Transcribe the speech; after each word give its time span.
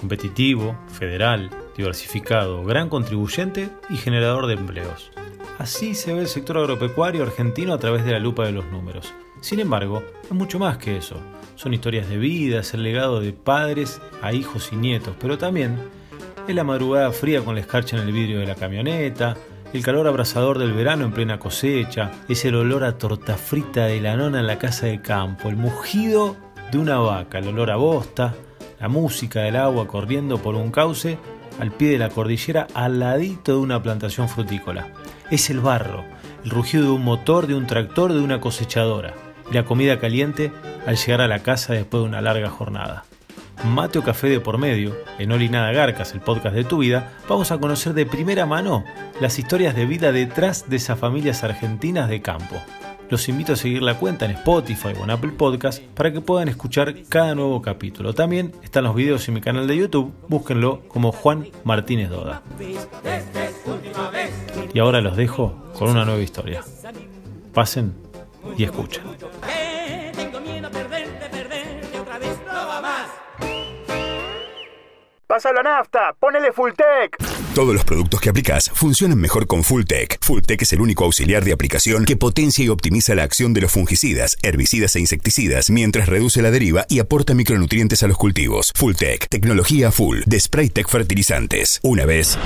competitivo, 0.00 0.76
federal, 0.88 1.50
diversificado, 1.76 2.64
gran 2.64 2.88
contribuyente 2.88 3.68
y 3.90 3.96
generador 3.96 4.46
de 4.46 4.54
empleos. 4.54 5.12
Así 5.58 5.94
se 5.94 6.14
ve 6.14 6.20
el 6.20 6.28
sector 6.28 6.56
agropecuario 6.56 7.22
argentino 7.22 7.74
a 7.74 7.78
través 7.78 8.04
de 8.06 8.12
la 8.12 8.18
lupa 8.18 8.46
de 8.46 8.52
los 8.52 8.64
números. 8.72 9.12
Sin 9.42 9.60
embargo, 9.60 10.02
es 10.24 10.32
mucho 10.32 10.58
más 10.58 10.78
que 10.78 10.96
eso. 10.96 11.16
Son 11.54 11.74
historias 11.74 12.08
de 12.08 12.16
vida, 12.16 12.60
es 12.60 12.72
el 12.72 12.82
legado 12.82 13.20
de 13.20 13.34
padres 13.34 14.00
a 14.22 14.32
hijos 14.32 14.70
y 14.72 14.76
nietos, 14.76 15.14
pero 15.20 15.36
también 15.36 15.76
es 16.48 16.54
la 16.54 16.64
madrugada 16.64 17.12
fría 17.12 17.42
con 17.44 17.54
la 17.54 17.60
escarcha 17.60 17.96
en 17.96 18.08
el 18.08 18.12
vidrio 18.12 18.40
de 18.40 18.46
la 18.46 18.54
camioneta, 18.54 19.36
el 19.72 19.84
calor 19.84 20.08
abrasador 20.08 20.58
del 20.58 20.72
verano 20.72 21.04
en 21.04 21.12
plena 21.12 21.38
cosecha, 21.38 22.10
es 22.28 22.44
el 22.44 22.56
olor 22.56 22.82
a 22.82 22.98
torta 22.98 23.36
frita 23.36 23.84
de 23.84 24.00
la 24.00 24.16
nona 24.16 24.40
en 24.40 24.46
la 24.46 24.58
casa 24.58 24.86
de 24.86 25.00
campo, 25.00 25.48
el 25.48 25.56
mugido 25.56 26.36
de 26.72 26.78
una 26.78 26.98
vaca, 26.98 27.38
el 27.38 27.48
olor 27.48 27.70
a 27.70 27.76
bosta, 27.76 28.34
la 28.80 28.88
música 28.88 29.40
del 29.40 29.56
agua 29.56 29.86
corriendo 29.86 30.38
por 30.38 30.54
un 30.54 30.70
cauce 30.70 31.18
al 31.60 31.70
pie 31.70 31.90
de 31.90 31.98
la 31.98 32.08
cordillera 32.08 32.66
al 32.74 32.98
ladito 32.98 33.52
de 33.52 33.58
una 33.58 33.82
plantación 33.82 34.28
frutícola. 34.28 34.88
Es 35.30 35.50
el 35.50 35.60
barro, 35.60 36.04
el 36.44 36.50
rugido 36.50 36.84
de 36.84 36.90
un 36.90 37.04
motor, 37.04 37.46
de 37.46 37.54
un 37.54 37.66
tractor, 37.66 38.12
de 38.12 38.20
una 38.20 38.40
cosechadora, 38.40 39.14
y 39.50 39.54
la 39.54 39.64
comida 39.64 40.00
caliente 40.00 40.50
al 40.86 40.96
llegar 40.96 41.20
a 41.20 41.28
la 41.28 41.40
casa 41.40 41.74
después 41.74 42.02
de 42.02 42.08
una 42.08 42.22
larga 42.22 42.48
jornada. 42.48 43.04
Mate 43.64 43.98
o 43.98 44.02
café 44.02 44.28
de 44.30 44.40
por 44.40 44.56
medio, 44.56 44.96
en 45.18 45.30
Oli 45.32 45.50
Nada 45.50 45.70
Garcas, 45.72 46.14
el 46.14 46.20
podcast 46.20 46.54
de 46.54 46.64
tu 46.64 46.78
vida, 46.78 47.12
vamos 47.28 47.52
a 47.52 47.58
conocer 47.58 47.92
de 47.92 48.06
primera 48.06 48.46
mano 48.46 48.84
las 49.20 49.38
historias 49.38 49.76
de 49.76 49.84
vida 49.84 50.12
detrás 50.12 50.70
de 50.70 50.76
esas 50.76 50.98
familias 50.98 51.44
argentinas 51.44 52.08
de 52.08 52.22
campo. 52.22 52.56
Los 53.10 53.28
invito 53.28 53.54
a 53.54 53.56
seguir 53.56 53.82
la 53.82 53.98
cuenta 53.98 54.24
en 54.24 54.30
Spotify 54.30 54.92
o 54.98 55.02
en 55.02 55.10
Apple 55.10 55.32
Podcast 55.32 55.82
para 55.82 56.12
que 56.12 56.20
puedan 56.20 56.48
escuchar 56.48 56.94
cada 57.08 57.34
nuevo 57.34 57.60
capítulo. 57.60 58.14
También 58.14 58.52
están 58.62 58.84
los 58.84 58.94
videos 58.94 59.26
en 59.26 59.34
mi 59.34 59.40
canal 59.40 59.66
de 59.66 59.76
YouTube, 59.76 60.12
búsquenlo 60.28 60.82
como 60.86 61.10
Juan 61.10 61.48
Martínez 61.64 62.08
Doda. 62.08 62.42
Y 64.72 64.78
ahora 64.78 65.00
los 65.00 65.16
dejo 65.16 65.56
con 65.76 65.90
una 65.90 66.04
nueva 66.04 66.20
historia. 66.20 66.62
Pasen 67.52 67.94
y 68.56 68.62
escuchen. 68.62 69.02
Pasa 75.30 75.52
la 75.52 75.62
nafta, 75.62 76.12
ponele 76.18 76.52
Fulltech. 76.52 77.16
Todos 77.54 77.72
los 77.72 77.84
productos 77.84 78.20
que 78.20 78.30
aplicas 78.30 78.68
funcionan 78.74 79.16
mejor 79.16 79.46
con 79.46 79.62
Fulltech. 79.62 80.18
Fulltech 80.20 80.60
es 80.62 80.72
el 80.72 80.80
único 80.80 81.04
auxiliar 81.04 81.44
de 81.44 81.52
aplicación 81.52 82.04
que 82.04 82.16
potencia 82.16 82.64
y 82.64 82.68
optimiza 82.68 83.14
la 83.14 83.22
acción 83.22 83.54
de 83.54 83.60
los 83.60 83.70
fungicidas, 83.70 84.36
herbicidas 84.42 84.96
e 84.96 84.98
insecticidas 84.98 85.70
mientras 85.70 86.08
reduce 86.08 86.42
la 86.42 86.50
deriva 86.50 86.84
y 86.88 86.98
aporta 86.98 87.34
micronutrientes 87.34 88.02
a 88.02 88.08
los 88.08 88.16
cultivos. 88.16 88.72
Fulltech, 88.74 89.28
tecnología 89.28 89.92
full 89.92 90.22
de 90.26 90.40
Spraytech 90.40 90.88
Fertilizantes. 90.88 91.78
Una 91.84 92.06
vez, 92.06 92.36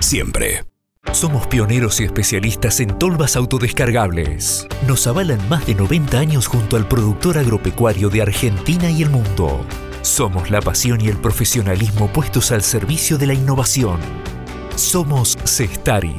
siempre. 0.00 0.64
Somos 1.12 1.46
pioneros 1.46 2.00
y 2.00 2.04
especialistas 2.04 2.80
en 2.80 2.98
tolvas 2.98 3.36
autodescargables. 3.36 4.66
Nos 4.88 5.06
avalan 5.06 5.46
más 5.50 5.66
de 5.66 5.74
90 5.74 6.18
años 6.18 6.46
junto 6.46 6.78
al 6.78 6.88
productor 6.88 7.36
agropecuario 7.36 8.08
de 8.08 8.22
Argentina 8.22 8.90
y 8.90 9.02
el 9.02 9.10
mundo. 9.10 9.66
Somos 10.04 10.50
la 10.50 10.60
pasión 10.60 11.00
y 11.00 11.08
el 11.08 11.16
profesionalismo 11.16 12.12
puestos 12.12 12.52
al 12.52 12.60
servicio 12.60 13.16
de 13.16 13.26
la 13.26 13.32
innovación. 13.32 13.98
Somos 14.76 15.38
Cestari. 15.46 16.14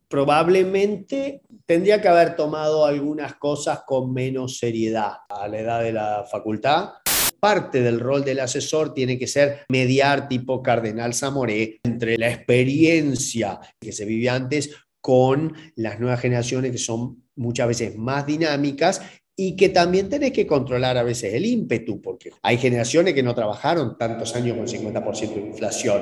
Probablemente 0.07 1.41
tendría 1.65 1.99
que 1.99 2.07
haber 2.07 2.35
tomado 2.35 2.85
algunas 2.85 3.33
cosas 3.37 3.81
con 3.83 4.13
menos 4.13 4.59
seriedad 4.59 5.13
a 5.27 5.47
la 5.47 5.59
edad 5.59 5.81
de 5.81 5.93
la 5.93 6.23
facultad. 6.29 6.91
Parte 7.39 7.81
del 7.81 7.99
rol 7.99 8.23
del 8.23 8.41
asesor 8.41 8.93
tiene 8.93 9.17
que 9.17 9.25
ser 9.25 9.65
mediar 9.69 10.27
tipo 10.27 10.61
Cardenal 10.61 11.15
Zamoré 11.15 11.79
entre 11.83 12.19
la 12.19 12.29
experiencia 12.29 13.59
que 13.79 13.91
se 13.91 14.05
vivía 14.05 14.35
antes 14.35 14.69
con 15.01 15.55
las 15.75 15.99
nuevas 15.99 16.19
generaciones 16.19 16.71
que 16.71 16.77
son 16.77 17.23
muchas 17.35 17.67
veces 17.67 17.97
más 17.97 18.27
dinámicas 18.27 19.01
y 19.43 19.55
que 19.55 19.69
también 19.69 20.07
tenés 20.07 20.33
que 20.33 20.45
controlar 20.45 20.99
a 20.99 21.03
veces 21.03 21.33
el 21.33 21.47
ímpetu, 21.47 21.99
porque 21.99 22.29
hay 22.43 22.59
generaciones 22.59 23.15
que 23.15 23.23
no 23.23 23.33
trabajaron 23.33 23.97
tantos 23.97 24.35
años 24.35 24.55
con 24.55 24.67
50% 24.67 25.33
de 25.33 25.41
inflación. 25.41 26.01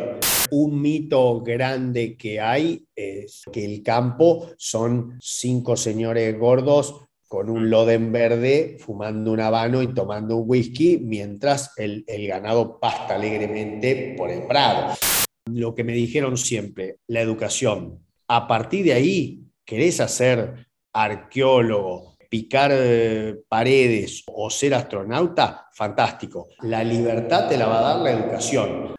Un 0.52 0.82
mito 0.82 1.40
grande 1.40 2.18
que 2.18 2.42
hay 2.42 2.86
es 2.94 3.44
que 3.50 3.64
el 3.64 3.82
campo 3.82 4.50
son 4.58 5.18
cinco 5.22 5.78
señores 5.78 6.38
gordos 6.38 7.06
con 7.30 7.50
un 7.50 7.70
loden 7.70 8.12
verde, 8.12 8.76
fumando 8.78 9.32
un 9.32 9.40
habano 9.40 9.82
y 9.84 9.94
tomando 9.94 10.36
un 10.36 10.50
whisky, 10.50 10.98
mientras 10.98 11.72
el, 11.78 12.04
el 12.08 12.28
ganado 12.28 12.78
pasta 12.78 13.16
alegremente 13.16 14.16
por 14.18 14.32
el 14.32 14.42
prado. 14.48 14.98
Lo 15.46 15.74
que 15.74 15.86
me 15.86 15.94
dijeron 15.94 16.36
siempre, 16.36 16.98
la 17.08 17.22
educación. 17.22 18.00
A 18.28 18.50
partir 18.50 18.84
de 18.84 18.92
ahí, 18.92 19.46
querés 19.64 20.02
hacer 20.02 20.68
arqueólogo, 20.92 22.09
picar 22.30 22.70
eh, 22.72 23.42
paredes 23.50 24.24
o 24.28 24.52
ser 24.52 24.76
astronauta, 24.76 25.68
fantástico. 25.74 26.48
La 26.62 26.84
libertad 26.84 27.50
te 27.50 27.58
la 27.58 27.66
va 27.66 27.80
a 27.80 27.82
dar 27.82 27.98
la 27.98 28.12
educación. 28.12 28.94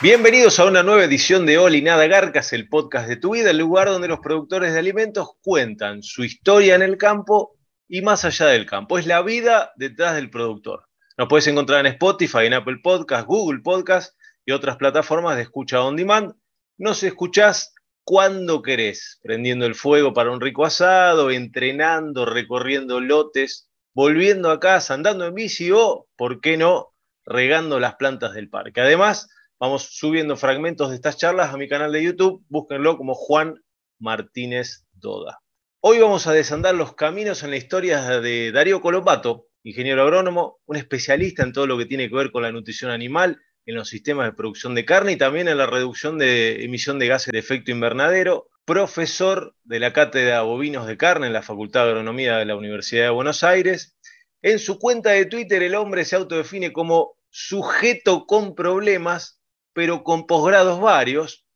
Bienvenidos 0.00 0.60
a 0.60 0.66
una 0.66 0.84
nueva 0.84 1.02
edición 1.02 1.44
de 1.44 1.58
Oli 1.58 1.82
Nada 1.82 2.06
Garcas, 2.06 2.52
el 2.52 2.68
podcast 2.68 3.08
de 3.08 3.16
tu 3.16 3.32
vida, 3.32 3.50
el 3.50 3.58
lugar 3.58 3.88
donde 3.88 4.06
los 4.06 4.20
productores 4.20 4.72
de 4.72 4.78
alimentos 4.78 5.30
cuentan 5.42 6.04
su 6.04 6.22
historia 6.22 6.76
en 6.76 6.82
el 6.82 6.96
campo 6.96 7.56
y 7.88 8.02
más 8.02 8.24
allá 8.24 8.46
del 8.46 8.64
campo. 8.64 8.98
Es 8.98 9.06
la 9.06 9.22
vida 9.22 9.72
detrás 9.74 10.14
del 10.14 10.30
productor. 10.30 10.84
Nos 11.16 11.26
puedes 11.26 11.48
encontrar 11.48 11.80
en 11.80 11.92
Spotify, 11.94 12.46
en 12.46 12.54
Apple 12.54 12.78
Podcast, 12.80 13.26
Google 13.26 13.58
Podcast 13.58 14.14
y 14.48 14.52
otras 14.52 14.78
plataformas 14.78 15.36
de 15.36 15.42
escucha 15.42 15.82
on 15.84 15.94
demand. 15.94 16.32
Nos 16.78 17.02
escuchás 17.02 17.74
cuando 18.02 18.62
querés, 18.62 19.20
prendiendo 19.22 19.66
el 19.66 19.74
fuego 19.74 20.14
para 20.14 20.30
un 20.30 20.40
rico 20.40 20.64
asado, 20.64 21.30
entrenando, 21.30 22.24
recorriendo 22.24 22.98
lotes, 22.98 23.68
volviendo 23.92 24.50
a 24.50 24.58
casa, 24.58 24.94
andando 24.94 25.26
en 25.26 25.34
bici 25.34 25.70
o, 25.70 26.08
¿por 26.16 26.40
qué 26.40 26.56
no?, 26.56 26.94
regando 27.26 27.78
las 27.78 27.96
plantas 27.96 28.32
del 28.32 28.48
parque. 28.48 28.80
Además, 28.80 29.28
vamos 29.60 29.90
subiendo 29.90 30.34
fragmentos 30.34 30.88
de 30.88 30.94
estas 30.96 31.18
charlas 31.18 31.52
a 31.52 31.58
mi 31.58 31.68
canal 31.68 31.92
de 31.92 32.04
YouTube. 32.04 32.42
Búsquenlo 32.48 32.96
como 32.96 33.14
Juan 33.14 33.62
Martínez 33.98 34.86
Doda. 34.92 35.40
Hoy 35.80 35.98
vamos 35.98 36.26
a 36.26 36.32
desandar 36.32 36.74
los 36.74 36.94
caminos 36.94 37.42
en 37.42 37.50
la 37.50 37.58
historia 37.58 38.18
de 38.20 38.50
Darío 38.50 38.80
Colombato, 38.80 39.48
ingeniero 39.62 40.00
agrónomo, 40.04 40.58
un 40.64 40.76
especialista 40.76 41.42
en 41.42 41.52
todo 41.52 41.66
lo 41.66 41.76
que 41.76 41.84
tiene 41.84 42.08
que 42.08 42.16
ver 42.16 42.30
con 42.30 42.44
la 42.44 42.50
nutrición 42.50 42.90
animal, 42.90 43.42
en 43.68 43.74
los 43.74 43.90
sistemas 43.90 44.24
de 44.24 44.32
producción 44.32 44.74
de 44.74 44.86
carne 44.86 45.12
y 45.12 45.16
también 45.16 45.46
en 45.46 45.58
la 45.58 45.66
reducción 45.66 46.16
de 46.16 46.64
emisión 46.64 46.98
de 46.98 47.06
gases 47.06 47.30
de 47.32 47.38
efecto 47.38 47.70
invernadero. 47.70 48.48
profesor 48.64 49.54
de 49.64 49.78
la 49.78 49.92
Cátedra 49.92 50.40
Bovinos 50.40 50.86
de 50.86 50.96
Carne 50.96 51.26
en 51.26 51.34
la 51.34 51.42
Facultad 51.42 51.84
de 51.84 51.90
Agronomía 51.90 52.38
de 52.38 52.46
la 52.46 52.56
Universidad 52.56 53.04
de 53.04 53.10
Buenos 53.10 53.44
Aires. 53.44 53.94
En 54.40 54.58
su 54.58 54.78
cuenta 54.78 55.10
de 55.10 55.26
Twitter 55.26 55.62
el 55.62 55.74
hombre 55.74 56.06
se 56.06 56.16
autodefine 56.16 56.72
como 56.72 57.16
sujeto 57.28 58.24
con 58.26 58.54
problemas, 58.54 59.38
pero 59.74 60.02
con 60.02 60.26
posgrados 60.26 60.80
varios, 60.80 61.46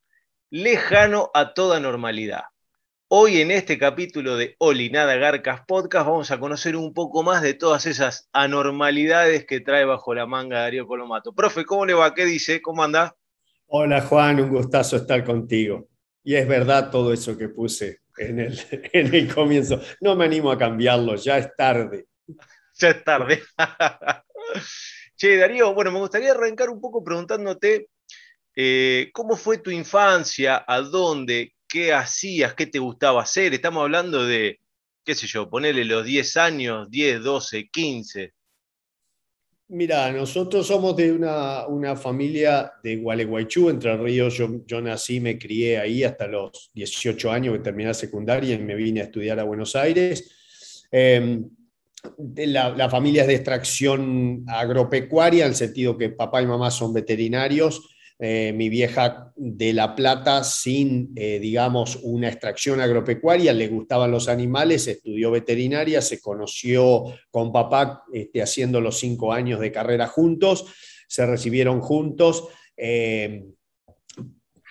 lejano 0.51 1.31
a 1.33 1.55
toda 1.55 1.81
normalidad. 1.81 2.45
Hoy 3.15 3.43
en 3.43 3.51
este 3.51 3.77
capítulo 3.79 4.39
de 4.39 4.57
Oli 4.57 4.89
Nada 4.89 5.17
Garcas 5.17 5.61
Podcast 5.69 6.07
vamos 6.07 6.31
a 6.31 6.41
conocer 6.41 6.77
un 6.77 6.95
poco 6.95 7.23
más 7.23 7.43
de 7.43 7.53
todas 7.53 7.85
esas 7.85 8.31
anormalidades 8.33 9.45
que 9.45 9.61
trae 9.61 9.85
bajo 9.85 10.15
la 10.15 10.25
manga 10.25 10.61
Darío 10.61 10.87
Colomato. 10.87 11.35
Profe, 11.35 11.67
¿cómo 11.67 11.85
le 11.85 11.93
va? 11.93 12.15
¿Qué 12.15 12.25
dice? 12.25 12.63
¿Cómo 12.63 12.83
anda? 12.83 13.15
Hola 13.67 14.01
Juan, 14.01 14.41
un 14.41 14.49
gustazo 14.49 14.97
estar 14.97 15.23
contigo. 15.27 15.91
Y 16.25 16.37
es 16.37 16.49
verdad 16.49 16.91
todo 16.91 17.13
eso 17.13 17.37
que 17.37 17.51
puse 17.51 18.01
en 18.17 18.41
el, 18.41 18.59
en 18.95 19.15
el 19.15 19.35
comienzo. 19.35 19.79
No 20.01 20.17
me 20.17 20.25
animo 20.25 20.51
a 20.51 20.57
cambiarlo, 20.57 21.15
ya 21.17 21.37
es 21.37 21.55
tarde. 21.55 22.07
Ya 22.79 22.89
es 22.89 23.05
tarde. 23.05 23.43
che, 25.17 25.37
Darío, 25.37 25.75
bueno, 25.75 25.93
me 25.93 25.99
gustaría 25.99 26.31
arrancar 26.31 26.71
un 26.71 26.81
poco 26.81 27.05
preguntándote 27.05 27.91
eh, 28.57 29.11
cómo 29.13 29.37
fue 29.37 29.59
tu 29.59 29.71
infancia, 29.71 30.65
a 30.67 30.81
dónde, 30.81 31.53
qué 31.73 31.95
hacías, 31.95 32.53
qué 32.53 32.67
te 32.67 32.79
gustaba 32.79 33.23
hacer. 33.23 33.55
Estamos 33.55 33.83
hablando 33.83 34.27
de, 34.27 34.61
qué 35.03 35.15
sé 35.15 35.27
yo, 35.27 35.49
ponerle 35.49 35.87
los 35.87 36.05
10 36.05 36.37
años, 36.37 36.91
10, 36.91 37.23
12, 37.23 37.71
15. 37.71 38.35
Mira, 39.69 40.13
nosotros 40.13 40.67
somos 40.67 40.95
de 40.97 41.11
una, 41.13 41.97
familia 41.97 42.71
de 42.85 42.97
Gualeguaychú, 42.97 43.71
Entre 43.71 43.97
Ríos. 43.97 44.37
Yo, 44.37 44.83
nací, 44.83 45.19
me 45.19 45.39
crié 45.39 45.79
ahí 45.79 46.05
hasta 46.05 46.27
los 46.27 46.71
18 46.75 47.33
años 47.33 47.57
que 47.57 47.63
terminé 47.63 47.89
la 47.89 47.95
secundaria 47.95 48.55
y 48.55 48.59
me 48.59 48.75
vine 48.75 49.01
a 49.01 49.05
estudiar 49.05 49.41
a 49.41 49.45
Buenos 49.45 49.75
Aires. 49.75 50.87
Em, 50.91 51.49
la, 52.37 52.69
la, 52.77 52.91
familia 52.91 53.23
es 53.23 53.29
de 53.29 53.35
extracción 53.37 54.45
agropecuaria, 54.47 55.47
en 55.47 55.53
el 55.53 55.57
sentido 55.57 55.97
que 55.97 56.11
papá 56.11 56.43
y 56.43 56.47
mamá 56.47 56.71
son 56.71 56.93
veterinarios 56.93 57.92
eh, 58.25 58.53
mi 58.53 58.69
vieja 58.69 59.33
de 59.35 59.73
La 59.73 59.97
Plata 59.97 60.45
sin, 60.45 61.11
eh, 61.17 61.41
digamos, 61.41 61.99
una 62.05 62.29
extracción 62.29 62.81
agropecuaria, 62.81 63.53
le 63.53 63.67
gustaban 63.67 64.13
los 64.13 64.29
animales, 64.29 64.87
estudió 64.87 65.33
veterinaria, 65.33 66.01
se 66.01 66.21
conoció 66.21 67.03
con 67.33 67.51
papá 67.51 68.05
este, 68.13 68.41
haciendo 68.41 68.81
los 68.81 69.01
cinco 69.01 69.33
años 69.33 69.59
de 69.59 69.73
carrera 69.73 70.07
juntos, 70.07 70.67
se 71.09 71.27
recibieron 71.27 71.81
juntos. 71.81 72.47
Eh, 72.77 73.45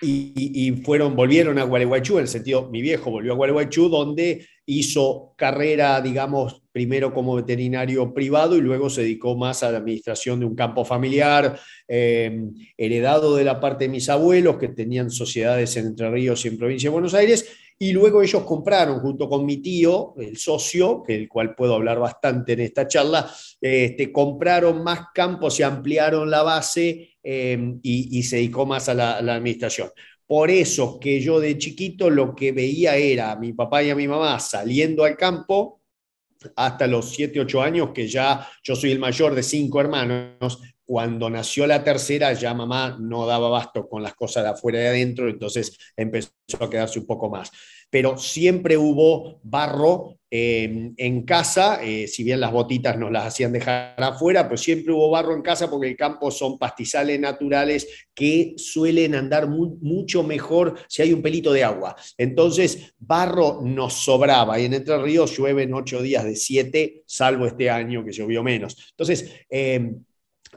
y, 0.02 0.72
fueron, 0.84 1.14
volvieron 1.14 1.58
a 1.58 1.64
Gualeguaychú, 1.64 2.14
en 2.14 2.22
el 2.22 2.28
sentido, 2.28 2.68
mi 2.70 2.82
viejo 2.82 3.10
volvió 3.10 3.32
a 3.32 3.36
Gualeguaychú, 3.36 3.88
donde 3.88 4.46
hizo 4.66 5.34
carrera, 5.36 6.00
digamos, 6.00 6.62
primero 6.72 7.12
como 7.12 7.36
veterinario 7.36 8.12
privado 8.12 8.56
y 8.56 8.60
luego 8.60 8.90
se 8.90 9.02
dedicó 9.02 9.36
más 9.36 9.62
a 9.62 9.70
la 9.70 9.78
administración 9.78 10.40
de 10.40 10.46
un 10.46 10.54
campo 10.54 10.84
familiar, 10.84 11.58
eh, 11.86 12.46
heredado 12.76 13.36
de 13.36 13.44
la 13.44 13.60
parte 13.60 13.84
de 13.84 13.90
mis 13.90 14.08
abuelos, 14.08 14.58
que 14.58 14.68
tenían 14.68 15.10
sociedades 15.10 15.76
en 15.76 15.86
Entre 15.86 16.10
Ríos 16.10 16.44
y 16.44 16.48
en 16.48 16.58
Provincia 16.58 16.88
de 16.88 16.92
Buenos 16.92 17.14
Aires, 17.14 17.48
y 17.82 17.90
luego 17.90 18.22
ellos 18.22 18.44
compraron 18.44 19.00
junto 19.00 19.28
con 19.28 19.44
mi 19.44 19.56
tío, 19.56 20.14
el 20.16 20.36
socio, 20.36 21.02
que 21.02 21.16
el 21.16 21.28
cual 21.28 21.56
puedo 21.56 21.74
hablar 21.74 21.98
bastante 21.98 22.52
en 22.52 22.60
esta 22.60 22.86
charla, 22.86 23.28
este, 23.60 24.12
compraron 24.12 24.84
más 24.84 25.06
campos 25.12 25.58
y 25.58 25.64
ampliaron 25.64 26.30
la 26.30 26.44
base 26.44 27.16
eh, 27.20 27.74
y, 27.82 28.22
se 28.22 28.36
dedicó 28.36 28.66
más 28.66 28.88
a 28.88 28.94
la, 28.94 29.16
administración. 29.16 29.90
Por 30.24 30.48
eso 30.52 31.00
que 31.00 31.20
yo 31.20 31.40
de 31.40 31.58
chiquito 31.58 32.08
lo 32.08 32.36
que 32.36 32.52
veía 32.52 32.94
era 32.94 33.32
a 33.32 33.36
mi 33.36 33.52
papá 33.52 33.82
y 33.82 33.90
a 33.90 33.96
mi 33.96 34.06
mamá 34.06 34.38
saliendo 34.38 35.02
al 35.02 35.16
campo 35.16 35.80
hasta 36.54 36.86
los 36.86 37.10
7, 37.10 37.40
8 37.40 37.62
años, 37.62 37.90
que 37.92 38.06
ya 38.06 38.48
yo 38.62 38.76
soy 38.76 38.92
el 38.92 39.00
mayor 39.00 39.34
de 39.34 39.42
cinco 39.42 39.80
hermanos. 39.80 40.60
Cuando 40.92 41.30
nació 41.30 41.66
la 41.66 41.82
tercera, 41.82 42.34
ya 42.34 42.52
mamá 42.52 42.98
no 43.00 43.24
daba 43.24 43.48
basto 43.48 43.88
con 43.88 44.02
las 44.02 44.12
cosas 44.12 44.44
de 44.44 44.50
afuera 44.50 44.78
y 44.78 44.82
de 44.82 44.88
adentro, 44.88 45.26
entonces 45.26 45.78
empezó 45.96 46.28
a 46.60 46.68
quedarse 46.68 46.98
un 46.98 47.06
poco 47.06 47.30
más. 47.30 47.50
Pero 47.88 48.18
siempre 48.18 48.76
hubo 48.76 49.40
barro 49.42 50.18
en 50.30 51.22
casa, 51.24 51.82
eh, 51.82 52.06
si 52.06 52.24
bien 52.24 52.40
las 52.40 52.52
botitas 52.52 52.98
nos 52.98 53.10
las 53.10 53.24
hacían 53.24 53.52
dejar 53.52 53.94
afuera, 53.96 54.44
pero 54.44 54.58
siempre 54.58 54.92
hubo 54.92 55.08
barro 55.08 55.34
en 55.34 55.40
casa 55.40 55.70
porque 55.70 55.88
el 55.88 55.96
campo 55.96 56.30
son 56.30 56.58
pastizales 56.58 57.18
naturales 57.18 58.06
que 58.14 58.52
suelen 58.58 59.14
andar 59.14 59.48
mucho 59.48 60.22
mejor 60.22 60.78
si 60.88 61.00
hay 61.00 61.14
un 61.14 61.22
pelito 61.22 61.54
de 61.54 61.64
agua. 61.64 61.96
Entonces, 62.18 62.94
barro 62.98 63.60
nos 63.62 63.94
sobraba 63.94 64.60
y 64.60 64.66
en 64.66 64.74
Entre 64.74 64.98
Ríos 64.98 65.34
llueven 65.36 65.72
ocho 65.72 66.02
días 66.02 66.24
de 66.24 66.36
siete, 66.36 67.02
salvo 67.06 67.46
este 67.46 67.70
año 67.70 68.04
que 68.04 68.12
llovió 68.12 68.42
menos. 68.42 68.76
Entonces, 68.90 69.30
eh, 69.48 69.94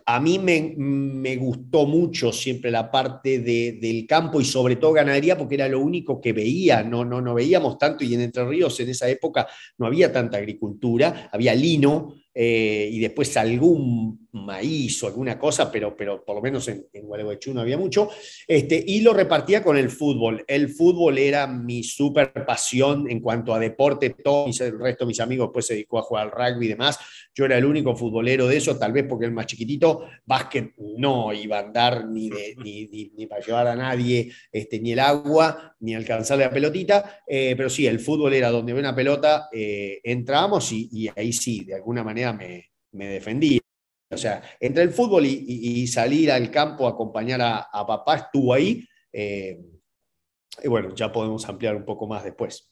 a 0.08 0.20
mí 0.20 0.38
me, 0.38 1.36
gustó 1.38 1.88
mucho 1.88 2.32
siempre 2.32 2.70
la 2.70 2.92
parte 2.92 3.40
del 3.40 4.06
campo 4.08 4.40
y 4.40 4.46
sobre 4.46 4.76
todo 4.76 4.94
ganadería 4.94 5.38
porque 5.38 5.56
era 5.56 5.68
lo 5.68 5.80
único 5.80 6.22
que 6.22 6.32
veía, 6.32 6.84
no, 6.84 7.04
no, 7.04 7.22
no 7.22 7.34
veíamos 7.34 7.78
tanto 7.80 8.04
y 8.04 8.14
en 8.14 8.22
Entre 8.22 8.46
Ríos 8.46 8.80
en 8.80 8.90
esa 8.90 9.10
época 9.10 9.48
no 9.78 9.88
había 9.88 10.12
tanta 10.12 10.38
agricultura, 10.38 11.30
había 11.32 11.56
lino, 11.56 12.14
eh, 12.38 12.90
y 12.92 13.00
después 13.00 13.38
algún 13.38 14.28
maíz 14.34 15.02
o 15.02 15.08
alguna 15.08 15.40
cosa, 15.40 15.72
pero, 15.72 15.96
pero 15.96 16.26
por 16.26 16.36
lo 16.36 16.42
menos 16.42 16.68
en, 16.68 16.86
en 16.92 17.06
Gualeguaychú 17.06 17.54
no 17.54 17.62
había 17.62 17.78
mucho, 17.78 18.10
este, 18.46 18.84
y 18.86 19.00
lo 19.00 19.14
repartía 19.14 19.64
con 19.64 19.78
el 19.78 19.90
fútbol. 19.90 20.44
El 20.46 20.68
fútbol 20.68 21.18
era 21.18 21.48
mi 21.48 21.82
super 21.82 22.34
pasión 22.46 23.10
en 23.10 23.22
cuanto 23.22 23.54
a 23.54 23.60
deporte, 23.60 24.10
todo 24.10 24.48
el 24.48 24.80
resto 24.80 25.06
de 25.06 25.08
mis 25.08 25.22
amigos 25.22 25.48
después 25.48 25.66
se 25.66 25.76
dedicó 25.76 25.98
a 25.98 26.02
jugar 26.02 26.26
al 26.26 26.32
rugby 26.32 26.66
y 26.66 26.70
demás, 26.70 27.00
yo 27.36 27.46
era 27.46 27.58
el 27.58 27.66
único 27.66 27.96
futbolero 27.96 28.48
de 28.48 28.58
eso, 28.58 28.80
tal 28.80 28.94
vez 28.94 29.06
porque 29.08 29.26
el 29.26 29.34
más 29.34 29.46
chiquitito, 29.46 30.08
básquet 30.26 30.74
no 30.78 31.34
iba 31.34 31.58
a 31.58 31.62
andar 31.62 32.06
ni, 32.10 32.30
ni, 32.30 33.28
para 33.28 33.46
llevar 33.46 33.68
a 33.68 33.76
nadie, 33.76 34.32
este, 34.52 34.80
ni 34.80 34.94
el 34.94 35.00
agua, 35.00 35.76
ni 35.82 35.94
alcanzar 35.94 36.40
la 36.40 36.50
pelotita, 36.50 37.24
eh, 37.28 37.54
pero 37.56 37.70
sí, 37.70 37.86
el 37.86 38.00
fútbol 38.00 38.34
era 38.34 38.50
donde 38.50 38.74
ve 38.74 38.80
una 38.80 38.96
pelota, 38.96 39.50
eh, 39.52 40.00
entrábamos 40.04 40.72
y, 40.72 40.90
y 40.92 41.10
ahí 41.16 41.34
sí, 41.34 41.66
de 41.66 41.76
alguna 41.76 42.04
manera 42.04 42.34
me, 42.34 42.72
me 42.94 43.08
defendía. 43.08 43.60
O 44.10 44.18
sea, 44.18 44.42
entre 44.60 44.84
el 44.84 44.92
fútbol 44.92 45.26
y, 45.26 45.88
salir 45.88 46.32
al 46.32 46.50
campo 46.50 46.88
a 46.88 46.92
acompañar 46.92 47.42
a, 47.42 47.86
papá, 47.86 48.16
estuvo 48.16 48.54
ahí. 48.54 48.88
Eh, 49.12 49.60
y 50.64 50.68
bueno, 50.68 50.94
ya 50.96 51.12
podemos 51.12 51.48
ampliar 51.50 51.76
un 51.76 51.86
poco 51.86 52.08
más 52.08 52.24
después. 52.24 52.72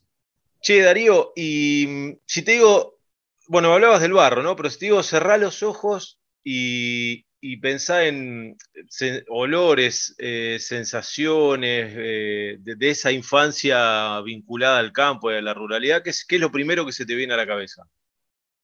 Che, 0.62 0.82
Darío, 0.82 1.34
y 1.36 1.86
mm, 1.88 2.20
si 2.26 2.44
te 2.44 2.54
digo, 2.54 3.00
bueno, 3.48 3.74
hablabas 3.74 4.02
del 4.02 4.14
barro, 4.14 4.44
¿no? 4.44 4.56
Pero 4.56 4.70
si 4.70 4.80
te 4.80 4.86
digo, 4.86 5.04
cerrá 5.04 5.38
los 5.38 5.64
ojos 5.64 6.20
y, 6.44 7.26
y 7.46 7.58
pensá 7.58 8.06
en 8.06 8.56
olores, 9.28 10.16
eh, 10.18 10.58
sensaciones 10.62 11.94
eh, 11.94 12.56
de, 12.60 12.90
esa 12.90 13.12
infancia 13.12 14.22
vinculada 14.22 14.80
al 14.80 14.94
campo 14.94 15.30
y 15.30 15.36
a 15.36 15.42
la 15.42 15.54
ruralidad, 15.54 16.02
¿qué 16.04 16.12
es, 16.12 16.26
¿qué 16.26 16.36
es 16.36 16.42
lo 16.42 16.54
primero 16.54 16.86
que 16.86 16.94
se 16.94 17.06
te 17.06 17.16
viene 17.16 17.34
a 17.34 17.38
la 17.38 17.46
cabeza? 17.46 17.84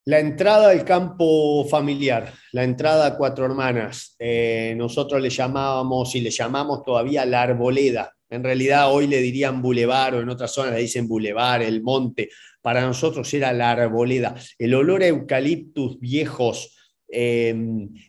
La 0.06 0.20
entrada 0.20 0.70
al 0.70 0.86
campo 0.86 1.68
familiar, 1.70 2.34
la 2.54 2.64
entrada 2.64 3.08
a 3.08 3.18
Cuatro 3.18 3.46
Hermanas, 3.46 4.16
eh, 4.18 4.74
nosotros 4.78 5.22
le 5.22 5.30
llamábamos 5.30 6.16
y 6.16 6.22
le 6.22 6.32
llamamos 6.32 6.82
todavía 6.86 7.26
la 7.26 7.42
arboleda. 7.42 8.16
En 8.30 8.44
realidad 8.44 8.94
hoy 8.94 9.08
le 9.08 9.22
dirían 9.22 9.62
bulevar 9.62 10.16
o 10.16 10.22
en 10.22 10.30
otras 10.30 10.52
zonas 10.52 10.74
le 10.74 10.82
dicen 10.82 11.08
bulevar, 11.08 11.62
el 11.62 11.82
monte. 11.82 12.30
Para 12.62 12.82
nosotros 12.82 13.34
era 13.34 13.52
la 13.54 13.72
arboleda. 13.72 14.36
El 14.58 14.76
olor 14.76 15.02
a 15.04 15.08
eucaliptus 15.08 16.00
viejos 16.00 16.76
eh, 17.08 17.56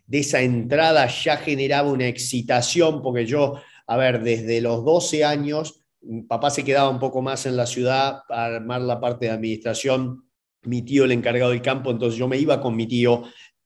de 0.06 0.18
esa 0.18 0.42
entrada 0.42 1.06
ya 1.06 1.36
generaba 1.38 1.90
una 1.90 2.06
excitación 2.06 3.02
porque 3.02 3.24
yo, 3.24 3.54
a 3.86 3.96
ver, 3.96 4.22
desde 4.22 4.60
los 4.60 4.84
12 4.84 5.24
años, 5.24 5.82
papá 6.28 6.50
se 6.50 6.64
quedaba 6.64 6.90
un 6.90 6.98
poco 6.98 7.22
más 7.22 7.46
en 7.46 7.56
la 7.56 7.66
ciudad 7.66 8.20
para 8.28 8.56
armar 8.56 8.82
la 8.82 9.00
parte 9.00 9.26
de 9.26 9.32
administración 9.32 10.24
mi 10.62 10.82
tío 10.82 11.04
el 11.04 11.12
encargado 11.12 11.50
del 11.50 11.62
campo, 11.62 11.90
entonces 11.90 12.18
yo 12.18 12.28
me 12.28 12.38
iba 12.38 12.60
con 12.60 12.76
mi 12.76 12.86
tío, 12.86 13.22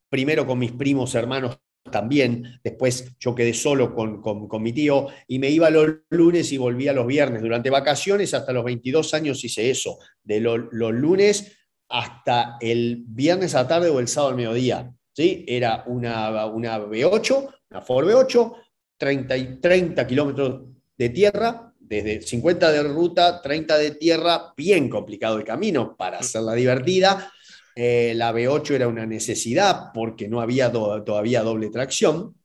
primero 0.08 0.46
con 0.46 0.58
mis 0.58 0.72
primos 0.72 1.14
hermanos 1.14 1.58
también, 1.90 2.60
después 2.62 3.14
yo 3.20 3.34
quedé 3.34 3.52
solo 3.52 3.94
con, 3.94 4.22
con, 4.22 4.62
mi 4.62 4.72
tío 4.72 5.08
y 5.28 5.38
me 5.38 5.50
iba 5.50 5.68
los 5.70 5.98
lunes 6.10 6.50
y 6.52 6.56
volvía 6.56 6.92
los 6.92 7.06
viernes. 7.06 7.42
Durante 7.42 7.70
vacaciones 7.70 8.32
hasta 8.32 8.52
los 8.52 8.64
22 8.64 9.12
años 9.14 9.44
hice 9.44 9.70
eso, 9.70 9.98
de 10.22 10.40
los 10.40 10.70
lunes 10.72 11.52
hasta 11.88 12.56
el 12.60 13.04
viernes 13.06 13.54
a 13.54 13.62
la 13.62 13.68
tarde 13.68 13.90
o 13.90 14.00
el 14.00 14.08
sábado 14.08 14.30
al 14.30 14.36
mediodía. 14.36 14.92
¿sí? 15.12 15.44
Era 15.46 15.84
una, 15.86 16.46
una 16.46 16.78
B8, 16.80 17.54
una 17.70 17.80
Ford 17.82 18.08
B8, 18.08 18.54
30, 18.96 19.60
30 19.60 20.06
kilómetros 20.06 20.62
de 20.96 21.08
tierra, 21.10 21.72
desde 21.78 22.22
50 22.22 22.72
de 22.72 22.82
ruta, 22.82 23.42
30 23.42 23.78
de 23.78 23.90
tierra, 23.92 24.54
bien 24.56 24.88
complicado 24.88 25.36
el 25.36 25.44
camino 25.44 25.96
para 25.96 26.18
hacerla 26.18 26.54
divertida. 26.54 27.30
Eh, 27.74 28.12
la 28.14 28.32
B8 28.32 28.74
era 28.74 28.88
una 28.88 29.06
necesidad 29.06 29.90
porque 29.92 30.28
no 30.28 30.40
había 30.40 30.70
todavía 30.70 31.42
doble 31.42 31.70
tracción. 31.70 32.36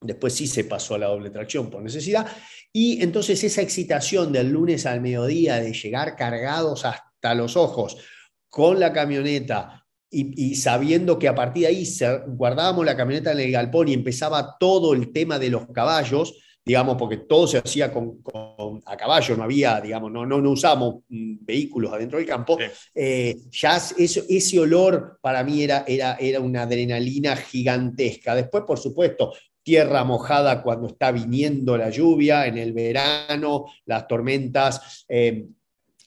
Después 0.00 0.32
sí 0.32 0.46
se 0.46 0.64
pasó 0.64 0.94
a 0.94 0.98
la 0.98 1.06
doble 1.06 1.30
tracción 1.30 1.70
por 1.70 1.82
necesidad. 1.82 2.26
Y 2.72 3.02
entonces 3.02 3.42
esa 3.44 3.62
excitación 3.62 4.32
del 4.32 4.50
lunes 4.50 4.86
al 4.86 5.00
mediodía 5.00 5.56
de 5.56 5.72
llegar 5.72 6.16
cargados 6.16 6.84
hasta 6.84 7.34
los 7.34 7.56
ojos 7.56 7.96
con 8.48 8.78
la 8.78 8.92
camioneta 8.92 9.86
y, 10.10 10.54
sabiendo 10.54 11.18
que 11.18 11.28
a 11.28 11.34
partir 11.34 11.64
de 11.64 11.68
ahí 11.68 11.88
guardábamos 12.28 12.84
la 12.86 12.96
camioneta 12.96 13.32
en 13.32 13.40
el 13.40 13.52
galpón 13.52 13.88
y 13.88 13.92
empezaba 13.92 14.56
todo 14.58 14.94
el 14.94 15.12
tema 15.12 15.38
de 15.38 15.50
los 15.50 15.66
caballos, 15.66 16.34
digamos, 16.68 16.96
porque 16.98 17.16
todo 17.16 17.46
se 17.46 17.56
hacía 17.56 17.90
con, 17.90 18.20
a 18.84 18.94
caballo, 18.94 19.34
no 19.38 19.44
había, 19.44 19.80
digamos, 19.80 20.12
no, 20.12 20.26
no, 20.26 20.38
no 20.38 20.50
usábamos 20.50 20.96
mm, 21.08 21.36
vehículos 21.40 21.90
adentro 21.90 22.18
del 22.18 22.28
campo, 22.28 22.58
eh, 22.94 23.36
ya 23.50 23.78
eso, 23.78 24.22
ese 24.28 24.60
olor 24.60 25.18
para 25.22 25.42
mí 25.42 25.62
era, 25.62 25.84
era, 25.88 26.18
era 26.20 26.40
una 26.40 26.64
adrenalina 26.64 27.36
gigantesca. 27.36 28.34
Después, 28.34 28.64
por 28.66 28.78
supuesto, 28.78 29.32
tierra 29.62 30.04
mojada 30.04 30.62
cuando 30.62 30.88
está 30.88 31.10
viniendo 31.10 31.78
la 31.78 31.88
lluvia, 31.88 32.46
en 32.46 32.58
el 32.58 32.74
verano, 32.74 33.64
las 33.86 34.06
tormentas. 34.06 35.06
Eh, 35.08 35.46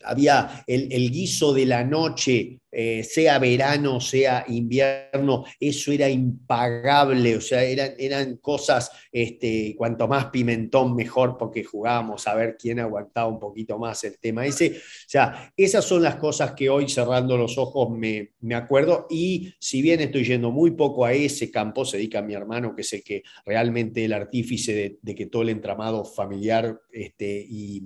había 0.03 0.63
el, 0.67 1.11
guiso 1.11 1.53
de 1.53 1.65
la 1.65 1.83
noche, 1.83 2.60
eh, 2.71 3.03
sea 3.03 3.37
verano, 3.39 3.99
sea 3.99 4.45
invierno, 4.47 5.45
eso 5.59 5.91
era 5.91 6.09
impagable, 6.09 7.35
o 7.35 7.41
sea, 7.41 7.63
eran, 7.63 7.93
eran 7.97 8.37
cosas, 8.37 8.91
este, 9.11 9.75
cuanto 9.77 10.07
más 10.07 10.27
pimentón 10.27 10.95
mejor, 10.95 11.37
porque 11.37 11.63
jugábamos 11.63 12.27
a 12.27 12.35
ver 12.35 12.55
quién 12.57 12.79
aguantaba 12.79 13.27
un 13.27 13.39
poquito 13.39 13.77
más 13.77 14.03
el 14.03 14.17
tema 14.19 14.45
ese. 14.45 14.69
O 14.71 15.09
sea, 15.09 15.51
esas 15.57 15.83
son 15.83 16.01
las 16.01 16.15
cosas 16.15 16.53
que 16.53 16.69
hoy 16.69 16.87
cerrando 16.87 17.37
los 17.37 17.57
ojos 17.57 17.89
me, 17.89 18.31
me 18.39 18.55
acuerdo 18.55 19.07
y 19.09 19.53
si 19.59 19.81
bien 19.81 19.99
estoy 19.99 20.23
yendo 20.23 20.51
muy 20.51 20.71
poco 20.71 21.05
a 21.05 21.13
ese 21.13 21.51
campo, 21.51 21.85
se 21.85 21.97
dedica 21.97 22.19
a 22.19 22.21
mi 22.21 22.33
hermano, 22.33 22.75
que 22.75 22.81
es 22.81 22.93
el 22.93 23.03
que 23.03 23.23
realmente 23.45 24.05
el 24.05 24.13
artífice 24.13 24.97
de, 25.01 25.15
que 25.15 25.25
todo 25.25 25.41
el 25.41 25.49
entramado 25.49 26.05
familiar 26.05 26.79
este, 26.91 27.45
y, 27.47 27.81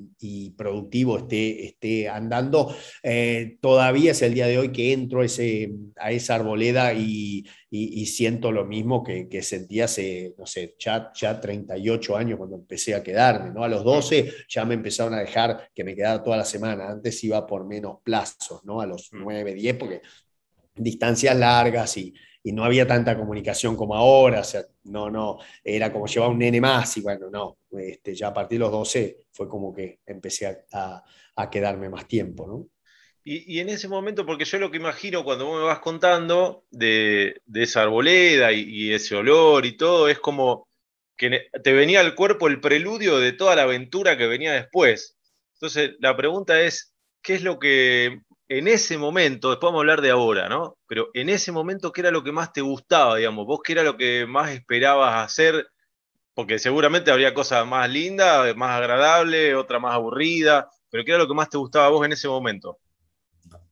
productivo 0.58 1.18
esté, 1.18 1.65
esté 1.65 2.08
andando, 2.08 2.74
eh, 3.04 3.58
todavía 3.62 4.12
es 4.12 4.22
el 4.22 4.34
día 4.34 4.48
de 4.48 4.58
hoy 4.58 4.70
que 4.75 4.91
entro 4.91 5.24
ese, 5.24 5.72
a 5.96 6.12
esa 6.12 6.36
arboleda 6.36 6.94
y, 6.94 7.46
siento 8.05 8.51
lo 8.51 8.65
mismo 8.65 9.03
que, 9.03 9.41
sentí 9.41 9.82
hace, 9.82 10.34
no 10.38 10.46
sé, 10.46 10.75
ya, 10.77 11.12
ya 11.13 11.39
38 11.39 12.15
años 12.17 12.38
cuando 12.38 12.58
empecé 12.58 12.94
a 12.94 13.03
quedarme, 13.03 13.51
¿no? 13.51 13.63
A 13.63 13.67
los 13.67 13.84
12 13.84 14.32
ya 14.48 14.65
me 14.65 14.75
empezaron 14.75 15.13
a 15.13 15.20
dejar 15.20 15.70
que 15.74 15.84
me 15.84 15.96
quedara 15.96 16.24
toda 16.24 16.38
la 16.38 16.46
semana, 16.46 16.89
antes 16.89 17.24
iba 17.24 17.46
por 17.46 17.65
menos 17.65 17.98
plazos, 18.03 18.63
¿no? 18.63 18.82
A 18.82 18.86
los 18.86 19.10
9, 19.12 19.53
mm. 19.53 19.55
10, 19.55 19.77
porque 19.77 20.01
distancias 20.75 21.36
largas 21.36 21.98
y, 21.98 22.13
no 22.53 22.63
había 22.63 22.86
tanta 22.86 23.17
comunicación 23.17 23.75
como 23.75 23.96
ahora, 23.96 24.41
o 24.41 24.44
sea, 24.44 24.62
no, 24.84 25.10
no, 25.10 25.39
era 25.63 25.91
como 25.91 26.05
llevar 26.05 26.29
un 26.29 26.38
nene 26.38 26.62
más 26.62 26.96
y 26.98 27.01
bueno, 27.01 27.27
no, 27.32 27.58
este, 27.72 28.13
ya 28.13 28.27
a 28.27 28.34
partir 28.34 28.60
de 28.60 28.65
los 28.65 28.72
12 28.72 29.17
fue 29.32 29.50
como 29.50 29.74
que 29.74 30.01
empecé 30.05 30.65
a, 30.72 31.03
a 31.36 31.50
quedarme 31.50 31.89
más 31.89 32.08
tiempo, 32.08 32.46
¿no? 32.46 32.67
Y, 33.27 33.60
en 33.60 33.70
ese 33.70 33.88
momento, 33.88 34.24
porque 34.24 34.46
yo 34.46 34.60
lo 34.60 34.70
que 34.70 34.77
imagino 34.77 35.24
cuando 35.24 35.48
vos 35.48 35.60
me 35.60 35.65
vas 35.65 35.79
contando 35.79 36.63
de, 36.70 37.41
esa 37.55 37.82
arboleda 37.82 38.51
y, 38.51 38.94
ese 38.94 39.15
olor 39.15 39.65
y 39.65 39.75
todo, 39.75 40.08
es 40.10 40.20
como 40.20 40.67
que 41.17 41.48
te 41.63 41.74
venía 41.74 42.01
al 42.01 42.13
cuerpo 42.13 42.48
el 42.48 42.62
preludio 42.62 43.17
de 43.17 43.34
toda 43.34 43.55
la 43.55 43.63
aventura 43.63 44.15
que 44.15 44.27
venía 44.27 44.53
después. 44.53 45.17
Entonces, 45.53 45.96
la 46.00 46.15
pregunta 46.15 46.62
es, 46.62 46.94
¿qué 47.24 47.34
es 47.34 47.41
lo 47.41 47.58
que 47.58 48.22
en 48.48 48.67
ese 48.67 48.98
momento, 49.00 49.50
después 49.50 49.70
vamos 49.70 49.79
a 49.79 49.82
hablar 49.82 50.01
de 50.01 50.12
ahora, 50.12 50.48
¿no? 50.48 50.77
Pero 50.88 51.10
en 51.15 51.29
ese 51.29 51.51
momento, 51.51 51.91
¿qué 51.91 52.01
era 52.01 52.12
lo 52.12 52.24
que 52.24 52.32
más 52.32 52.53
te 52.53 52.62
gustaba, 52.62 53.15
digamos? 53.17 53.48
¿Vos 53.48 53.62
qué 53.63 53.74
era 53.74 53.84
lo 53.84 53.98
que 53.98 54.27
más 54.27 54.51
esperabas 54.51 55.25
hacer? 55.25 55.67
Porque 56.36 56.60
seguramente 56.60 57.12
habría 57.12 57.34
cosas 57.34 57.65
más 57.65 57.89
lindas, 57.89 58.55
más 58.55 58.72
agradables, 58.77 59.55
otra 59.55 59.79
más 59.79 59.96
aburrida, 59.96 60.70
pero 60.91 61.03
¿qué 61.03 61.12
era 61.12 61.20
lo 61.20 61.27
que 61.27 61.34
más 61.34 61.50
te 61.50 61.58
gustaba 61.58 61.88
a 61.88 61.89
vos 61.89 62.05
en 62.05 62.13
ese 62.13 62.27
momento? 62.27 62.77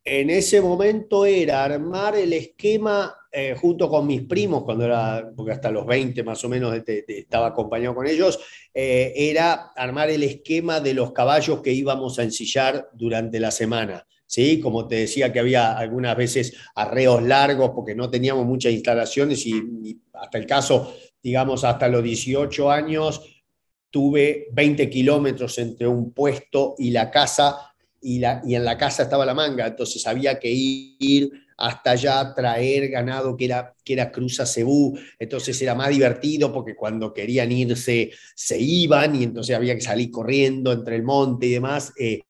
En 0.06 0.30
ese 0.30 0.60
momento 0.60 1.26
era 1.26 1.64
armar 1.64 2.16
el 2.16 2.34
esquema 2.34 3.16
eh, 3.32 3.56
junto 3.60 3.90
con 3.90 4.06
mis 4.06 4.24
primos, 4.24 4.64
cuando 4.64 4.86
era, 4.86 5.32
porque 5.36 5.54
hasta 5.54 5.72
los 5.72 5.86
20 5.86 6.22
más 6.24 6.44
o 6.44 6.50
menos 6.50 6.76
estaba 6.86 7.48
acompañado 7.48 7.96
con 7.96 8.06
ellos, 8.06 8.40
eh, 8.74 9.14
era 9.16 9.72
armar 9.76 10.10
el 10.10 10.24
esquema 10.24 10.80
de 10.80 10.94
los 10.94 11.14
caballos 11.14 11.62
que 11.62 11.72
íbamos 11.72 12.20
a 12.20 12.24
ensillar 12.24 12.90
durante 12.94 13.40
la 13.40 13.52
semana. 13.52 14.06
¿Sí? 14.26 14.60
Como 14.60 14.88
te 14.88 14.96
decía 14.96 15.32
que 15.32 15.40
había 15.40 15.78
algunas 15.78 16.18
veces 16.18 16.56
arreos 16.74 17.22
largos 17.22 17.72
porque 17.76 17.94
no 17.94 18.10
teníamos 18.10 18.46
muchas 18.46 18.72
instalaciones 18.72 19.46
y, 19.46 19.52
y 19.84 20.02
hasta 20.14 20.40
el 20.40 20.48
caso, 20.48 20.96
digamos, 21.22 21.64
hasta 21.64 21.88
los 21.88 22.04
18 22.04 22.72
años 22.72 23.44
tuve 23.92 24.48
20 24.52 24.90
kilómetros 24.90 25.60
entre 25.60 25.88
un 25.88 26.14
puesto 26.14 26.74
y 26.80 26.90
la 26.90 27.12
casa 27.12 27.73
y, 28.04 28.20
la, 28.20 28.42
y 28.46 28.56
en 28.56 28.66
la 28.66 28.78
casa 28.78 29.04
estaba 29.04 29.26
la 29.26 29.34
manga, 29.34 29.68
entonces 29.68 30.06
había 30.06 30.40
que 30.40 30.52
ir 30.52 31.32
hasta 31.58 31.92
allá, 31.92 32.34
traer 32.34 32.90
ganado 32.90 33.38
que 33.38 33.46
era, 33.46 33.74
que 33.84 33.94
era 33.94 34.12
Cruza 34.12 34.46
Cebú, 34.46 34.98
entonces 35.18 35.62
era 35.62 35.76
más 35.76 35.90
divertido 35.90 36.52
porque 36.52 36.76
cuando 36.76 37.14
querían 37.14 37.52
irse 37.52 38.12
se 38.36 38.60
iban 38.60 39.16
y 39.16 39.24
entonces 39.24 39.56
había 39.56 39.76
que 39.76 39.82
salir 39.82 40.12
corriendo 40.12 40.72
entre 40.72 40.96
el 40.96 41.04
monte 41.04 41.46
y 41.46 41.52
demás. 41.52 41.94
Eh, 41.98 42.22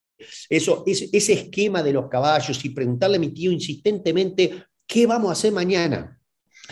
eso, 0.50 0.84
ese, 0.86 1.10
ese 1.12 1.34
esquema 1.34 1.84
de 1.84 1.94
los 1.94 2.08
caballos 2.10 2.64
y 2.64 2.70
preguntarle 2.70 3.18
a 3.18 3.20
mi 3.20 3.30
tío 3.30 3.52
insistentemente, 3.52 4.66
¿qué 4.86 5.08
vamos 5.08 5.30
a 5.30 5.34
hacer 5.34 5.52
mañana? 5.52 6.20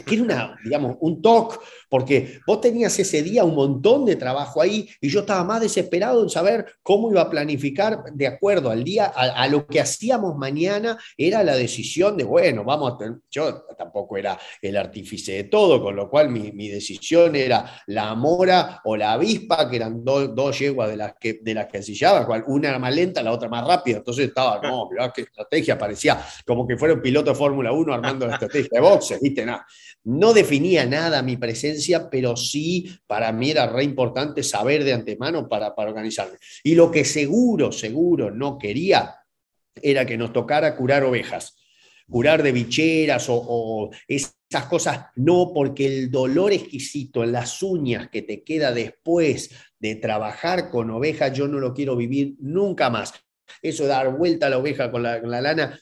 que 0.06 0.16
era 0.16 0.24
una, 0.24 0.58
digamos, 0.64 0.98
un 1.02 1.22
toque, 1.22 1.58
porque 1.92 2.40
vos 2.48 2.62
tenías 2.62 2.98
ese 2.98 3.22
día 3.22 3.44
un 3.44 3.54
montón 3.54 4.06
de 4.06 4.16
trabajo 4.16 4.62
ahí 4.62 4.90
y 5.02 5.10
yo 5.10 5.20
estaba 5.20 5.44
más 5.44 5.60
desesperado 5.60 6.24
en 6.24 6.30
saber 6.30 6.66
cómo 6.82 7.12
iba 7.12 7.22
a 7.22 7.30
planificar 7.30 8.02
de 8.14 8.28
acuerdo 8.28 8.70
al 8.70 8.86
día, 8.86 9.08
a, 9.08 9.46
lo 9.50 9.68
que 9.68 9.82
hacíamos 9.82 10.38
mañana, 10.38 10.98
era 11.18 11.44
la 11.44 11.54
decisión 11.58 12.16
de, 12.16 12.24
bueno, 12.24 12.64
vamos 12.64 12.94
a 12.94 12.98
tener, 12.98 13.18
yo 13.30 13.66
tampoco 13.78 14.16
era 14.16 14.40
el 14.62 14.78
artífice 14.78 15.34
de 15.34 15.44
todo, 15.44 15.84
con 15.84 15.98
lo 15.98 16.10
cual 16.10 16.30
mi, 16.30 16.70
decisión 16.70 17.36
era 17.36 17.84
la 17.88 18.16
mora 18.16 18.80
o 18.86 18.96
la 18.96 19.12
avispa, 19.12 19.70
que 19.70 19.76
eran 19.76 20.02
dos 20.06 20.58
yeguas 20.58 20.90
de 20.90 20.96
las 20.96 21.16
que, 21.20 21.40
de 21.42 21.54
las 21.54 21.68
que 21.68 21.82
una 22.48 22.70
era 22.70 22.80
más 22.80 22.96
lenta, 22.96 23.22
la 23.22 23.34
otra 23.34 23.50
más 23.50 23.68
rápida, 23.68 23.98
entonces 23.98 24.28
estaba, 24.30 24.62
no, 24.62 24.90
mirá 24.92 25.12
qué 25.12 25.24
estrategia, 25.24 25.78
parecía 25.78 26.26
como 26.46 26.66
que 26.66 26.78
fuera 26.78 26.94
un 26.94 27.02
piloto 27.02 27.32
de 27.32 27.36
Fórmula 27.36 27.74
1 27.74 27.94
armando 27.94 28.26
la 28.28 28.36
estrategia 28.36 28.70
de 28.72 28.80
boxe, 28.80 29.20
viste, 29.22 29.46
nada. 29.46 29.66
No 30.04 30.34
definía 30.34 30.86
nada 30.86 31.22
mi 31.22 31.38
presencia, 31.38 31.81
pero 32.12 32.36
sí 32.36 32.90
para 33.08 33.32
mí 33.32 33.52
era 33.52 33.68
re 33.68 33.84
importante 33.84 34.44
saber 34.44 34.84
de 34.84 34.94
antemano 34.94 35.48
para, 35.48 35.74
para 35.76 35.90
organizarme. 35.90 36.38
Y 36.64 36.76
lo 36.76 36.92
que 36.92 37.06
seguro, 37.06 37.72
seguro 37.72 38.32
no 38.32 38.58
quería 38.58 39.16
era 39.82 40.06
que 40.06 40.18
nos 40.18 40.34
tocara 40.34 40.76
curar 40.76 41.04
ovejas, 41.04 41.58
curar 42.10 42.44
de 42.44 42.52
bicheras 42.52 43.28
o, 43.30 43.90
esas 44.08 44.66
cosas, 44.70 45.06
no, 45.16 45.52
porque 45.54 45.86
el 45.88 46.12
dolor 46.12 46.52
exquisito 46.52 47.24
en 47.24 47.32
las 47.32 47.64
uñas 47.64 48.10
que 48.10 48.22
te 48.22 48.44
queda 48.44 48.72
después 48.72 49.52
de 49.80 49.96
trabajar 49.96 50.70
con 50.70 50.92
ovejas, 50.92 51.34
yo 51.34 51.48
no 51.48 51.60
lo 51.60 51.74
quiero 51.74 51.96
vivir 51.96 52.36
nunca 52.40 52.90
más 52.90 53.14
eso 53.62 53.88
dar 53.88 54.16
vuelta 54.18 54.48
a 54.48 54.50
la 54.50 54.58
oveja 54.58 54.92
con 54.92 55.04
la, 55.04 55.20
lana, 55.20 55.80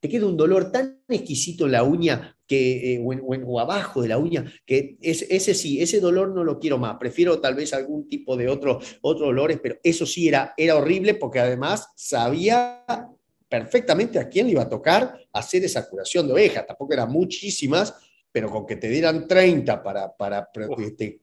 te 0.00 0.08
queda 0.08 0.26
un 0.26 0.36
dolor 0.36 0.70
tan 0.70 1.02
exquisito 1.08 1.66
en 1.66 1.72
la 1.72 1.82
uña 1.82 2.36
que, 2.46 2.94
eh, 2.94 3.00
o, 3.02 3.60
abajo 3.60 4.02
de 4.02 4.08
la 4.08 4.18
uña, 4.18 4.44
que 4.64 4.96
ese 5.00 5.54
sí, 5.54 5.82
ese 5.82 6.00
dolor 6.00 6.34
no 6.34 6.44
lo 6.44 6.58
quiero 6.58 6.78
más, 6.78 6.96
prefiero 6.98 7.40
tal 7.40 7.54
vez 7.54 7.72
algún 7.74 8.08
tipo 8.08 8.36
de 8.36 8.48
otro, 8.48 8.80
otros 9.00 9.26
dolores, 9.26 9.58
pero 9.62 9.76
eso 9.82 10.06
sí 10.06 10.28
era, 10.28 10.54
era 10.56 10.76
horrible 10.76 11.14
porque 11.14 11.40
además 11.40 11.88
sabía 11.96 12.84
perfectamente 13.48 14.18
a 14.18 14.28
quién 14.28 14.46
le 14.46 14.52
iba 14.52 14.62
a 14.62 14.68
tocar 14.68 15.18
hacer 15.32 15.64
esa 15.64 15.88
curación 15.88 16.26
de 16.26 16.34
oveja, 16.34 16.66
tampoco 16.66 16.92
eran 16.92 17.10
muchísimas, 17.10 17.94
pero 18.30 18.50
con 18.50 18.66
que 18.66 18.76
te 18.76 18.88
dieran 18.88 19.26
30 19.26 19.82
para, 19.82 20.14
para 20.14 20.48
este, 20.78 21.20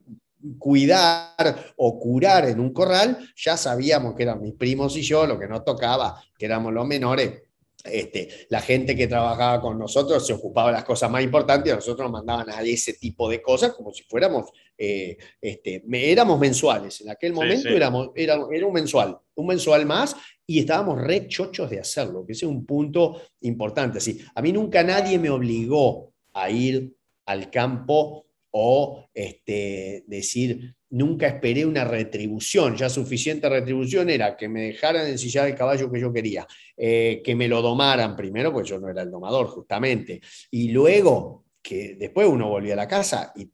cuidar 0.58 1.74
o 1.78 2.00
curar 2.00 2.50
en 2.50 2.60
un 2.60 2.74
corral, 2.74 3.18
ya 3.36 3.58
sabíamos 3.58 4.16
que 4.16 4.24
eran 4.24 4.42
mis 4.42 4.54
primos 4.54 4.96
y 4.98 5.02
yo, 5.02 5.26
lo 5.26 5.40
que 5.40 5.48
nos 5.48 5.64
tocaba, 5.64 6.22
que 6.38 6.46
éramos 6.46 6.74
los 6.74 6.86
menores. 6.86 7.44
Este, 7.84 8.30
la 8.48 8.62
gente 8.62 8.96
que 8.96 9.08
trabajaba 9.08 9.60
con 9.60 9.78
nosotros 9.78 10.26
se 10.26 10.32
ocupaba 10.32 10.68
de 10.68 10.76
las 10.76 10.86
cosas 10.86 11.12
más 11.12 11.22
importantes 11.22 11.68
y 11.68 11.72
a 11.74 11.76
nosotros 11.76 12.10
nos 12.10 12.14
mandaban 12.14 12.50
a 12.50 12.62
ese 12.62 12.94
tipo 12.94 13.30
de 13.30 13.42
cosas 13.42 13.74
como 13.74 13.92
si 13.92 14.04
fuéramos, 14.04 14.52
eh, 14.78 15.18
este, 15.42 15.84
éramos 15.92 16.40
mensuales. 16.40 17.02
En 17.02 17.10
aquel 17.10 17.34
momento 17.34 17.68
Éramos, 17.68 18.12
era, 18.16 18.38
era, 18.54 18.66
un 18.66 18.74
mensual, 18.74 19.18
un 19.36 19.48
mensual 19.48 19.86
más 19.86 20.16
y 20.48 20.60
estábamos 20.60 21.02
re 21.02 21.28
chochos 21.28 21.70
de 21.70 21.82
hacerlo, 21.82 22.26
que 22.26 22.32
ese 22.32 22.46
es 22.46 22.52
un 22.52 22.66
punto 22.66 23.22
importante. 23.42 23.98
Así, 23.98 24.18
a 24.34 24.42
mí 24.42 24.54
nunca 24.54 24.82
nadie 24.82 25.20
me 25.20 25.30
obligó 25.30 26.14
a 26.32 26.50
ir 26.50 26.96
al 27.26 27.52
campo 27.52 28.28
o 28.56 29.10
este, 29.14 30.04
decir, 30.06 30.76
nunca 30.92 31.28
esperé 31.28 31.66
una 31.66 31.84
retribución, 31.84 32.76
ya 32.76 32.88
suficiente 32.88 33.50
retribución 33.50 34.12
era 34.12 34.38
que 34.38 34.48
me 34.48 34.62
dejaran 34.62 35.08
ensillar 35.08 35.48
el 35.48 35.56
caballo 35.56 35.92
que 35.92 36.00
yo 36.00 36.14
quería, 36.14 36.46
eh, 36.78 37.22
que 37.24 37.36
me 37.36 37.48
lo 37.48 37.64
domaran 37.64 38.16
primero, 38.16 38.54
pues 38.54 38.70
yo 38.70 38.80
no 38.80 38.90
era 38.90 39.02
el 39.02 39.10
domador 39.10 39.48
justamente, 39.48 40.22
y 40.52 40.70
luego 40.70 41.46
que 41.64 41.96
después 41.96 42.28
uno 42.28 42.48
volvía 42.50 42.74
a 42.74 42.78
la 42.78 42.88
casa 42.88 43.34
y, 43.36 43.50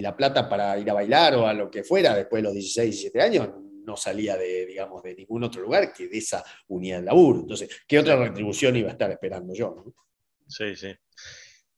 la 0.00 0.16
plata 0.16 0.48
para 0.48 0.78
ir 0.78 0.88
a 0.88 0.94
bailar 0.94 1.34
o 1.34 1.46
a 1.46 1.52
lo 1.52 1.70
que 1.70 1.84
fuera 1.84 2.14
después 2.14 2.40
de 2.40 2.44
los 2.44 2.54
16, 2.54 2.90
17 2.90 3.20
años, 3.20 3.50
no 3.84 3.94
salía 3.94 4.38
de, 4.38 4.64
digamos, 4.64 5.02
de 5.02 5.14
ningún 5.16 5.44
otro 5.44 5.60
lugar 5.60 5.92
que 5.92 6.08
de 6.08 6.16
esa 6.16 6.42
unidad 6.68 7.00
de 7.00 7.04
laburo. 7.04 7.40
Entonces, 7.40 7.68
¿qué 7.86 7.98
otra 7.98 8.16
retribución 8.16 8.76
iba 8.76 8.88
a 8.88 8.92
estar 8.92 9.10
esperando 9.10 9.52
yo? 9.52 9.84
Sí, 10.46 10.74
sí. 10.76 10.94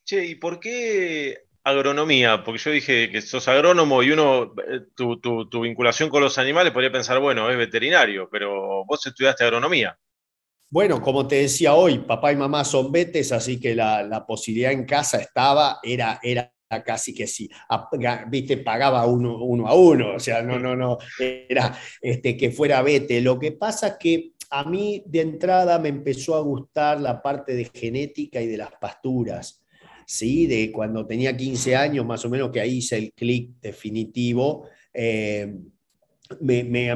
Che, 0.04 0.24
¿y 0.24 0.34
por 0.36 0.60
qué 0.60 1.49
agronomía? 1.64 2.42
Porque 2.44 2.60
yo 2.60 2.70
dije 2.70 3.10
que 3.10 3.22
sos 3.22 3.48
agrónomo 3.48 4.02
y 4.02 4.10
uno, 4.10 4.54
eh, 4.68 4.80
tu, 4.94 5.18
tu 5.20 5.60
vinculación 5.60 6.08
con 6.10 6.22
los 6.22 6.38
animales 6.38 6.72
podría 6.72 6.92
pensar, 6.92 7.18
bueno, 7.20 7.50
es 7.50 7.56
veterinario, 7.56 8.28
pero 8.30 8.84
vos 8.84 9.06
estudiaste 9.06 9.44
agronomía. 9.44 9.98
Bueno, 10.72 11.02
como 11.02 11.26
te 11.26 11.34
decía 11.34 11.74
hoy, 11.74 11.98
papá 11.98 12.30
y 12.30 12.36
mamá 12.36 12.64
son 12.64 12.92
vetes, 12.92 13.32
así 13.32 13.58
que 13.58 13.74
la, 13.74 14.24
posibilidad 14.24 14.70
en 14.70 14.84
casa 14.84 15.18
estaba, 15.18 15.80
era, 15.82 16.20
era 16.22 16.52
casi 16.84 17.12
que 17.12 17.26
sí, 17.26 17.50
viste, 18.28 18.58
pagaba 18.58 19.04
uno, 19.04 19.36
uno, 19.38 19.66
a 19.66 19.74
uno, 19.74 20.14
o 20.14 20.20
sea, 20.20 20.42
no, 20.42 20.60
no, 20.60 20.76
no, 20.76 20.98
era 21.18 21.76
este, 22.00 22.36
que 22.36 22.52
fuera 22.52 22.82
vete. 22.82 23.20
Lo 23.20 23.36
que 23.36 23.50
pasa 23.50 23.88
es 23.88 23.94
que 23.98 24.32
a 24.50 24.62
mí 24.62 25.02
de 25.06 25.22
entrada 25.22 25.80
me 25.80 25.88
empezó 25.88 26.36
a 26.36 26.40
gustar 26.40 27.00
la 27.00 27.20
parte 27.20 27.56
de 27.56 27.64
genética 27.64 28.40
y 28.40 28.46
de 28.46 28.56
las 28.56 28.70
pasturas, 28.80 29.59
¿sí? 30.10 30.48
De 30.48 30.72
cuando 30.72 31.06
tenía 31.06 31.36
15 31.36 31.76
años, 31.76 32.04
más 32.04 32.24
o 32.24 32.28
menos, 32.28 32.50
que 32.50 32.60
ahí 32.60 32.78
hice 32.78 32.98
el 32.98 33.12
clic 33.12 33.52
definitivo. 33.60 34.66
Eh, 34.92 35.54
a 36.28 36.34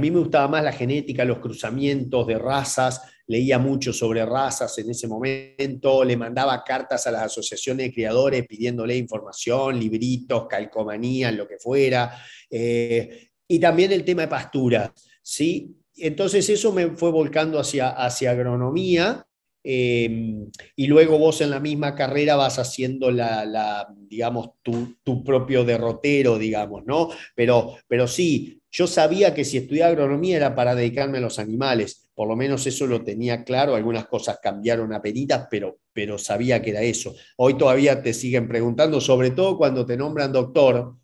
mí 0.01 0.11
me 0.11 0.19
gustaba 0.19 0.49
más 0.49 0.65
la 0.65 0.73
genética, 0.73 1.25
los 1.25 1.39
cruzamientos 1.39 2.27
de 2.27 2.39
razas, 2.39 3.03
leía 3.29 3.59
mucho 3.59 3.93
sobre 3.93 4.27
razas 4.27 4.77
en 4.79 4.91
ese 4.91 5.07
momento, 5.07 6.03
le 6.05 6.17
mandaba 6.17 6.63
cartas 6.65 7.07
a 7.07 7.13
las 7.13 7.23
asociaciones 7.23 7.87
de 7.87 7.93
criadores 7.93 8.47
pidiéndole 8.49 8.97
información, 8.97 9.79
libritos, 9.79 10.47
calcomanías, 10.49 11.35
lo 11.35 11.47
que 11.47 11.59
fuera, 11.59 12.17
eh, 12.51 13.29
y 13.47 13.61
también 13.61 13.93
el 13.93 14.05
tema 14.05 14.23
de 14.23 14.29
pastura, 14.29 14.93
¿sí? 15.23 15.77
Entonces 15.97 16.49
eso 16.49 16.73
me 16.73 16.91
fue 16.91 17.13
volcando 17.13 17.61
hacia, 17.61 17.91
hacia 17.91 18.33
agronomía, 18.33 19.25
eh, 19.65 20.47
y 20.77 20.87
luego 20.87 21.19
vos 21.19 21.41
en 21.41 21.51
la 21.51 21.59
misma 21.59 21.95
carrera 21.95 22.37
vas 22.37 22.59
haciendo 22.59 23.11
la, 23.11 23.89
digamos, 24.09 24.51
tu, 24.63 24.97
tu, 25.03 25.25
propio 25.25 25.65
derrotero, 25.65 26.39
digamos, 26.39 26.85
¿no? 26.85 27.09
Pero, 27.35 27.77
pero 27.89 28.07
sí, 28.07 28.61
yo 28.71 28.87
sabía 28.87 29.33
que 29.33 29.45
si 29.45 29.57
estudiaba 29.57 29.93
agronomía 29.93 30.37
era 30.37 30.55
para 30.55 30.75
dedicarme 30.75 31.19
a 31.19 31.23
los 31.23 31.39
animales, 31.39 32.09
por 32.15 32.29
lo 32.29 32.37
menos 32.37 32.67
eso 32.67 32.87
lo 32.87 33.03
tenía 33.03 33.43
claro, 33.43 33.75
algunas 33.75 34.07
cosas 34.07 34.39
cambiaron 34.43 34.93
a 34.93 35.01
penitas, 35.01 35.49
pero, 35.51 35.79
pero 35.93 36.19
sabía 36.19 36.61
que 36.61 36.71
era 36.71 36.83
eso. 36.83 37.15
Hoy 37.37 37.55
todavía 37.55 38.03
te 38.03 38.13
siguen 38.13 38.47
preguntando, 38.47 39.01
sobre 39.01 39.31
todo 39.31 39.57
cuando 39.57 39.87
te 39.87 39.97
nombran 39.97 40.33
doctor, 40.33 40.95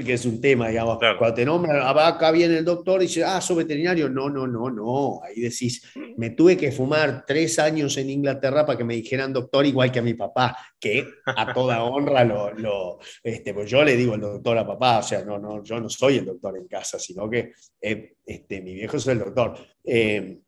que 0.00 0.14
es 0.14 0.24
un 0.24 0.40
tema, 0.40 0.68
digamos. 0.68 0.98
Cuando 1.18 1.34
te 1.34 1.44
nombran, 1.44 1.76
ah, 1.82 2.08
acá 2.08 2.30
viene 2.30 2.58
el 2.58 2.64
doctor 2.64 3.02
y 3.02 3.06
dice, 3.06 3.24
ah, 3.24 3.40
soy 3.40 3.56
veterinario. 3.56 4.08
No, 4.08 4.30
no, 4.30 4.46
no, 4.46 4.70
no. 4.70 5.20
Ahí 5.22 5.40
decís, 5.40 5.82
me 6.16 6.30
tuve 6.30 6.56
que 6.56 6.72
fumar 6.72 7.24
tres 7.26 7.58
años 7.58 7.96
en 7.98 8.10
Inglaterra 8.10 8.64
para 8.64 8.78
que 8.78 8.84
me 8.84 8.94
dijeran 8.94 9.32
doctor 9.32 9.66
igual 9.66 9.92
que 9.92 9.98
a 9.98 10.02
mi 10.02 10.14
papá, 10.14 10.56
que 10.80 11.06
a 11.26 11.52
toda 11.52 11.84
honra 11.84 12.24
lo, 12.24 12.52
lo 12.54 12.98
este, 13.22 13.52
pues 13.52 13.70
yo 13.70 13.84
le 13.84 13.96
digo 13.96 14.14
el 14.14 14.20
doctor 14.20 14.58
a 14.58 14.66
papá, 14.66 14.98
o 14.98 15.02
sea, 15.02 15.24
no, 15.24 15.38
no, 15.38 15.62
yo 15.62 15.78
no 15.78 15.90
soy 15.90 16.18
el 16.18 16.24
doctor 16.24 16.56
en 16.56 16.66
casa, 16.66 16.98
sino 16.98 17.28
que 17.28 17.52
eh, 17.80 18.14
este, 18.24 18.62
mi 18.62 18.74
viejo 18.74 18.96
es 18.96 19.06
el 19.06 19.18
doctor. 19.18 19.58
Eh, 19.84 20.38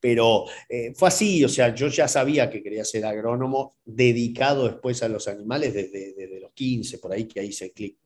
pero 0.00 0.46
eh, 0.68 0.92
fue 0.96 1.08
así, 1.08 1.44
o 1.44 1.48
sea, 1.48 1.72
yo 1.72 1.86
ya 1.86 2.08
sabía 2.08 2.50
que 2.50 2.60
quería 2.60 2.84
ser 2.84 3.04
agrónomo, 3.06 3.76
dedicado 3.84 4.66
después 4.66 5.00
a 5.04 5.08
los 5.08 5.28
animales 5.28 5.72
desde, 5.72 6.12
desde 6.14 6.40
los 6.40 6.50
15, 6.52 6.98
por 6.98 7.12
ahí 7.12 7.24
que 7.26 7.44
hice 7.44 7.66
el 7.66 7.72
clic. 7.72 8.01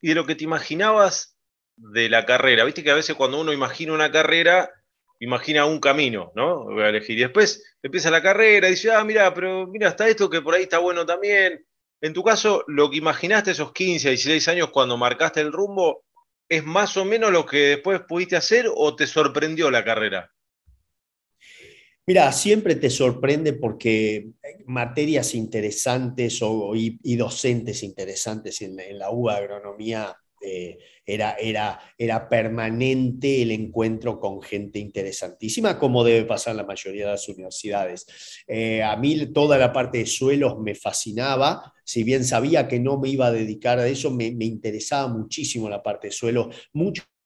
Y 0.00 0.08
de 0.08 0.14
lo 0.14 0.26
que 0.26 0.34
te 0.34 0.44
imaginabas 0.44 1.36
de 1.76 2.08
la 2.08 2.26
carrera, 2.26 2.64
viste 2.64 2.82
que 2.82 2.90
a 2.90 2.96
veces 2.96 3.16
cuando 3.16 3.40
uno 3.40 3.52
imagina 3.52 3.92
una 3.92 4.10
carrera, 4.10 4.70
imagina 5.20 5.64
un 5.64 5.80
camino, 5.80 6.32
¿no? 6.34 6.64
Voy 6.64 6.82
a 6.82 6.88
elegir. 6.88 7.18
Y 7.18 7.22
después 7.22 7.64
empieza 7.82 8.10
la 8.10 8.22
carrera 8.22 8.68
y 8.68 8.72
dice, 8.72 8.92
ah, 8.92 9.04
mira, 9.04 9.32
pero 9.34 9.66
mira, 9.66 9.88
hasta 9.88 10.08
esto 10.08 10.30
que 10.30 10.42
por 10.42 10.54
ahí 10.54 10.62
está 10.62 10.78
bueno 10.78 11.06
también. 11.06 11.64
En 12.00 12.12
tu 12.12 12.22
caso, 12.22 12.64
lo 12.68 12.90
que 12.90 12.98
imaginaste 12.98 13.50
esos 13.50 13.72
15 13.72 14.08
a 14.08 14.10
16 14.10 14.48
años 14.48 14.70
cuando 14.70 14.96
marcaste 14.96 15.40
el 15.40 15.52
rumbo, 15.52 16.04
¿es 16.48 16.64
más 16.64 16.96
o 16.96 17.04
menos 17.04 17.32
lo 17.32 17.44
que 17.44 17.58
después 17.58 18.00
pudiste 18.08 18.36
hacer 18.36 18.70
o 18.72 18.94
te 18.94 19.06
sorprendió 19.06 19.70
la 19.70 19.84
carrera? 19.84 20.32
Mira, 22.08 22.32
siempre 22.32 22.74
te 22.76 22.88
sorprende 22.88 23.52
porque 23.52 24.30
materias 24.64 25.34
interesantes 25.34 26.40
y, 26.74 27.16
docentes 27.16 27.82
interesantes 27.82 28.62
en, 28.62 28.78
la 28.98 29.10
UBA 29.10 29.36
Agronomía 29.36 30.16
eh, 30.40 30.78
era, 31.04 31.32
era, 31.34 31.78
era 31.98 32.26
permanente 32.26 33.42
el 33.42 33.50
encuentro 33.50 34.18
con 34.18 34.40
gente 34.40 34.78
interesantísima, 34.78 35.78
como 35.78 36.02
debe 36.02 36.24
pasar 36.24 36.52
en 36.52 36.56
la 36.56 36.64
mayoría 36.64 37.04
de 37.04 37.12
las 37.12 37.28
universidades. 37.28 38.06
Eh, 38.46 38.82
a 38.82 38.96
mí 38.96 39.26
toda 39.26 39.58
la 39.58 39.70
parte 39.70 39.98
de 39.98 40.06
suelos 40.06 40.58
me 40.60 40.74
fascinaba, 40.74 41.74
si 41.84 42.04
bien 42.04 42.24
sabía 42.24 42.68
que 42.68 42.80
no 42.80 42.98
me 42.98 43.10
iba 43.10 43.26
a 43.26 43.32
dedicar 43.32 43.78
a 43.80 43.86
eso, 43.86 44.10
me, 44.10 44.28
interesaba 44.28 45.08
muchísimo 45.08 45.68
la 45.68 45.82
parte 45.82 46.06
de 46.06 46.12
suelos, 46.12 46.56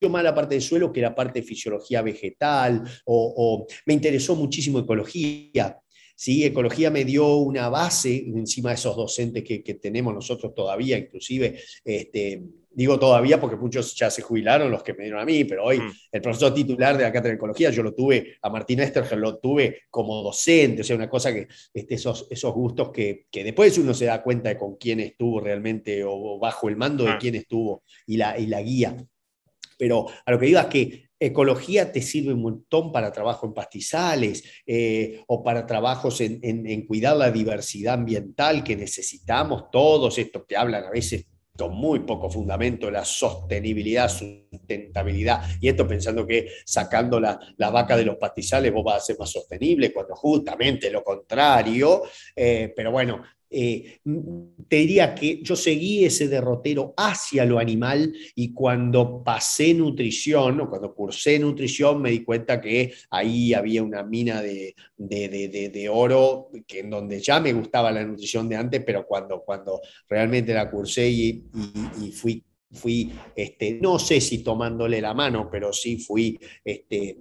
más 0.08 0.24
la 0.24 0.34
parte 0.34 0.54
de 0.54 0.60
suelo 0.60 0.92
que 0.92 1.00
la 1.00 1.14
parte 1.14 1.40
de 1.40 1.46
fisiología 1.46 2.02
vegetal, 2.02 2.82
o, 3.04 3.66
me 3.86 3.94
interesó 3.94 4.34
muchísimo 4.34 4.78
ecología. 4.78 5.78
¿sí? 6.14 6.44
Ecología 6.44 6.90
me 6.90 7.04
dio 7.04 7.36
una 7.36 7.68
base 7.68 8.24
encima 8.26 8.70
de 8.70 8.76
esos 8.76 8.96
docentes 8.96 9.44
que, 9.44 9.74
tenemos 9.74 10.14
nosotros 10.14 10.54
todavía, 10.54 10.98
inclusive, 10.98 11.58
este, 11.84 12.42
digo 12.74 12.98
todavía 12.98 13.40
porque 13.40 13.56
muchos 13.56 13.94
ya 13.94 14.10
se 14.10 14.22
jubilaron, 14.22 14.70
los 14.70 14.82
que 14.82 14.94
me 14.94 15.04
dieron 15.04 15.20
a 15.20 15.24
mí, 15.24 15.44
pero 15.44 15.64
hoy 15.64 15.78
mm. 15.78 15.92
el 16.12 16.20
profesor 16.22 16.54
titular 16.54 16.96
de 16.96 17.04
la 17.04 17.12
cátedra 17.12 17.30
de 17.30 17.36
ecología, 17.36 17.70
yo 17.70 17.82
lo 17.82 17.94
tuve, 17.94 18.36
a 18.40 18.50
Martín 18.50 18.80
Esterger 18.80 19.18
lo 19.18 19.38
tuve 19.38 19.82
como 19.90 20.22
docente, 20.22 20.82
o 20.82 20.84
sea, 20.84 20.96
una 20.96 21.08
cosa 21.08 21.32
que 21.32 21.48
este, 21.74 21.94
esos, 21.94 22.26
esos 22.30 22.52
gustos 22.54 22.90
que, 22.90 23.26
que, 23.30 23.44
después 23.44 23.76
uno 23.78 23.94
se 23.94 24.06
da 24.06 24.22
cuenta 24.22 24.48
de 24.48 24.56
con 24.56 24.76
quién 24.76 25.00
estuvo 25.00 25.40
realmente 25.40 26.02
o 26.04 26.38
bajo 26.38 26.68
el 26.68 26.76
mando 26.76 27.04
de 27.04 27.10
ah. 27.10 27.18
quién 27.20 27.34
estuvo 27.34 27.82
y 28.06 28.16
la, 28.16 28.38
y 28.38 28.46
la 28.46 28.62
guía 28.62 28.96
pero 29.82 30.06
a 30.24 30.30
lo 30.30 30.38
que 30.38 30.46
digo 30.46 30.60
es 30.60 30.66
que 30.66 31.10
ecología 31.18 31.90
te 31.90 32.00
sirve 32.00 32.32
un 32.32 32.42
montón 32.42 32.92
para 32.92 33.10
trabajo 33.10 33.48
en 33.48 33.52
pastizales 33.52 34.44
eh, 34.64 35.24
o 35.26 35.42
para 35.42 35.66
trabajos 35.66 36.20
en, 36.20 36.86
cuidar 36.86 37.16
la 37.16 37.32
diversidad 37.32 37.94
ambiental 37.94 38.62
que 38.62 38.76
necesitamos 38.76 39.72
todos, 39.72 40.18
estos 40.18 40.44
que 40.46 40.56
hablan 40.56 40.84
a 40.84 40.90
veces 40.90 41.26
con 41.58 41.74
muy 41.74 41.98
poco 42.00 42.30
fundamento, 42.30 42.92
la 42.92 43.04
sostenibilidad, 43.04 44.08
sustentabilidad, 44.08 45.42
y 45.60 45.68
esto 45.68 45.84
pensando 45.88 46.24
que 46.24 46.46
sacando 46.64 47.18
la, 47.18 47.40
vaca 47.58 47.96
de 47.96 48.04
los 48.04 48.18
pastizales 48.18 48.72
vos 48.72 48.84
vas 48.84 48.98
a 48.98 49.06
ser 49.06 49.16
más 49.18 49.32
sostenible, 49.32 49.92
cuando 49.92 50.14
justamente 50.14 50.92
lo 50.92 51.02
contrario, 51.02 52.04
eh, 52.36 52.72
pero 52.74 52.92
bueno, 52.92 53.20
eh, 53.52 53.98
te 54.68 54.76
diría 54.76 55.14
que 55.14 55.42
yo 55.42 55.54
seguí 55.56 56.04
ese 56.04 56.28
derrotero 56.28 56.94
hacia 56.96 57.44
lo 57.44 57.58
animal 57.58 58.14
y 58.34 58.52
cuando 58.52 59.22
pasé 59.22 59.74
nutrición 59.74 60.60
o 60.60 60.70
cuando 60.70 60.94
cursé 60.94 61.38
nutrición 61.38 62.00
me 62.00 62.10
di 62.10 62.24
cuenta 62.24 62.60
que 62.60 62.92
ahí 63.10 63.52
había 63.52 63.82
una 63.82 64.02
mina 64.02 64.40
de, 64.40 64.74
de, 64.96 65.88
oro 65.90 66.50
que 66.66 66.80
en 66.80 66.90
donde 66.90 67.20
ya 67.20 67.40
me 67.40 67.52
gustaba 67.52 67.92
la 67.92 68.04
nutrición 68.04 68.48
de 68.48 68.56
antes, 68.56 68.82
pero 68.84 69.06
cuando, 69.06 69.42
cuando 69.42 69.80
realmente 70.08 70.54
la 70.54 70.70
cursé 70.70 71.08
y, 71.08 71.44
y, 72.00 72.12
fui 72.12 72.44
fui, 72.74 73.12
este, 73.36 73.78
no 73.82 73.98
sé 73.98 74.18
si 74.18 74.42
tomándole 74.42 74.98
la 75.00 75.12
mano, 75.12 75.50
pero 75.50 75.74
sí 75.74 75.98
fui 75.98 76.40
este, 76.64 77.18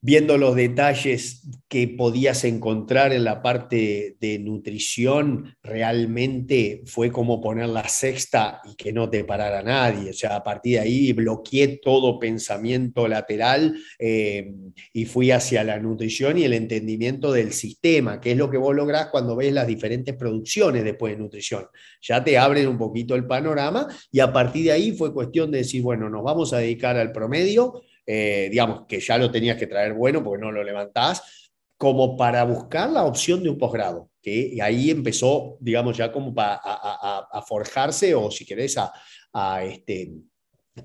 viendo 0.00 0.38
los 0.38 0.54
detalles 0.54 1.42
que 1.68 1.88
podías 1.88 2.44
encontrar 2.44 3.12
en 3.12 3.24
la 3.24 3.42
parte 3.42 4.16
de 4.20 4.38
nutrición, 4.38 5.56
realmente 5.62 6.82
fue 6.86 7.10
como 7.10 7.40
poner 7.40 7.68
la 7.68 7.88
sexta 7.88 8.60
y 8.64 8.76
que 8.76 8.92
no 8.92 9.10
te 9.10 9.24
parara 9.24 9.62
nadie. 9.62 10.10
O 10.10 10.12
sea, 10.12 10.36
a 10.36 10.44
partir 10.44 10.74
de 10.74 10.80
ahí 10.80 11.12
bloqueé 11.12 11.80
todo 11.82 12.18
pensamiento 12.18 13.08
lateral 13.08 13.76
eh, 13.98 14.52
y 14.92 15.04
fui 15.04 15.32
hacia 15.32 15.64
la 15.64 15.78
nutrición 15.78 16.38
y 16.38 16.44
el 16.44 16.52
entendimiento 16.52 17.32
del 17.32 17.52
sistema, 17.52 18.20
que 18.20 18.32
es 18.32 18.36
lo 18.36 18.50
que 18.50 18.56
vos 18.56 18.74
lográs 18.74 19.08
cuando 19.08 19.34
ves 19.34 19.52
las 19.52 19.66
diferentes 19.66 20.14
producciones 20.14 20.84
después 20.84 21.14
de 21.14 21.22
nutrición. 21.22 21.66
Ya 22.00 22.22
te 22.22 22.38
abren 22.38 22.68
un 22.68 22.78
poquito 22.78 23.16
el 23.16 23.26
panorama 23.26 23.88
y 24.12 24.20
a 24.20 24.32
partir 24.32 24.66
de 24.66 24.72
ahí 24.72 24.92
fue 24.92 25.12
cuestión 25.12 25.50
de 25.50 25.58
decir, 25.58 25.82
bueno, 25.82 26.08
nos 26.08 26.22
vamos 26.22 26.52
a 26.52 26.58
dedicar 26.58 26.96
al 26.96 27.10
promedio 27.10 27.82
eh, 28.10 28.48
digamos, 28.50 28.86
que 28.86 29.00
ya 29.00 29.18
lo 29.18 29.30
tenías 29.30 29.58
que 29.58 29.66
traer 29.66 29.92
bueno 29.92 30.24
porque 30.24 30.42
no 30.42 30.50
lo 30.50 30.64
levantás, 30.64 31.52
como 31.76 32.16
para 32.16 32.42
buscar 32.44 32.88
la 32.88 33.04
opción 33.04 33.42
de 33.42 33.50
un 33.50 33.58
posgrado, 33.58 34.08
que 34.22 34.56
ahí 34.62 34.90
empezó, 34.90 35.58
digamos, 35.60 35.94
ya 35.94 36.10
como 36.10 36.34
para 36.34 36.58
a, 36.64 37.44
forjarse 37.46 38.14
o 38.14 38.30
si 38.30 38.46
querés 38.46 38.78
a, 38.78 39.62
este, 39.62 40.10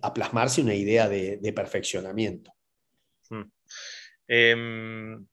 a 0.01 0.13
plasmarse 0.13 0.61
una 0.61 0.75
idea 0.75 1.07
de, 1.07 1.53
perfeccionamiento. 1.55 2.51
Hmm. 3.29 3.49
Em, 4.27 5.25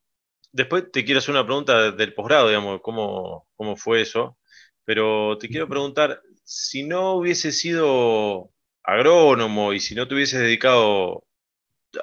después 0.52 0.92
te 0.92 1.04
quiero 1.04 1.18
hacer 1.18 1.32
una 1.32 1.44
pregunta 1.44 1.90
del 1.90 2.14
posgrado, 2.14 2.46
digamos, 2.46 2.80
cómo, 2.82 3.48
cómo 3.56 3.74
fue 3.74 4.02
eso, 4.02 4.38
pero 4.84 5.36
te 5.38 5.48
quiero 5.48 5.68
preguntar, 5.68 6.22
si 6.44 6.84
no 6.84 7.14
hubiese 7.14 7.50
sido 7.50 8.52
agrónomo 8.84 9.72
y 9.72 9.80
si 9.80 9.96
no 9.96 10.06
te 10.06 10.14
hubieses 10.14 10.38
dedicado 10.38 11.24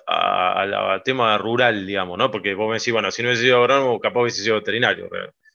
al 0.06 1.02
tema 1.04 1.38
rural, 1.38 1.86
digamos, 1.86 2.18
¿no? 2.18 2.32
Porque 2.32 2.54
vos 2.54 2.70
me 2.70 2.78
decís, 2.78 2.94
bueno, 2.94 3.12
si 3.12 3.22
no 3.22 3.30
hubiese 3.30 3.44
sido 3.44 3.60
agrónomo, 3.60 4.00
capaz 4.00 4.22
hubiese 4.22 4.44
sido 4.44 4.56
veterinario. 4.56 5.10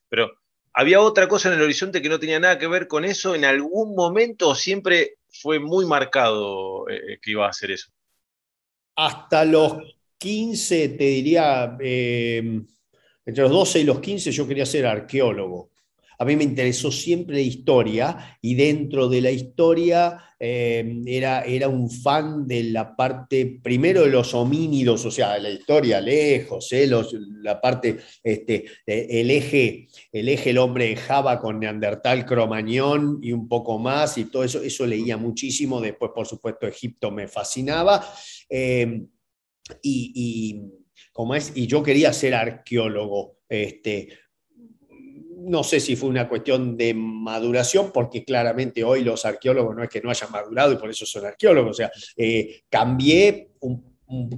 Pero, 0.08 0.32
¿había 0.72 1.00
otra 1.00 1.28
cosa 1.28 1.48
en 1.48 1.56
el 1.56 1.62
horizonte 1.62 2.00
que 2.00 2.08
no 2.08 2.18
tenía 2.18 2.40
nada 2.40 2.58
que 2.58 2.66
ver 2.66 2.86
con 2.88 3.04
eso 3.04 3.34
en 3.34 3.44
algún 3.44 3.94
momento 3.94 4.50
o 4.50 4.54
siempre 4.54 5.16
fue 5.28 5.58
muy 5.58 5.86
marcado 5.86 6.88
eh, 6.88 7.18
que 7.20 7.32
iba 7.32 7.46
a 7.46 7.50
hacer 7.50 7.70
eso? 7.70 7.90
Hasta 8.96 9.44
los 9.44 9.78
15, 10.18 10.90
te 10.90 11.04
diría, 11.04 11.76
eh, 11.80 12.62
entre 13.24 13.42
los 13.42 13.52
12 13.52 13.80
y 13.80 13.84
los 13.84 14.00
15 14.00 14.30
yo 14.30 14.46
quería 14.46 14.66
ser 14.66 14.86
arqueólogo. 14.86 15.71
A 16.18 16.24
mí 16.24 16.36
me 16.36 16.44
interesó 16.44 16.90
siempre 16.90 17.36
la 17.36 17.42
historia 17.42 18.38
y 18.40 18.54
dentro 18.54 19.08
de 19.08 19.20
la 19.20 19.30
historia 19.30 20.18
eh, 20.38 21.00
era, 21.06 21.42
era 21.42 21.68
un 21.68 21.88
fan 21.88 22.48
de 22.48 22.64
la 22.64 22.96
parte, 22.96 23.60
primero 23.62 24.02
de 24.02 24.10
los 24.10 24.34
homínidos, 24.34 25.04
o 25.04 25.10
sea, 25.12 25.38
la 25.38 25.50
historia 25.50 26.00
lejos, 26.00 26.72
eh, 26.72 26.88
la 27.42 27.60
parte, 27.60 27.98
este, 28.24 28.64
el, 28.84 29.30
eje, 29.30 29.86
el 30.10 30.28
eje, 30.28 30.50
el 30.50 30.58
hombre 30.58 30.88
de 30.88 30.96
Java 30.96 31.38
con 31.38 31.60
Neandertal, 31.60 32.26
Cromañón 32.26 33.20
y 33.22 33.32
un 33.32 33.46
poco 33.46 33.78
más, 33.78 34.18
y 34.18 34.24
todo 34.24 34.42
eso, 34.42 34.62
eso 34.62 34.84
leía 34.84 35.16
muchísimo. 35.16 35.80
Después, 35.80 36.10
por 36.12 36.26
supuesto, 36.26 36.66
Egipto 36.66 37.12
me 37.12 37.28
fascinaba. 37.28 38.04
y, 39.80 40.60
como 41.12 41.34
es, 41.34 41.52
y 41.54 41.66
yo 41.66 41.82
quería 41.82 42.12
ser 42.12 42.34
arqueólogo. 42.34 43.38
Este, 43.48 44.08
no 45.44 45.62
sé 45.64 45.80
si 45.80 45.96
fue 45.96 46.08
una 46.08 46.28
cuestión 46.28 46.76
de 46.76 46.94
maduración, 46.94 47.90
porque 47.92 48.24
claramente 48.24 48.84
hoy 48.84 49.02
los 49.02 49.24
arqueólogos 49.24 49.76
no 49.76 49.82
es 49.82 49.90
que 49.90 50.00
no 50.00 50.10
hayan 50.10 50.30
madurado 50.30 50.72
y 50.72 50.76
por 50.76 50.90
eso 50.90 51.06
son 51.06 51.26
arqueólogos. 51.26 51.70
O 51.70 51.74
sea, 51.74 51.90
eh, 52.16 52.62
cambié, 52.68 53.50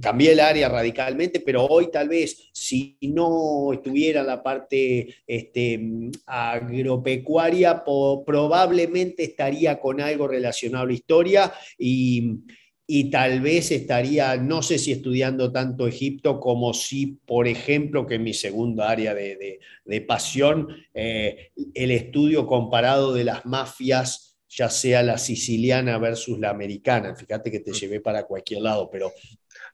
cambié 0.01 0.31
el 0.31 0.39
área 0.39 0.69
radicalmente, 0.69 1.39
pero 1.39 1.65
hoy 1.65 1.91
tal 1.91 2.09
vez 2.09 2.49
si 2.53 2.97
no 3.01 3.73
estuviera 3.73 4.23
la 4.23 4.41
parte 4.41 5.15
este, 5.27 5.79
agropecuaria, 6.25 7.83
probablemente 7.83 9.23
estaría 9.23 9.79
con 9.79 10.01
algo 10.01 10.27
relacionado 10.27 10.85
a 10.85 10.87
la 10.87 10.93
historia 10.93 11.53
y 11.77 12.39
y 12.87 13.09
tal 13.09 13.41
vez 13.41 13.71
estaría, 13.71 14.37
no 14.37 14.61
sé 14.61 14.77
si 14.77 14.91
estudiando 14.91 15.51
tanto 15.51 15.87
Egipto 15.87 16.39
como 16.39 16.73
si, 16.73 17.17
por 17.25 17.47
ejemplo, 17.47 18.05
que 18.05 18.15
en 18.15 18.23
mi 18.23 18.33
segunda 18.33 18.89
área 18.89 19.15
de, 19.15 19.59
pasión, 20.07 20.67
eh, 20.93 21.51
el 21.73 21.91
estudio 21.91 22.45
comparado 22.45 23.13
de 23.13 23.23
las 23.23 23.45
mafias, 23.45 24.37
ya 24.47 24.69
sea 24.69 25.01
la 25.01 25.17
siciliana 25.17 25.97
versus 25.97 26.39
la 26.39 26.51
americana. 26.51 27.15
Fíjate 27.15 27.49
que 27.49 27.59
te 27.59 27.71
mm. 27.71 27.75
llevé 27.75 27.99
para 28.01 28.23
cualquier 28.23 28.61
lado, 28.61 28.89
pero... 28.91 29.11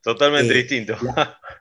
Totalmente 0.02 0.54
eh, 0.54 0.58
distinto. 0.58 0.96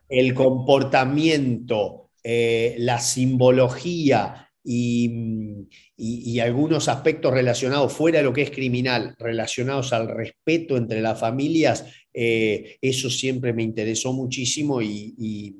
el 0.08 0.32
comportamiento, 0.34 2.10
eh, 2.22 2.76
la 2.78 3.00
simbología 3.00 4.49
y, 4.72 6.38
algunos 6.40 6.88
aspectos 6.88 7.33
relacionados 7.33 7.92
fuera 7.92 8.18
de 8.18 8.24
lo 8.24 8.33
que 8.33 8.42
es 8.42 8.50
criminal, 8.50 9.14
relacionados 9.18 9.92
al 9.92 10.09
respeto 10.09 10.76
entre 10.76 11.00
las 11.00 11.18
familias, 11.18 11.87
eh, 12.14 12.78
eso 12.80 13.11
siempre 13.11 13.52
me 13.52 13.62
interesó 13.62 14.12
muchísimo 14.12 14.80
y, 14.80 15.56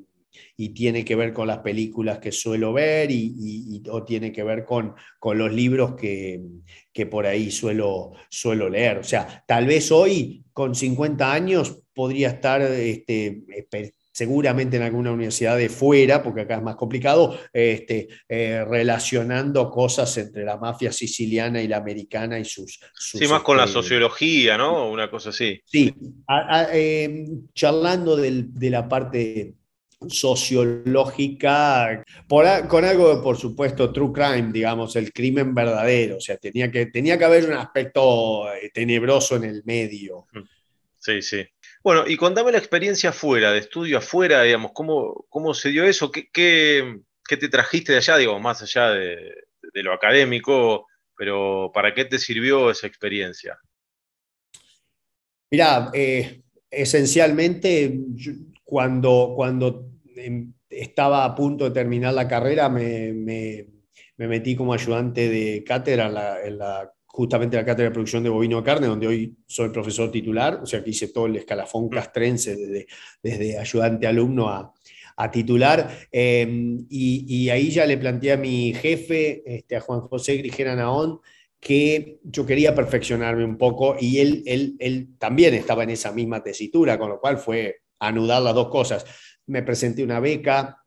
tiene 0.75 1.07
que 1.07 1.17
ver 1.17 1.33
con 1.33 1.47
las 1.47 1.61
películas 1.61 2.19
que 2.19 2.33
suelo 2.33 2.75
ver 2.75 3.11
y, 3.11 3.83
o 3.89 4.05
tiene 4.05 4.31
que 4.31 4.43
ver 4.43 4.67
con, 4.67 4.95
con 5.19 5.39
los 5.39 5.51
libros 5.51 5.95
que, 5.95 6.39
que 6.93 7.07
por 7.07 7.25
ahí 7.25 7.51
suelo, 7.51 8.13
suelo 8.29 8.69
leer. 8.69 8.99
O 8.99 9.05
sea, 9.05 9.43
tal 9.49 9.67
vez 9.67 9.91
hoy, 9.91 10.45
con 10.53 10.75
50 10.75 11.33
años, 11.33 11.83
podría 11.95 12.29
estar 12.29 12.61
este, 12.61 13.43
seguramente 14.13 14.77
en 14.77 14.83
alguna 14.83 15.13
universidad 15.13 15.57
de 15.57 15.69
fuera, 15.69 16.23
porque 16.23 16.43
acá 16.43 16.57
es 16.57 16.63
más 16.63 16.77
complicado, 16.77 17.39
este, 17.53 18.09
eh, 18.29 18.65
relacionando 18.69 19.71
cosas 19.71 20.17
entre 20.19 20.45
la 20.45 20.57
mafia 20.57 20.93
siciliana 20.93 21.63
y 21.63 21.69
la 21.69 21.79
americana 21.79 22.39
y 22.39 22.45
sus... 22.45 22.81
sí, 22.95 23.27
más 23.29 23.43
con 23.43 23.57
la 23.57 23.65
este, 23.65 23.75
sociología, 23.75 24.59
¿no? 24.59 24.91
Una 24.91 25.11
cosa 25.11 25.31
así. 25.31 25.61
Sí, 25.65 25.95
em, 26.73 27.49
charlando 27.55 28.17
de 28.17 28.71
la 28.71 28.89
parte 28.89 29.55
sociológica, 30.09 32.05
con 32.27 32.85
algo, 32.85 33.23
por 33.23 33.37
supuesto, 33.37 33.93
true 33.93 34.13
crime, 34.13 34.51
digamos, 34.53 34.97
el 34.97 35.13
crimen 35.13 35.55
verdadero, 35.55 36.17
o 36.17 36.21
sea, 36.21 36.39
tenía 36.39 36.71
que, 36.71 36.87
tenía 36.87 37.19
que 37.19 37.25
haber 37.25 37.45
un 37.45 37.53
aspecto 37.53 38.51
eh, 38.55 38.71
tenebroso 38.73 39.37
en 39.37 39.45
el 39.45 39.63
medio. 39.65 40.27
Sí, 40.99 41.21
sí. 41.21 41.45
Bueno, 41.83 42.05
y 42.07 42.17
contame 42.17 42.53
la 42.53 42.59
experiencia 42.59 43.11
afuera, 43.11 43.53
de 43.53 43.61
estudio 43.61 43.99
afuera, 43.99 44.43
digamos, 44.43 44.73
¿cómo, 44.75 45.25
cómo 45.31 45.55
se 45.55 45.71
dio 45.71 45.85
eso? 45.85 46.13
¿Qué, 46.13 46.29
qué, 46.31 47.37
te 47.37 47.49
trajiste 47.49 47.93
de 47.93 47.99
allá, 47.99 48.19
digo, 48.19 48.39
más 48.39 48.61
allá 48.61 48.91
de, 48.91 49.35
lo 49.75 49.95
académico, 49.95 50.87
pero 51.17 51.71
¿para 51.73 51.95
qué 51.95 52.05
te 52.05 52.19
sirvió 52.19 52.71
esa 52.71 52.87
experiencia? 52.87 53.59
Mira, 55.51 55.91
eh, 55.95 56.43
esencialmente 56.71 57.99
cuando, 58.63 59.33
cuando 59.35 59.91
em, 60.17 60.53
estaba 60.69 61.25
a 61.25 61.35
punto 61.35 61.65
de 61.65 61.71
terminar 61.71 62.13
la 62.13 62.29
carrera 62.29 62.69
me, 62.69 63.67
metí 64.17 64.55
como 64.55 64.75
ayudante 64.75 65.31
de 65.31 65.65
cátedra 65.65 66.45
en 66.45 66.59
la 66.59 66.93
justamente 67.13 67.57
la 67.57 67.65
cátedra 67.65 67.89
de 67.89 67.95
producción 67.95 68.23
de 68.23 68.31
bovino 68.31 68.59
de 68.59 68.63
carne, 68.63 68.87
donde 68.87 69.07
hoy 69.07 69.37
soy 69.47 69.71
profesor 69.71 70.11
titular, 70.11 70.61
o 70.63 70.67
sea 70.67 70.83
que 70.83 70.91
hice 70.91 71.09
todo 71.09 71.27
el 71.27 71.37
escalafón 71.37 71.87
mm. 71.87 71.91
castrense 71.91 72.57
desde, 72.57 72.87
desde 73.23 73.59
ayudante 73.59 74.07
alumno 74.07 74.49
a, 74.49 74.73
a 75.17 75.31
titular. 75.31 75.91
Em, 76.11 76.87
y, 76.89 77.49
ahí 77.51 77.71
ya 77.71 77.85
le 77.85 77.99
planteé 77.99 78.33
a 78.33 78.37
mi 78.37 78.73
jefe, 78.75 79.43
este, 79.45 79.77
a 79.77 79.81
Juan 79.81 80.01
José 80.03 80.37
Grijera 80.37 80.75
Naón, 80.77 81.21
que 81.59 82.21
yo 82.23 82.47
quería 82.47 82.75
perfeccionarme 82.75 83.45
un 83.45 83.59
poco 83.59 83.97
y 84.01 84.19
él, 84.19 84.43
él, 84.47 84.77
él 84.79 85.09
también 85.19 85.53
estaba 85.53 85.83
en 85.83 85.91
esa 85.91 86.11
misma 86.13 86.43
tesitura, 86.43 86.99
con 86.99 87.11
lo 87.11 87.21
cual 87.21 87.37
fue 87.37 87.83
anudar 87.99 88.41
las 88.41 88.55
dos 88.55 88.69
cosas. 88.69 89.05
Me 89.47 89.63
presenté 89.63 90.03
una 90.03 90.21
beca, 90.21 90.80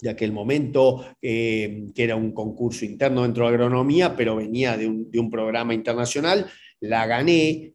de 0.00 0.10
aquel 0.10 0.32
momento, 0.32 1.04
eh, 1.20 1.88
que 1.94 2.04
era 2.04 2.16
un 2.16 2.32
concurso 2.32 2.84
interno 2.84 3.22
dentro 3.22 3.44
de 3.44 3.54
agronomía, 3.54 4.16
pero 4.16 4.36
venía 4.36 4.76
de 4.76 4.86
un, 4.86 5.30
programa 5.30 5.74
internacional. 5.74 6.46
La 6.80 7.06
gané, 7.06 7.74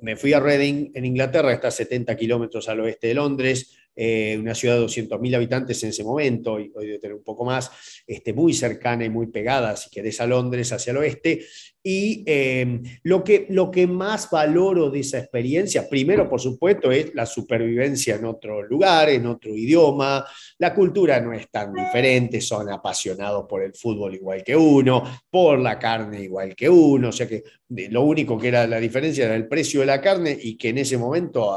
me 0.00 0.16
fui 0.16 0.32
a 0.32 0.40
Reading, 0.40 0.90
en 0.94 1.04
Inglaterra, 1.04 1.52
está 1.52 1.68
a 1.68 1.70
70 1.70 2.16
kilómetros 2.16 2.68
al 2.68 2.80
oeste 2.80 3.08
de 3.08 3.14
Londres, 3.14 3.76
eh, 3.96 4.36
una 4.38 4.54
ciudad 4.54 4.76
de 4.76 4.84
200.000 4.84 5.36
habitantes 5.36 5.82
en 5.84 5.90
ese 5.90 6.02
momento, 6.02 6.58
y 6.58 6.70
hoy 6.74 6.86
debe 6.86 6.98
tener 6.98 7.16
un 7.16 7.22
poco 7.22 7.44
más, 7.44 7.70
este, 8.06 8.32
muy 8.32 8.52
cercana 8.52 9.04
y 9.04 9.10
muy 9.10 9.28
pegada, 9.28 9.76
si 9.76 9.90
querés, 9.90 10.20
a 10.20 10.26
Londres, 10.26 10.72
hacia 10.72 10.90
el 10.90 10.98
oeste, 10.98 11.44
y 11.86 12.24
em, 12.24 12.82
lo, 13.02 13.22
que, 13.22 13.46
lo 13.50 13.70
que 13.70 13.86
más 13.86 14.30
valoro 14.30 14.88
de 14.88 15.00
esa 15.00 15.18
experiencia, 15.18 15.86
primero, 15.86 16.26
por 16.30 16.40
supuesto, 16.40 16.90
es 16.90 17.14
la 17.14 17.26
supervivencia 17.26 18.14
en 18.14 18.24
otro 18.24 18.62
lugar, 18.62 19.10
en 19.10 19.26
otro 19.26 19.54
idioma. 19.54 20.24
La 20.56 20.74
cultura 20.74 21.20
no 21.20 21.34
es 21.34 21.50
tan 21.50 21.74
diferente, 21.74 22.40
son 22.40 22.70
apasionados 22.70 23.44
por 23.46 23.62
el 23.62 23.74
fútbol 23.74 24.14
igual 24.14 24.42
que 24.42 24.56
uno, 24.56 25.02
por 25.28 25.58
la 25.58 25.78
carne 25.78 26.22
igual 26.22 26.54
que 26.56 26.70
uno. 26.70 27.10
O 27.10 27.12
sea 27.12 27.28
que 27.28 27.44
lo 27.68 28.00
único 28.00 28.38
que 28.38 28.48
era 28.48 28.66
la 28.66 28.80
diferencia 28.80 29.26
era 29.26 29.36
el 29.36 29.46
precio 29.46 29.80
de 29.80 29.86
la 29.86 30.00
carne 30.00 30.34
y 30.40 30.56
que 30.56 30.70
en 30.70 30.78
ese 30.78 30.96
momento 30.96 31.54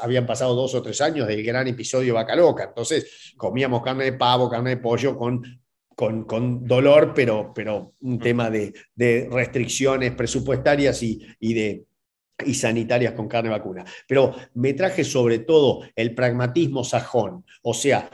habían 0.00 0.26
pasado 0.26 0.56
dos 0.56 0.74
o 0.74 0.82
tres 0.82 1.00
años 1.00 1.28
del 1.28 1.44
gran 1.44 1.68
episodio 1.68 2.14
Vaca 2.14 2.34
Loca. 2.34 2.64
Entonces 2.64 3.32
comíamos 3.36 3.82
carne 3.82 4.06
de 4.06 4.12
pavo, 4.14 4.50
carne 4.50 4.70
de 4.70 4.76
pollo 4.78 5.16
con 5.16 5.40
con, 5.98 6.64
dolor, 6.64 7.12
pero, 7.12 7.52
pero 7.52 7.94
un 8.02 8.20
tema 8.20 8.50
de, 8.50 8.72
restricciones 9.32 10.12
presupuestarias 10.12 11.02
y, 11.02 11.18
de, 11.40 11.86
y 12.46 12.54
sanitarias 12.54 13.14
con 13.14 13.26
carne 13.26 13.50
vacuna. 13.50 13.84
Pero 14.06 14.32
me 14.54 14.74
traje 14.74 15.02
sobre 15.02 15.40
todo 15.40 15.82
el 15.96 16.14
pragmatismo 16.14 16.84
sajón, 16.84 17.44
o 17.62 17.74
sea, 17.74 18.08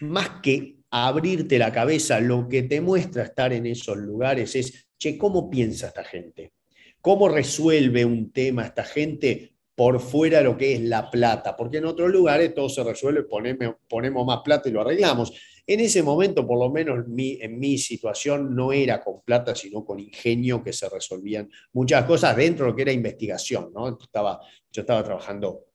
más 0.00 0.40
que 0.42 0.76
abrirte 0.90 1.58
la 1.58 1.70
cabeza, 1.70 2.18
lo 2.18 2.48
que 2.48 2.62
te 2.62 2.80
muestra 2.80 3.24
estar 3.24 3.52
en 3.52 3.66
esos 3.66 3.98
lugares 3.98 4.56
es, 4.56 4.88
che, 4.98 5.18
¿cómo 5.18 5.50
piensa 5.50 5.88
esta 5.88 6.04
gente? 6.04 6.54
¿Cómo 7.02 7.28
resuelve 7.28 8.06
un 8.06 8.32
tema 8.32 8.64
esta 8.64 8.84
gente 8.84 9.52
por 9.74 10.00
fuera 10.00 10.38
de 10.38 10.44
lo 10.44 10.56
que 10.56 10.72
es 10.72 10.80
la 10.80 11.10
plata? 11.10 11.54
Porque 11.58 11.76
en 11.76 11.84
otros 11.84 12.10
lugares 12.10 12.54
todo 12.54 12.70
se 12.70 12.82
resuelve, 12.82 13.24
ponemos, 13.24 13.76
ponemos 13.86 14.26
más 14.26 14.40
plata 14.42 14.70
y 14.70 14.72
lo 14.72 14.80
arreglamos. 14.80 15.57
En 15.70 15.80
ese 15.80 16.02
momento, 16.02 16.46
por 16.46 16.58
lo 16.58 16.70
menos 16.70 17.04
en 17.06 17.58
mi 17.58 17.76
situación, 17.76 18.56
no 18.56 18.72
era 18.72 19.04
con 19.04 19.20
plata, 19.20 19.54
sino 19.54 19.84
con 19.84 20.00
ingenio 20.00 20.64
que 20.64 20.72
se 20.72 20.88
resolvían 20.88 21.50
muchas 21.74 22.06
cosas 22.06 22.34
dentro 22.34 22.64
de 22.64 22.70
lo 22.70 22.76
que 22.76 22.82
era 22.82 22.92
investigación. 22.92 23.70
¿no? 23.74 23.98
Estaba, 24.00 24.40
yo 24.72 24.80
estaba 24.80 25.04
trabajando 25.04 25.66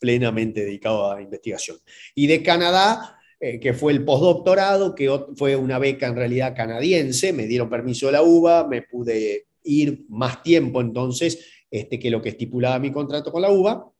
plenamente 0.00 0.64
dedicado 0.64 1.12
a 1.12 1.20
investigación. 1.20 1.76
Y 2.14 2.28
de 2.28 2.42
Canadá, 2.42 3.18
eh, 3.38 3.60
que 3.60 3.74
fue 3.74 3.92
el 3.92 4.06
postdoctorado, 4.06 4.94
que 4.94 5.10
fue 5.36 5.54
una 5.54 5.78
beca 5.78 6.06
en 6.06 6.16
realidad 6.16 6.56
canadiense, 6.56 7.34
me 7.34 7.46
dieron 7.46 7.68
permiso 7.68 8.06
de 8.06 8.12
la 8.12 8.22
UBA, 8.22 8.66
me 8.66 8.80
pude 8.80 9.48
ir 9.64 10.06
más 10.08 10.42
tiempo 10.42 10.80
entonces 10.80 11.44
este, 11.70 11.98
que 11.98 12.10
lo 12.10 12.22
que 12.22 12.30
estipulaba 12.30 12.78
mi 12.78 12.90
contrato 12.90 13.30
con 13.30 13.42
la 13.42 13.50
UBA. 13.50 13.92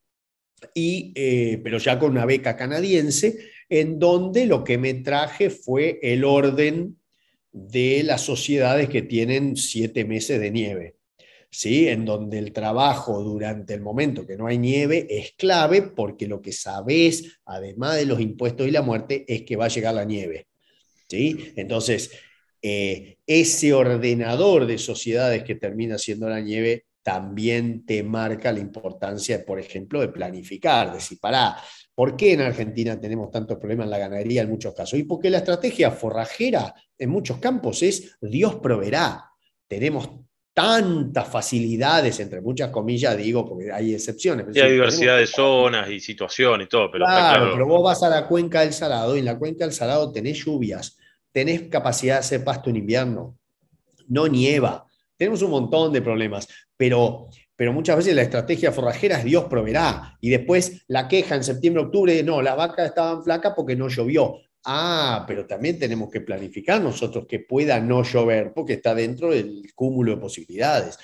y, 0.74 1.12
eh, 1.14 1.60
pero 1.62 1.76
ya 1.76 1.98
con 1.98 2.12
una 2.12 2.24
beca 2.24 2.56
canadiense, 2.56 3.38
en 3.68 3.98
donde 3.98 4.46
lo 4.46 4.64
que 4.64 4.78
me 4.78 4.94
traje 4.94 5.50
fue 5.50 5.98
el 6.02 6.24
orden 6.24 6.98
de 7.52 8.02
las 8.02 8.22
sociedades 8.22 8.88
que 8.88 9.02
tienen 9.02 9.56
siete 9.56 10.04
meses 10.04 10.40
de 10.40 10.50
nieve. 10.50 10.96
¿Sí? 11.48 11.88
En 11.88 12.04
donde 12.04 12.38
el 12.38 12.52
trabajo 12.52 13.22
durante 13.22 13.72
el 13.72 13.80
momento 13.80 14.26
que 14.26 14.36
no 14.36 14.46
hay 14.46 14.58
nieve 14.58 15.06
es 15.08 15.32
clave 15.38 15.80
porque 15.80 16.26
lo 16.26 16.42
que 16.42 16.52
sabes, 16.52 17.38
además 17.46 17.96
de 17.96 18.04
los 18.04 18.20
impuestos 18.20 18.68
y 18.68 18.72
la 18.72 18.82
muerte, 18.82 19.24
es 19.26 19.42
que 19.42 19.56
va 19.56 19.66
a 19.66 19.68
llegar 19.68 19.94
la 19.94 20.04
nieve. 20.04 20.48
¿Sí? 21.08 21.52
Entonces, 21.56 22.10
eh, 22.60 23.18
ese 23.26 23.72
ordenador 23.72 24.66
de 24.66 24.76
sociedades 24.76 25.44
que 25.44 25.54
termina 25.54 25.98
siendo 25.98 26.28
la 26.28 26.40
nieve 26.40 26.84
también 27.06 27.86
te 27.86 28.02
marca 28.02 28.50
la 28.50 28.58
importancia, 28.58 29.46
por 29.46 29.60
ejemplo, 29.60 30.00
de 30.00 30.08
planificar, 30.08 30.88
de 30.88 30.94
decir, 30.94 31.20
pará, 31.20 31.56
¿por 31.94 32.16
qué 32.16 32.32
en 32.32 32.40
Argentina 32.40 33.00
tenemos 33.00 33.30
tantos 33.30 33.58
problemas 33.58 33.84
en 33.84 33.92
la 33.92 33.98
ganadería 33.98 34.42
en 34.42 34.50
muchos 34.50 34.74
casos? 34.74 34.98
Y 34.98 35.04
porque 35.04 35.30
la 35.30 35.38
estrategia 35.38 35.92
forrajera 35.92 36.74
en 36.98 37.10
muchos 37.10 37.38
campos 37.38 37.84
es 37.84 38.18
Dios 38.20 38.56
proveerá. 38.56 39.24
Tenemos 39.68 40.10
tantas 40.52 41.28
facilidades, 41.28 42.18
entre 42.18 42.40
muchas 42.40 42.70
comillas, 42.70 43.16
digo, 43.16 43.48
porque 43.48 43.70
hay 43.70 43.94
excepciones. 43.94 44.44
Y 44.52 44.58
hay 44.58 44.72
diversidad 44.72 45.18
de 45.18 45.28
zonas 45.28 45.88
y 45.88 46.00
situaciones 46.00 46.66
y 46.66 46.68
todo, 46.68 46.90
pero 46.90 47.04
claro, 47.04 47.50
pero 47.52 47.68
vos 47.68 47.84
vas 47.84 48.02
a 48.02 48.08
la 48.08 48.26
cuenca 48.26 48.62
del 48.62 48.72
Salado 48.72 49.14
y 49.14 49.20
en 49.20 49.26
la 49.26 49.38
cuenca 49.38 49.64
del 49.64 49.72
Salado 49.72 50.10
tenés 50.10 50.44
lluvias, 50.44 50.98
tenés 51.30 51.68
capacidad 51.68 52.14
de 52.14 52.20
hacer 52.20 52.42
pasto 52.42 52.68
en 52.68 52.76
invierno, 52.78 53.38
no 54.08 54.26
nieva, 54.26 54.86
tenemos 55.16 55.42
un 55.42 55.50
montón 55.50 55.92
de 55.92 56.02
problemas, 56.02 56.48
pero, 56.76 57.28
pero 57.54 57.72
muchas 57.72 57.96
veces 57.96 58.14
la 58.14 58.22
estrategia 58.22 58.72
forrajera 58.72 59.18
es 59.18 59.24
Dios 59.24 59.44
proveerá. 59.44 60.16
Y 60.20 60.30
después 60.30 60.84
la 60.88 61.08
queja 61.08 61.34
en 61.34 61.44
septiembre, 61.44 61.84
octubre, 61.84 62.22
no, 62.22 62.42
las 62.42 62.56
vacas 62.56 62.88
estaban 62.88 63.22
flacas 63.22 63.54
porque 63.54 63.76
no 63.76 63.88
llovió. 63.88 64.40
Ah, 64.68 65.24
pero 65.28 65.46
también 65.46 65.78
tenemos 65.78 66.10
que 66.10 66.20
planificar 66.20 66.80
nosotros 66.82 67.26
que 67.28 67.38
pueda 67.38 67.78
no 67.78 68.02
llover 68.02 68.52
porque 68.52 68.72
está 68.74 68.96
dentro 68.96 69.30
del 69.30 69.62
cúmulo 69.76 70.16
de 70.16 70.20
posibilidades. 70.20 70.98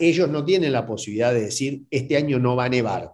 Ellos 0.00 0.30
no 0.30 0.42
tienen 0.42 0.72
la 0.72 0.86
posibilidad 0.86 1.34
de 1.34 1.42
decir, 1.42 1.82
este 1.90 2.16
año 2.16 2.38
no 2.38 2.56
va 2.56 2.64
a 2.64 2.68
nevar. 2.70 3.10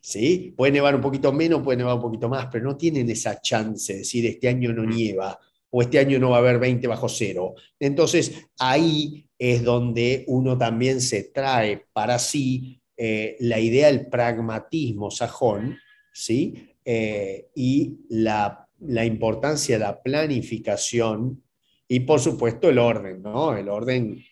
¿Sí? 0.00 0.52
Puede 0.56 0.72
nevar 0.72 0.96
un 0.96 1.00
poquito 1.00 1.32
menos, 1.32 1.62
puede 1.62 1.78
nevar 1.78 1.94
un 1.94 2.02
poquito 2.02 2.28
más, 2.28 2.48
pero 2.50 2.64
no 2.64 2.76
tienen 2.76 3.08
esa 3.08 3.40
chance 3.40 3.92
de 3.92 4.00
decir, 4.00 4.26
este 4.26 4.48
año 4.48 4.72
no 4.72 4.84
nieva 4.84 5.38
o 5.70 5.82
este 5.82 6.00
año 6.00 6.18
no 6.18 6.30
va 6.30 6.36
a 6.36 6.40
haber 6.40 6.58
20 6.58 6.86
bajo 6.88 7.08
cero. 7.08 7.54
Entonces, 7.78 8.32
ahí 8.58 9.24
es 9.44 9.64
donde 9.64 10.22
uno 10.28 10.56
también 10.56 11.00
se 11.00 11.24
trae 11.24 11.84
para 11.92 12.20
sí 12.20 12.80
eh, 12.96 13.36
la 13.40 13.58
idea 13.58 13.88
del 13.88 14.06
pragmatismo 14.06 15.10
sajón, 15.10 15.76
¿sí? 16.12 16.76
Eh, 16.84 17.48
y 17.56 17.96
la, 18.08 18.68
importancia 19.04 19.76
de 19.76 19.84
la 19.84 20.00
planificación 20.00 21.42
y 21.88 21.98
por 22.00 22.20
supuesto 22.20 22.68
el 22.68 22.78
orden, 22.78 23.20
¿no? 23.20 23.56
El 23.56 23.68
orden 23.68 24.24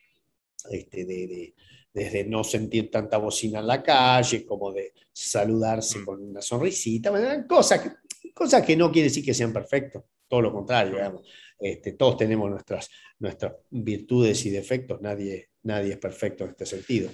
este, 0.70 1.04
de, 1.04 1.54
desde 1.92 2.22
no 2.22 2.44
sentir 2.44 2.88
tanta 2.88 3.16
bocina 3.16 3.58
en 3.58 3.66
la 3.66 3.82
calle, 3.82 4.46
como 4.46 4.70
de 4.70 4.92
saludarse 5.12 5.98
mm. 5.98 6.04
con 6.04 6.22
una 6.22 6.40
sonrisita, 6.40 7.12
cosas 7.48 7.80
que, 7.80 8.30
cosas 8.32 8.64
que 8.64 8.76
no 8.76 8.92
quiere 8.92 9.08
decir 9.08 9.24
que 9.24 9.34
sean 9.34 9.52
perfectos, 9.52 10.04
todo 10.28 10.40
lo 10.40 10.52
contrario, 10.52 10.92
digamos. 10.92 11.22
Este, 11.60 11.92
todos 11.92 12.16
tenemos 12.16 12.50
nuestras, 12.50 12.88
nuestras 13.18 13.52
virtudes 13.68 14.46
y 14.46 14.50
defectos, 14.50 15.00
nadie, 15.02 15.50
nadie 15.62 15.92
es 15.92 15.98
perfecto 15.98 16.44
en 16.44 16.50
este 16.50 16.64
sentido. 16.64 17.10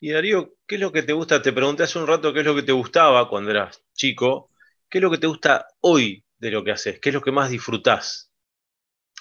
Y 0.00 0.10
Darío, 0.10 0.54
¿qué 0.66 0.76
es 0.76 0.80
lo 0.80 0.92
que 0.92 1.02
te 1.02 1.12
gusta? 1.12 1.42
Te 1.42 1.52
pregunté 1.52 1.82
hace 1.82 1.98
un 1.98 2.06
rato 2.06 2.32
qué 2.32 2.40
es 2.40 2.46
lo 2.46 2.54
que 2.54 2.62
te 2.62 2.72
gustaba 2.72 3.28
cuando 3.28 3.50
eras 3.50 3.82
chico. 3.94 4.50
¿Qué 4.88 4.98
es 4.98 5.02
lo 5.02 5.10
que 5.10 5.18
te 5.18 5.26
gusta 5.26 5.66
hoy 5.80 6.24
de 6.38 6.50
lo 6.50 6.62
que 6.62 6.72
haces? 6.72 7.00
¿Qué 7.00 7.08
es 7.08 7.14
lo 7.14 7.22
que 7.22 7.32
más 7.32 7.50
disfrutás? 7.50 8.30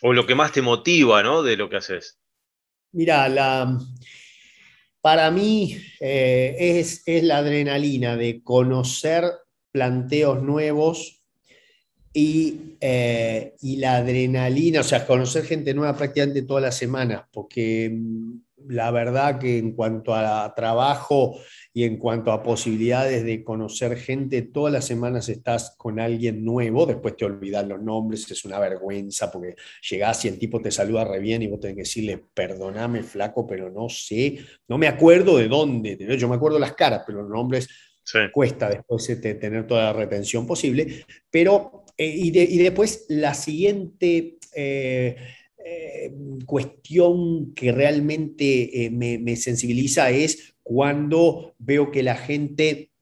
O 0.01 0.13
lo 0.13 0.25
que 0.25 0.35
más 0.35 0.51
te 0.51 0.61
motiva, 0.61 1.23
¿no? 1.23 1.41
De 1.41 1.55
lo 1.55 1.69
que 1.69 1.77
haces. 1.77 2.19
Mira, 2.91 3.27
la, 3.29 3.77
para 5.01 5.31
mí 5.31 5.77
eh, 5.99 6.55
es, 6.57 7.03
es 7.05 7.23
la 7.23 7.37
adrenalina 7.37 8.17
de 8.17 8.43
conocer 8.43 9.23
planteos 9.71 10.43
nuevos 10.43 11.22
eh, 12.15 13.55
y, 13.61 13.77
la 13.77 13.97
adrenalina, 13.97 14.81
o 14.81 14.83
sea, 14.83 15.07
conocer 15.07 15.45
gente 15.45 15.73
nueva 15.73 15.97
prácticamente 15.97 16.43
todas 16.43 16.63
las 16.63 16.77
semanas, 16.77 17.23
porque 17.31 17.89
mm, 17.91 18.33
la 18.67 18.91
verdad 18.91 19.39
que 19.39 19.57
en 19.57 19.73
cuanto 19.73 20.13
a 20.13 20.53
trabajo 20.55 21.39
y 21.73 21.85
en 21.85 21.97
cuanto 21.97 22.31
a 22.31 22.43
posibilidades 22.43 23.23
de 23.23 23.43
conocer 23.43 23.97
gente, 23.97 24.43
todas 24.43 24.71
las 24.71 24.85
semanas 24.85 25.27
estás 25.27 25.75
con 25.75 25.99
alguien 25.99 26.45
nuevo, 26.45 26.85
después 26.85 27.17
te 27.17 27.25
olvidas 27.25 27.67
los 27.67 27.81
nombres, 27.81 28.29
es 28.29 28.45
una 28.45 28.59
vergüenza 28.59 29.31
porque 29.31 29.55
llegás 29.89 30.23
y 30.25 30.27
el 30.27 30.37
tipo 30.37 30.61
te 30.61 30.69
saluda 30.69 31.03
re 31.03 31.19
bien 31.19 31.41
y 31.41 31.47
vos 31.47 31.59
tenés 31.59 31.75
que 31.75 31.81
decirle, 31.81 32.23
perdoname 32.33 33.01
flaco, 33.01 33.47
pero 33.47 33.71
no 33.71 33.89
sé, 33.89 34.37
no 34.67 34.77
me 34.77 34.87
acuerdo 34.87 35.37
de 35.37 35.47
dónde, 35.47 35.97
yo 36.17 36.29
me 36.29 36.35
acuerdo 36.35 36.59
las 36.59 36.73
caras, 36.73 37.03
pero 37.05 37.23
los 37.23 37.29
nombres 37.29 37.67
cuesta 38.31 38.69
después 38.69 39.07
de 39.21 39.35
tener 39.35 39.67
toda 39.67 39.85
la 39.85 39.93
retención 39.93 40.45
posible, 40.45 41.05
pero 41.29 41.83
eh, 41.97 42.07
y, 42.15 42.31
después 42.31 43.05
la 43.09 43.33
siguiente 43.33 44.37
eh, 44.55 45.15
eh, 45.63 46.11
cuestión 46.45 47.53
que 47.53 47.71
realmente 47.71 48.89
me, 48.91 49.35
sensibiliza 49.35 50.09
es 50.09 50.55
cuando 50.63 51.55
veo 51.59 51.91
que 51.91 52.03
la 52.03 52.15
gente 52.15 52.93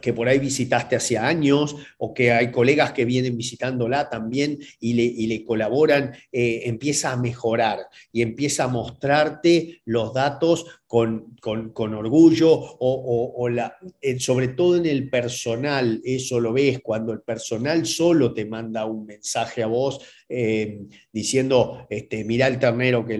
que 0.00 0.12
por 0.12 0.28
ahí 0.28 0.38
visitaste 0.38 0.96
hace 0.96 1.18
años 1.18 1.76
o 1.98 2.14
que 2.14 2.32
hay 2.32 2.50
colegas 2.50 2.92
que 2.92 3.04
vienen 3.04 3.36
visitándola 3.36 4.08
también 4.08 4.58
y 4.80 5.26
le, 5.26 5.44
colaboran, 5.44 6.14
eh, 6.30 6.62
empieza 6.64 7.12
a 7.12 7.16
mejorar 7.16 7.78
y 8.12 8.22
empieza 8.22 8.64
a 8.64 8.68
mostrarte 8.68 9.82
los 9.84 10.14
datos 10.14 10.66
con, 10.92 11.94
orgullo 11.94 12.50
o, 12.50 13.48
la, 13.48 13.78
eh, 13.98 14.20
sobre 14.20 14.48
todo 14.48 14.76
en 14.76 14.84
el 14.84 15.08
personal, 15.08 16.02
eso 16.04 16.38
lo 16.38 16.52
ves 16.52 16.80
cuando 16.82 17.14
el 17.14 17.22
personal 17.22 17.86
solo 17.86 18.34
te 18.34 18.44
manda 18.44 18.84
un 18.84 19.06
mensaje 19.06 19.62
a 19.62 19.68
vos 19.68 20.00
eh, 20.28 20.82
diciendo, 21.10 21.86
este, 21.88 22.24
mira 22.24 22.46
el 22.46 22.58
ternero 22.58 23.06
que, 23.06 23.18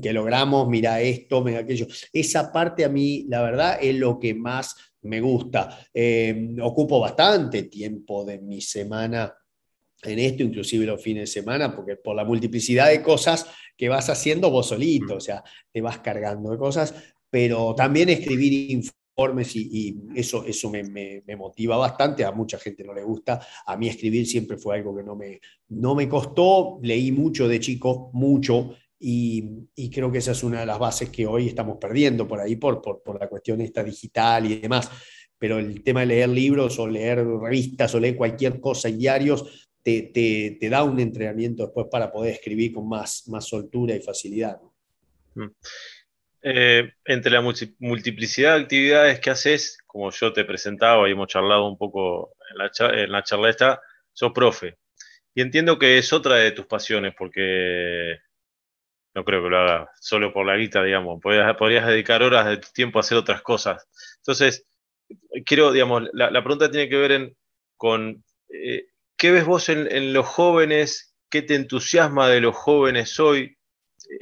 que 0.00 0.12
logramos, 0.12 0.68
mira 0.68 1.00
esto, 1.00 1.42
mira 1.42 1.58
aquello. 1.58 1.88
Esa 2.12 2.52
parte 2.52 2.84
a 2.84 2.88
mí, 2.88 3.26
la 3.28 3.42
verdad, 3.42 3.78
es 3.82 3.96
lo 3.96 4.20
que 4.20 4.34
más 4.34 4.76
me 5.02 5.20
gusta. 5.20 5.80
Eh, 5.92 6.54
ocupo 6.62 7.00
bastante 7.00 7.64
tiempo 7.64 8.24
de 8.24 8.38
mi 8.38 8.60
semana 8.60 9.34
en 10.02 10.18
esto, 10.18 10.42
inclusive 10.42 10.86
los 10.86 11.02
fines 11.02 11.22
de 11.22 11.40
semana, 11.40 11.74
porque 11.74 11.96
por 11.96 12.16
la 12.16 12.24
multiplicidad 12.24 12.88
de 12.88 13.02
cosas 13.02 13.46
que 13.76 13.88
vas 13.88 14.08
haciendo 14.10 14.50
vos 14.50 14.68
solito, 14.68 15.16
o 15.16 15.20
sea, 15.20 15.42
te 15.70 15.80
vas 15.80 15.98
cargando 15.98 16.50
de 16.50 16.58
cosas, 16.58 16.94
pero 17.30 17.74
también 17.74 18.08
escribir 18.08 18.70
informes 18.70 19.54
y, 19.54 19.96
eso, 20.14 20.44
eso 20.44 20.70
me, 20.70 21.22
motiva 21.36 21.76
bastante, 21.76 22.24
a 22.24 22.32
mucha 22.32 22.58
gente 22.58 22.84
no 22.84 22.94
le 22.94 23.02
gusta, 23.02 23.40
a 23.66 23.76
mí 23.76 23.88
escribir 23.88 24.26
siempre 24.26 24.56
fue 24.56 24.76
algo 24.76 24.96
que 24.96 25.02
no 25.02 25.16
me, 25.16 25.40
no 25.68 25.94
me 25.94 26.08
costó, 26.08 26.78
leí 26.82 27.12
mucho 27.12 27.46
de 27.48 27.60
chico, 27.60 28.10
mucho, 28.12 28.74
y, 29.04 29.90
creo 29.90 30.12
que 30.12 30.18
esa 30.18 30.30
es 30.30 30.44
una 30.44 30.60
de 30.60 30.66
las 30.66 30.78
bases 30.78 31.10
que 31.10 31.26
hoy 31.26 31.48
estamos 31.48 31.76
perdiendo 31.78 32.28
por 32.28 32.38
ahí, 32.38 32.54
por, 32.54 32.80
por, 32.80 33.18
la 33.18 33.28
cuestión 33.28 33.60
esta 33.60 33.82
digital 33.82 34.48
y 34.48 34.60
demás. 34.60 34.88
Pero 35.36 35.58
el 35.58 35.82
tema 35.82 36.00
de 36.00 36.06
leer 36.06 36.28
libros 36.28 36.78
o 36.78 36.86
leer 36.86 37.26
revistas 37.26 37.92
o 37.96 37.98
leer 37.98 38.14
cualquier 38.14 38.60
cosa 38.60 38.88
en 38.88 38.98
diarios 38.98 39.61
te, 39.82 40.02
te, 40.02 40.56
te 40.60 40.68
da 40.68 40.84
un 40.84 41.00
entrenamiento 41.00 41.64
después 41.64 41.86
para 41.90 42.10
poder 42.10 42.34
escribir 42.34 42.72
con 42.72 42.88
más, 42.88 43.24
más 43.28 43.46
soltura 43.46 43.94
y 43.94 44.00
facilidad. 44.00 44.60
Mm. 45.34 45.48
Eh, 46.44 46.92
entre 47.04 47.30
la 47.30 47.40
multiplicidad 47.78 48.56
de 48.56 48.62
actividades 48.62 49.20
que 49.20 49.30
haces, 49.30 49.78
como 49.86 50.10
yo 50.10 50.32
te 50.32 50.44
presentaba 50.44 51.08
y 51.08 51.12
hemos 51.12 51.28
charlado 51.28 51.68
un 51.68 51.78
poco 51.78 52.34
en 52.50 52.58
la, 52.58 53.02
en 53.02 53.12
la 53.12 53.22
charla 53.22 53.50
esta, 53.50 53.80
sos 54.12 54.32
profe. 54.32 54.78
Y 55.34 55.40
entiendo 55.40 55.78
que 55.78 55.98
es 55.98 56.12
otra 56.12 56.36
de 56.36 56.52
tus 56.52 56.66
pasiones, 56.66 57.14
porque 57.16 58.18
no 59.14 59.24
creo 59.24 59.42
que 59.42 59.50
lo 59.50 59.58
haga 59.58 59.90
solo 60.00 60.32
por 60.32 60.46
la 60.46 60.56
guita, 60.56 60.82
digamos. 60.82 61.20
Podrías, 61.22 61.86
dedicar 61.86 62.22
horas 62.22 62.46
de 62.46 62.56
tu 62.58 62.68
tiempo 62.74 62.98
a 62.98 63.00
hacer 63.00 63.18
otras 63.18 63.42
cosas. 63.42 63.86
Entonces, 64.18 64.66
quiero, 65.44 65.72
digamos, 65.72 66.08
la, 66.12 66.30
pregunta 66.42 66.70
tiene 66.70 66.88
que 66.88 66.96
ver 66.96 67.34
con 67.76 68.24
eh, 68.48 68.86
qué 69.22 69.30
ves 69.30 69.46
vos 69.46 69.68
en, 69.68 70.12
los 70.12 70.26
jóvenes, 70.26 71.14
qué 71.30 71.42
te 71.42 71.54
entusiasma 71.54 72.28
de 72.28 72.40
los 72.40 72.56
jóvenes 72.56 73.20
hoy, 73.20 73.56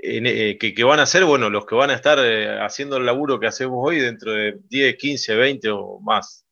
eh, 0.03 0.59
que, 0.59 0.85
van 0.85 1.01
a 1.01 1.07
ser, 1.07 1.25
bueno, 1.25 1.49
los 1.49 1.65
que 1.65 1.75
van 1.75 1.89
a 1.89 1.95
estar 1.95 2.19
eh, 2.23 2.59
haciendo 2.61 2.99
el 2.99 3.07
laburo 3.07 3.41
que 3.41 3.47
hacemos 3.47 3.79
hoy 3.81 3.99
dentro 3.99 4.31
de 4.31 4.59
10, 4.69 4.97
15, 4.97 5.35
20 5.37 5.71
o 5.71 6.01
más. 6.01 6.45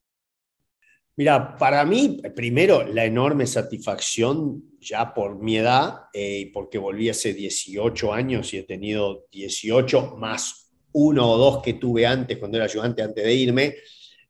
Mira, 1.14 1.58
para 1.58 1.84
mí, 1.84 2.22
primero, 2.34 2.86
la 2.86 3.04
enorme 3.04 3.46
satisfacción 3.46 4.78
ya 4.80 5.12
por 5.12 5.38
mi 5.38 5.58
edad 5.58 6.04
eh, 6.14 6.50
porque 6.54 6.78
volví 6.78 7.10
hace 7.10 7.34
18 7.34 8.14
años 8.14 8.54
y 8.54 8.58
he 8.60 8.62
tenido 8.62 9.26
18 9.30 10.16
más 10.16 10.72
uno 10.92 11.32
o 11.32 11.36
dos 11.36 11.62
que 11.62 11.74
tuve 11.74 12.06
antes, 12.06 12.38
cuando 12.38 12.56
era 12.56 12.64
ayudante, 12.64 13.02
antes 13.02 13.22
de 13.22 13.34
irme, 13.34 13.74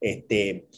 este, 0.01 0.69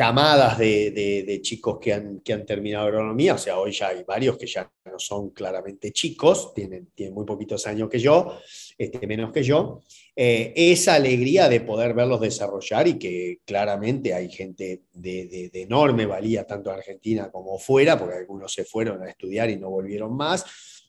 camadas 0.00 0.56
de, 0.56 1.40
chicos 1.42 1.78
que 1.78 1.92
han, 1.92 2.20
que 2.20 2.32
han, 2.32 2.46
terminado 2.46 2.86
agronomía, 2.86 3.34
o 3.34 3.38
sea, 3.38 3.58
hoy 3.58 3.70
ya 3.70 3.88
hay 3.88 4.02
varios 4.02 4.38
que 4.38 4.46
ya 4.46 4.72
no 4.86 4.98
son 4.98 5.28
claramente 5.28 5.92
chicos, 5.92 6.54
tienen, 6.54 6.86
tienen 6.94 7.14
muy 7.14 7.26
poquitos 7.26 7.66
años 7.66 7.90
que 7.90 7.98
yo, 7.98 8.38
este, 8.78 9.06
menos 9.06 9.30
que 9.30 9.42
yo, 9.42 9.82
eh, 10.16 10.54
esa 10.56 10.94
alegría 10.94 11.50
de 11.50 11.60
poder 11.60 11.92
verlos 11.92 12.22
desarrollar 12.22 12.88
y 12.88 12.98
que 12.98 13.40
claramente 13.44 14.14
hay 14.14 14.30
gente 14.30 14.84
de, 14.90 15.50
de 15.52 15.60
enorme 15.60 16.06
valía, 16.06 16.46
tanto 16.46 16.70
en 16.70 16.76
Argentina 16.76 17.30
como 17.30 17.58
fuera, 17.58 17.98
porque 17.98 18.16
algunos 18.16 18.54
se 18.54 18.64
fueron 18.64 19.02
a 19.02 19.10
estudiar 19.10 19.50
y 19.50 19.58
no 19.58 19.68
volvieron 19.68 20.16
más, 20.16 20.79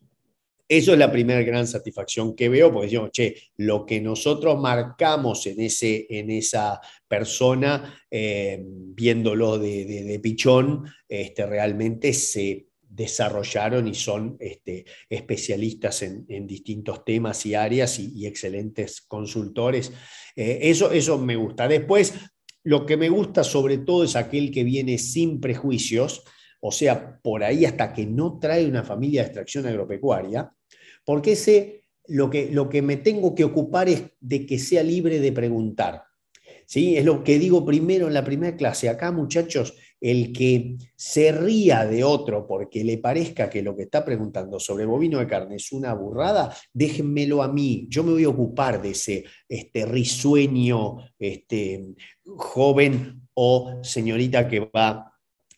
eso 0.77 0.93
es 0.93 0.99
la 0.99 1.11
primera 1.11 1.41
gran 1.41 1.67
satisfacción 1.67 2.33
que 2.33 2.47
veo, 2.47 2.71
porque 2.71 2.87
decimos, 2.87 3.11
che, 3.11 3.35
lo 3.57 3.85
que 3.85 3.99
nosotros 3.99 4.57
marcamos 4.57 5.45
en, 5.47 5.59
ese, 5.59 6.07
en 6.09 6.31
esa 6.31 6.79
persona, 7.05 8.01
eh, 8.09 8.63
viéndolo 8.63 9.59
de, 9.59 10.17
pichón, 10.23 10.85
este, 11.09 11.45
realmente 11.45 12.13
se 12.13 12.67
desarrollaron 12.81 13.85
y 13.89 13.93
son 13.93 14.37
este, 14.39 14.85
especialistas 15.09 16.03
en, 16.03 16.47
distintos 16.47 17.03
temas 17.03 17.45
y 17.45 17.53
áreas 17.53 17.99
y, 17.99 18.25
excelentes 18.25 19.01
consultores. 19.01 19.91
Eh, 20.37 20.59
eso, 20.61 20.89
eso 20.93 21.17
me 21.17 21.35
gusta. 21.35 21.67
Después, 21.67 22.13
lo 22.63 22.85
que 22.85 22.95
me 22.95 23.09
gusta 23.09 23.43
sobre 23.43 23.79
todo 23.79 24.05
es 24.05 24.15
aquel 24.15 24.51
que 24.51 24.63
viene 24.63 24.97
sin 24.97 25.41
prejuicios, 25.41 26.23
o 26.61 26.71
sea, 26.71 27.19
por 27.21 27.43
ahí 27.43 27.65
hasta 27.65 27.91
que 27.91 28.05
no 28.05 28.39
trae 28.39 28.65
una 28.65 28.83
familia 28.83 29.23
de 29.23 29.27
extracción 29.27 29.65
agropecuaria, 29.65 30.49
porque 31.05 31.33
ese, 31.33 31.83
lo 32.07 32.29
que, 32.29 32.49
lo 32.51 32.69
que 32.69 32.81
me 32.81 32.97
tengo 32.97 33.35
que 33.35 33.43
ocupar 33.43 33.89
es 33.89 34.03
de 34.19 34.45
que 34.45 34.59
sea 34.59 34.83
libre 34.83 35.19
de 35.19 35.31
preguntar. 35.31 36.03
¿Sí? 36.65 36.97
Es 36.97 37.03
lo 37.03 37.23
que 37.23 37.37
digo 37.37 37.65
primero 37.65 38.07
en 38.07 38.13
la 38.13 38.23
primera 38.23 38.55
clase. 38.55 38.87
Acá, 38.87 39.11
muchachos, 39.11 39.73
el 40.01 40.33
que 40.33 40.77
se 40.95 41.31
ría 41.31 41.85
de 41.85 42.03
otro 42.03 42.47
porque 42.47 42.83
le 42.83 42.97
parezca 42.97 43.49
que 43.49 43.61
lo 43.61 43.75
que 43.75 43.83
está 43.83 44.03
preguntando 44.03 44.59
sobre 44.59 44.85
bovino 44.85 45.19
de 45.19 45.27
carne 45.27 45.57
es 45.57 45.71
una 45.71 45.93
burrada, 45.93 46.55
déjenmelo 46.73 47.43
a 47.43 47.47
mí. 47.47 47.85
Yo 47.87 48.03
me 48.03 48.11
voy 48.11 48.23
a 48.23 48.29
ocupar 48.29 48.81
de 48.81 48.91
ese 48.91 49.25
este, 49.47 49.85
risueño 49.85 50.97
este, 51.19 51.93
joven 52.23 53.27
o 53.35 53.79
señorita 53.83 54.47
que 54.47 54.61
va 54.61 55.10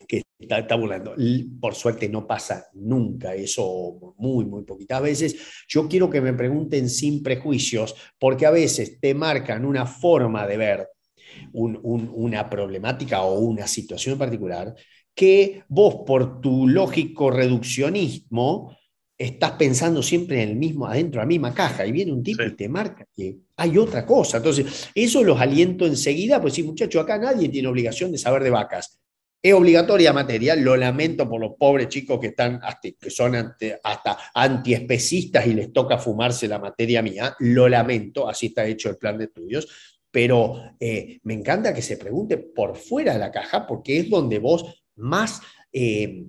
que 0.07 0.23
está, 0.39 0.75
burlando. 0.75 1.15
Por 1.59 1.75
suerte 1.75 2.09
no 2.09 2.27
pasa 2.27 2.67
nunca 2.73 3.33
eso, 3.33 4.13
muy, 4.17 4.45
muy 4.45 4.63
poquitas 4.63 5.01
veces. 5.01 5.35
Yo 5.67 5.87
quiero 5.87 6.09
que 6.09 6.21
me 6.21 6.33
pregunten 6.33 6.89
sin 6.89 7.23
prejuicios, 7.23 7.95
porque 8.19 8.45
a 8.45 8.51
veces 8.51 8.99
te 8.99 9.13
marcan 9.13 9.65
una 9.65 9.85
forma 9.85 10.47
de 10.47 10.57
ver 10.57 10.87
una 11.53 12.49
problemática 12.49 13.23
o 13.23 13.39
una 13.39 13.65
situación 13.67 14.17
particular 14.17 14.75
que 15.15 15.63
vos 15.67 16.03
por 16.05 16.41
tu 16.41 16.67
lógico 16.67 17.29
reduccionismo 17.31 18.75
estás 19.17 19.51
pensando 19.51 20.01
siempre 20.01 20.41
en 20.41 20.49
el 20.49 20.55
mismo, 20.55 20.87
adentro 20.87 21.19
de 21.19 21.25
la 21.25 21.27
misma 21.27 21.53
caja, 21.53 21.85
y 21.85 21.91
viene 21.91 22.11
un 22.11 22.23
tipo 22.23 22.43
y 22.43 22.55
te 22.55 22.67
marca 22.67 23.05
que 23.13 23.37
hay 23.55 23.77
otra 23.77 24.05
cosa. 24.05 24.37
Entonces, 24.37 24.89
eso 24.93 25.23
los 25.23 25.39
aliento 25.39 25.85
enseguida, 25.85 26.41
pues 26.41 26.55
sí, 26.55 26.63
muchachos, 26.63 27.01
acá 27.01 27.17
nadie 27.17 27.49
tiene 27.49 27.67
obligación 27.67 28.11
de 28.11 28.17
saber 28.17 28.43
de 28.43 28.49
vacas. 28.49 28.99
Es 29.45 29.53
obligatoria 29.53 30.13
materia, 30.13 30.55
lo 30.55 30.77
lamento 30.77 31.27
por 31.29 31.41
los 31.41 31.55
pobres 31.59 31.89
chicos 31.89 32.17
que, 32.17 32.27
están, 32.27 32.61
que 32.81 33.09
son 33.09 33.35
hasta 33.83 34.17
antiespecistas 34.33 35.45
y 35.45 35.53
les 35.53 35.73
toca 35.73 35.97
fumarse 35.97 36.47
la 36.47 36.59
materia 36.59 37.01
mía, 37.01 37.35
lo 37.39 37.67
lamento, 37.67 38.29
así 38.29 38.45
está 38.45 38.65
hecho 38.65 38.89
el 38.89 38.95
plan 38.95 39.17
de 39.17 39.25
estudios, 39.25 39.67
pero 40.09 40.75
eh, 40.79 41.19
me 41.23 41.33
encanta 41.33 41.73
que 41.73 41.81
se 41.81 41.97
pregunte 41.97 42.37
por 42.37 42.77
fuera 42.77 43.11
de 43.11 43.19
la 43.19 43.31
caja 43.31 43.67
porque 43.67 43.99
es 43.99 44.09
donde 44.09 44.39
vos 44.39 44.63
más, 44.95 45.41
eh, 45.73 46.23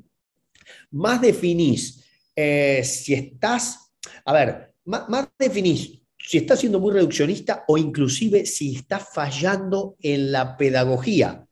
más 0.90 1.20
definís 1.20 2.02
eh, 2.34 2.82
si 2.82 3.14
estás, 3.14 3.92
a 4.24 4.32
ver, 4.32 4.74
más, 4.86 5.08
más 5.08 5.28
definís 5.38 6.00
si 6.18 6.38
estás 6.38 6.58
siendo 6.58 6.80
muy 6.80 6.92
reduccionista 6.92 7.64
o 7.68 7.78
inclusive 7.78 8.44
si 8.44 8.74
estás 8.74 9.06
fallando 9.12 9.94
en 10.00 10.32
la 10.32 10.56
pedagogía. 10.56 11.46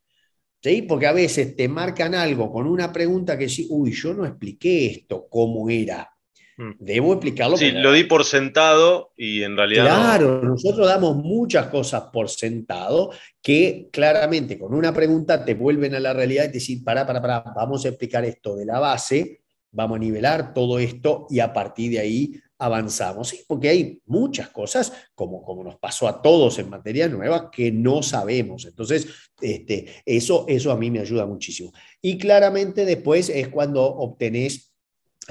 ¿Sí? 0.62 0.83
Porque 0.83 1.07
a 1.07 1.12
veces 1.12 1.57
te 1.57 1.68
marcan 1.68 2.14
algo 2.14 2.53
con 2.53 2.66
una 2.66 2.92
pregunta 2.92 3.37
que 3.37 3.48
sí, 3.48 3.66
uy, 3.68 3.92
yo 3.92 4.14
no 4.14 4.25
expliqué 4.25 4.87
esto, 4.87 5.27
cómo 5.29 5.68
era. 5.68 6.09
Mm. 6.57 6.70
Debo 6.79 7.14
explicarlo. 7.14 7.57
Sí, 7.57 7.72
lo 7.72 7.92
di 7.92 8.05
por 8.05 8.25
sentado 8.25 9.12
y 9.16 9.42
en 9.42 9.57
realidad. 9.57 9.87
Claro, 9.87 10.42
nosotros 10.42 10.87
damos 10.87 11.16
muchas 11.16 11.66
cosas 11.66 12.05
por 12.12 12.29
sentado 12.29 13.11
que 13.42 13.88
claramente 13.92 14.59
con 14.59 14.72
una 14.75 14.92
pregunta 14.94 15.44
te 15.44 15.55
vuelven 15.55 15.94
a 15.94 16.01
la 16.01 16.12
realidad 16.12 16.44
y 16.44 16.48
te 16.48 16.55
dicen, 16.55 16.85
pará, 16.85 17.07
pará, 17.07 17.20
pará, 17.20 17.44
vamos 17.57 17.85
a 17.85 17.88
explicar 17.88 18.25
esto 18.25 18.55
de 18.55 18.66
la 18.66 18.79
base, 18.79 19.40
vamos 19.72 19.96
a 19.96 20.01
nivelar 20.01 20.55
todo 20.55 20.79
esto 20.79 21.27
y 21.31 21.40
a 21.40 21.53
partir 21.53 21.92
de 21.92 21.98
ahí 21.98 22.33
avanzamos, 22.62 23.35
porque 23.48 23.68
hay 23.68 24.01
muchas 24.07 24.48
cosas, 24.51 24.92
como, 25.16 25.42
como 25.42 25.64
nos 25.64 25.77
pasó 25.79 26.07
a 26.07 26.22
todos 26.22 26.61
en 26.61 26.70
materia 26.70 27.09
nueva, 27.09 27.51
que 27.51 27.72
no 27.72 28.05
sabemos. 28.05 28.66
Entonces, 28.66 29.09
este, 29.40 29.87
eso, 30.07 30.44
eso 30.46 30.70
a 30.70 30.77
mí 30.77 30.88
me 30.88 31.01
ayuda 31.01 31.27
muchísimo. 31.27 31.72
Y 32.01 32.18
claramente 32.18 32.85
después 32.85 33.29
es 33.31 33.48
cuando 33.48 33.83
obtenés 33.83 34.72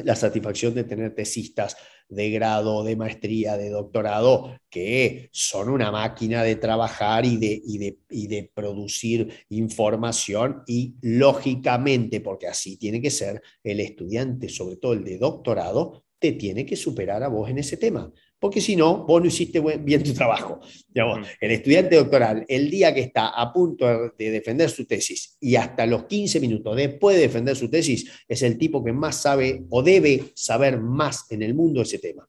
la 0.04 0.16
satisfacción 0.16 0.74
de 0.74 0.84
tener 0.84 1.16
tesistas 1.16 1.78
de 2.10 2.30
grado, 2.32 2.84
de 2.84 2.98
maestría, 2.98 3.56
de 3.56 3.70
doctorado, 3.70 4.60
que 4.70 5.30
son 5.32 5.70
una 5.70 5.90
máquina 5.90 6.44
de 6.44 6.58
trabajar 6.58 7.26
y 7.26 7.38
de, 7.38 7.62
y 7.66 7.78
de, 7.78 8.00
y 8.10 8.28
de 8.28 8.52
producir 8.54 9.46
información 9.50 10.64
y 10.68 10.96
lógicamente, 11.02 12.20
porque 12.20 12.48
así 12.48 12.76
tiene 12.76 13.02
que 13.02 13.12
ser, 13.12 13.42
el 13.64 13.80
estudiante, 13.80 14.50
sobre 14.50 14.76
todo 14.76 14.92
el 14.92 15.06
de 15.06 15.18
doctorado, 15.18 16.04
te 16.22 16.34
tiene 16.34 16.68
que 16.68 16.76
superar 16.76 17.24
a 17.24 17.28
vos 17.28 17.50
en 17.50 17.58
ese 17.58 17.78
tema. 17.78 18.14
Porque 18.38 18.62
si 18.62 18.76
no, 18.76 19.06
vos 19.08 19.20
no 19.20 19.28
hiciste 19.28 19.60
bien 19.60 20.04
tu 20.04 20.14
trabajo. 20.14 20.60
El 21.42 21.52
estudiante 21.52 21.96
doctoral, 21.96 22.46
el 22.48 22.70
día 22.70 22.94
que 22.94 23.02
está 23.02 23.30
a 23.30 23.52
punto 23.52 24.14
de 24.18 24.32
defender 24.32 24.70
su 24.70 24.86
tesis 24.86 25.38
y 25.40 25.56
hasta 25.56 25.86
los 25.88 26.06
15 26.06 26.40
minutos 26.40 26.76
después 26.76 27.16
de 27.16 27.24
defender 27.24 27.56
su 27.56 27.70
tesis, 27.70 28.10
es 28.28 28.44
el 28.44 28.58
tipo 28.58 28.84
que 28.84 28.94
más 28.94 29.22
sabe 29.22 29.64
o 29.70 29.82
debe 29.82 30.26
saber 30.36 30.80
más 30.80 31.26
en 31.32 31.42
el 31.42 31.56
mundo 31.56 31.82
ese 31.82 31.98
tema. 31.98 32.28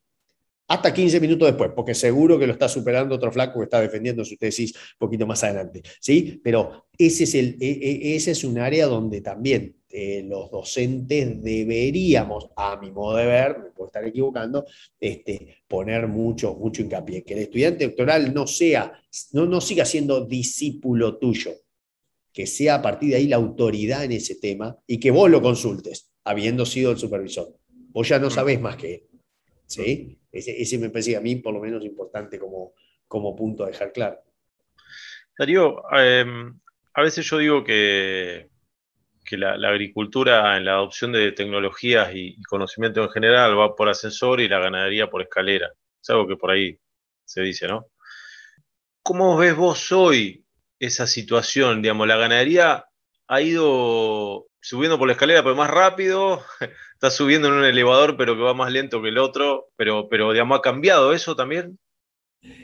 Hasta 0.67 0.93
15 0.93 1.19
minutos 1.19 1.49
después, 1.49 1.71
porque 1.75 1.93
seguro 1.93 2.39
que 2.39 2.47
lo 2.47 2.53
está 2.53 2.67
superando 2.67 3.15
otro 3.15 3.31
flaco 3.31 3.59
que 3.59 3.65
está 3.65 3.81
defendiendo 3.81 4.25
su 4.25 4.37
tesis 4.37 4.73
un 4.73 5.07
poquito 5.07 5.27
más 5.27 5.43
adelante. 5.43 5.83
¿sí? 5.99 6.41
Pero 6.43 6.87
ese 6.97 7.25
es, 7.25 7.35
el, 7.35 7.57
e, 7.59 7.69
e, 7.69 8.15
ese 8.15 8.31
es 8.31 8.43
un 8.43 8.57
área 8.57 8.87
donde 8.87 9.21
también 9.21 9.75
eh, 9.95 10.23
los 10.27 10.49
docentes 10.49 11.43
deberíamos, 11.43 12.49
a 12.55 12.77
mi 12.77 12.89
modo 12.89 13.17
de 13.17 13.27
ver, 13.27 13.59
me 13.59 13.69
puedo 13.69 13.89
estar 13.89 14.03
equivocando, 14.03 14.65
este, 14.99 15.57
poner 15.67 16.07
mucho, 16.07 16.55
mucho 16.55 16.81
hincapié, 16.81 17.23
que 17.23 17.35
el 17.35 17.41
estudiante 17.41 17.85
doctoral 17.85 18.33
no 18.33 18.47
sea, 18.47 18.99
no, 19.33 19.45
no 19.45 19.61
siga 19.61 19.85
siendo 19.85 20.25
discípulo 20.25 21.19
tuyo, 21.19 21.51
que 22.33 22.47
sea 22.47 22.75
a 22.75 22.81
partir 22.81 23.11
de 23.11 23.17
ahí 23.17 23.27
la 23.27 23.35
autoridad 23.35 24.03
en 24.03 24.13
ese 24.13 24.33
tema 24.33 24.75
y 24.87 24.99
que 24.99 25.11
vos 25.11 25.29
lo 25.29 25.43
consultes, 25.43 26.09
habiendo 26.23 26.65
sido 26.65 26.89
el 26.89 26.97
supervisor. 26.97 27.55
Vos 27.69 28.09
ya 28.09 28.17
no 28.17 28.29
mm. 28.29 28.31
sabés 28.31 28.59
más 28.59 28.77
que 28.77 28.95
él. 28.95 29.03
¿sí? 29.67 30.17
Ese, 30.31 30.79
me 30.79 30.89
parece 30.89 31.15
a 31.15 31.21
mí 31.21 31.35
por 31.35 31.53
lo 31.53 31.59
menos 31.59 31.85
importante 31.85 32.39
como, 32.39 32.73
como 33.07 33.35
punto 33.35 33.63
a 33.63 33.67
dejar 33.67 33.93
claro. 33.93 34.17
Darío, 35.37 35.83
em, 35.95 36.59
a 36.95 37.01
veces 37.03 37.23
yo 37.27 37.37
digo 37.37 37.63
que 37.63 38.49
que 39.23 39.37
la, 39.37 39.53
agricultura 39.53 40.57
en 40.57 40.65
la 40.65 40.73
adopción 40.73 41.11
de 41.11 41.31
tecnologías 41.31 42.11
y, 42.13 42.41
conocimiento 42.43 43.03
en 43.03 43.09
general 43.09 43.57
va 43.57 43.75
por 43.75 43.89
ascensor 43.89 44.41
y 44.41 44.47
la 44.47 44.59
ganadería 44.59 45.09
por 45.09 45.21
escalera. 45.21 45.71
Es 46.01 46.09
algo 46.09 46.27
que 46.27 46.37
por 46.37 46.51
ahí 46.51 46.77
se 47.25 47.41
dice, 47.41 47.67
¿no? 47.67 47.87
¿Cómo 49.01 49.37
ves 49.37 49.55
vos 49.55 49.91
hoy 49.91 50.45
esa 50.79 51.07
situación? 51.07 51.81
Digamos, 51.81 52.07
la 52.07 52.17
ganadería 52.17 52.85
ha 53.27 53.41
ido 53.41 54.47
subiendo 54.61 54.97
por 54.97 55.07
la 55.07 55.13
escalera, 55.13 55.43
pero 55.43 55.55
más 55.55 55.69
rápido, 55.69 56.41
está 56.93 57.11
subiendo 57.11 57.49
en 57.49 57.55
un 57.55 57.65
elevador, 57.65 58.15
pero 58.17 58.35
que 58.35 58.41
va 58.41 58.53
más 58.53 58.71
lento 58.71 59.01
que 59.01 59.09
el 59.09 59.17
otro, 59.17 59.69
pero, 59.75 60.07
pero 60.09 60.31
digamos, 60.31 60.57
¿ha 60.57 60.61
cambiado 60.61 61.13
eso 61.13 61.35
también? 61.35 61.77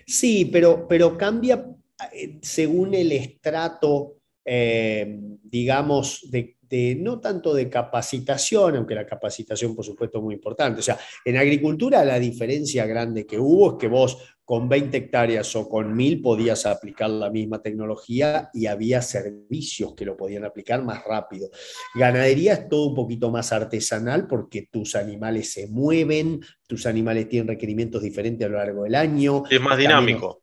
Sí, 0.05 0.45
pero, 0.45 0.88
pero 0.88 1.17
cambia 1.17 1.65
eh, 2.13 2.39
según 2.41 2.93
el 2.93 3.11
estrato 3.11 4.18
eh, 4.51 5.19
digamos, 5.43 6.27
de, 6.31 6.55
no 6.99 7.19
tanto 7.19 7.53
de 7.53 7.69
capacitación, 7.69 8.77
aunque 8.77 8.95
la 8.95 9.05
capacitación 9.05 9.75
por 9.75 9.85
supuesto 9.85 10.17
es 10.17 10.23
muy 10.23 10.33
importante. 10.33 10.79
O 10.79 10.83
sea, 10.83 10.97
en 11.23 11.37
agricultura 11.37 12.03
la 12.03 12.19
diferencia 12.19 12.87
grande 12.87 13.27
que 13.27 13.37
hubo 13.37 13.71
es 13.71 13.77
que 13.79 13.87
vos 13.87 14.17
con 14.43 14.67
20 14.67 14.97
hectáreas 14.97 15.55
o 15.55 15.69
con 15.69 15.95
1000 15.95 16.23
podías 16.23 16.65
aplicar 16.65 17.11
la 17.11 17.29
misma 17.29 17.61
tecnología 17.61 18.49
y 18.51 18.65
había 18.65 19.03
servicios 19.03 19.93
que 19.93 20.05
lo 20.05 20.17
podían 20.17 20.45
aplicar 20.45 20.83
más 20.83 21.03
rápido. 21.03 21.51
Ganadería 21.93 22.53
es 22.53 22.69
todo 22.69 22.87
un 22.87 22.95
poquito 22.95 23.29
más 23.29 23.53
artesanal 23.53 24.25
porque 24.25 24.67
tus 24.71 24.95
animales 24.95 25.53
se 25.53 25.67
mueven, 25.67 26.41
tus 26.65 26.87
animales 26.87 27.29
tienen 27.29 27.49
requerimientos 27.49 28.01
diferentes 28.01 28.47
a 28.47 28.49
lo 28.49 28.57
largo 28.57 28.83
del 28.85 28.95
año. 28.95 29.43
Es 29.47 29.61
más 29.61 29.77
dinámico. 29.77 30.41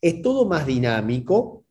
Es 0.00 0.22
todo 0.22 0.46
más 0.46 0.66
dinámico, 0.66 1.66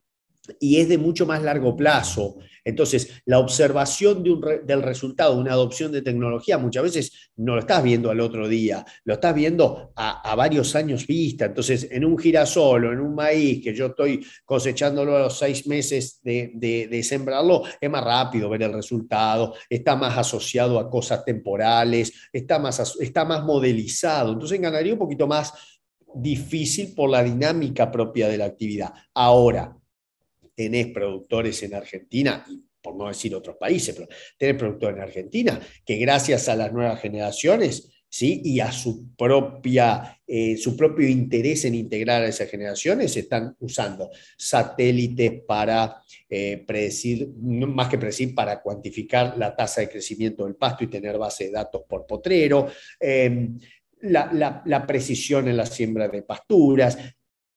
y 0.60 0.78
es 0.78 0.90
de 0.90 0.98
mucho 0.98 1.26
más 1.26 1.42
largo 1.44 1.76
plazo. 1.76 2.38
Entonces, 2.68 3.22
la 3.26 3.40
observación 3.40 4.24
del 4.66 4.84
resultado 4.84 5.36
de 5.36 5.40
una 5.40 5.54
adopción 5.54 5.90
de 5.94 6.02
tecnología 6.02 6.58
muchas 6.58 6.84
veces 6.84 7.32
no 7.38 7.56
lo 7.56 7.62
estás 7.62 7.82
viendo 7.82 8.12
al 8.12 8.20
otro 8.20 8.50
día, 8.50 8.84
lo 9.06 9.14
estás 9.14 9.34
viendo 9.34 9.94
a, 9.96 10.36
varios 10.36 10.76
años 10.76 11.08
vista. 11.08 11.46
Entonces, 11.46 11.88
en 11.90 12.04
un 12.04 12.18
girasol 12.18 12.84
o 12.84 12.92
en 12.92 13.00
un 13.00 13.16
maíz 13.16 13.64
que 13.64 13.74
yo 13.74 13.86
estoy 13.86 14.26
cosechándolo 14.44 15.16
a 15.16 15.20
los 15.22 15.40
seis 15.40 15.66
meses 15.66 16.20
de, 16.24 17.02
sembrarlo, 17.04 17.64
es 17.80 17.90
más 17.90 18.04
rápido 18.04 18.50
ver 18.50 18.64
el 18.64 18.74
resultado, 18.74 19.54
está 19.70 19.96
más 19.96 20.18
asociado 20.18 20.78
a 20.78 20.90
cosas 20.90 21.24
temporales, 21.24 22.12
está 22.34 22.60
más, 22.60 22.98
está 23.00 23.24
más 23.24 23.46
modelizado. 23.46 24.34
Entonces, 24.34 24.60
ganaría 24.60 24.92
un 24.92 25.00
poquito 25.00 25.26
más 25.26 25.54
difícil 26.14 26.94
por 26.94 27.10
la 27.10 27.24
dinámica 27.24 27.90
propia 27.90 28.28
de 28.28 28.40
la 28.40 28.46
actividad. 28.46 28.94
Ahora, 29.14 29.77
tenés 30.58 30.88
productores 30.88 31.62
en 31.62 31.76
Argentina, 31.76 32.44
por 32.82 32.96
no 32.96 33.08
decir 33.08 33.36
otros 33.36 33.58
países, 33.58 33.94
pero 33.94 34.08
tenés 34.40 34.56
productores 34.56 34.98
en 34.98 35.04
Argentina 35.04 35.62
que 35.86 35.98
gracias 35.98 36.50
a 36.50 36.56
las 36.56 36.74
nuevas 36.74 37.00
generaciones 37.00 37.92
¿sí? 38.10 38.42
y 38.44 38.60
a 38.60 38.72
su, 38.72 39.14
propia, 39.16 40.20
eh, 40.26 40.58
su 40.58 40.76
propio 40.76 41.08
interés 41.08 41.66
en 41.66 41.76
integrar 41.76 42.24
a 42.24 42.28
esas 42.28 42.50
generaciones 42.50 43.16
están 43.16 43.56
usando 43.60 44.10
satélites 44.36 45.44
para 45.46 46.02
eh, 46.28 46.64
predecir, 46.66 47.30
más 47.38 47.88
que 47.88 48.00
predecir, 48.00 48.34
para 48.34 48.60
cuantificar 48.60 49.38
la 49.38 49.56
tasa 49.56 49.82
de 49.82 49.90
crecimiento 49.90 50.46
del 50.46 50.56
pasto 50.56 50.86
y 50.86 50.88
tener 50.88 51.20
base 51.20 51.46
de 51.46 51.52
datos 51.52 51.84
por 51.88 52.08
potrero. 52.08 52.68
Em, 53.00 53.60
la, 54.02 54.64
la, 54.66 54.88
precisión 54.88 55.48
en 55.48 55.58
la 55.58 55.66
siembra 55.66 56.08
de 56.08 56.24
pasturas, 56.24 56.98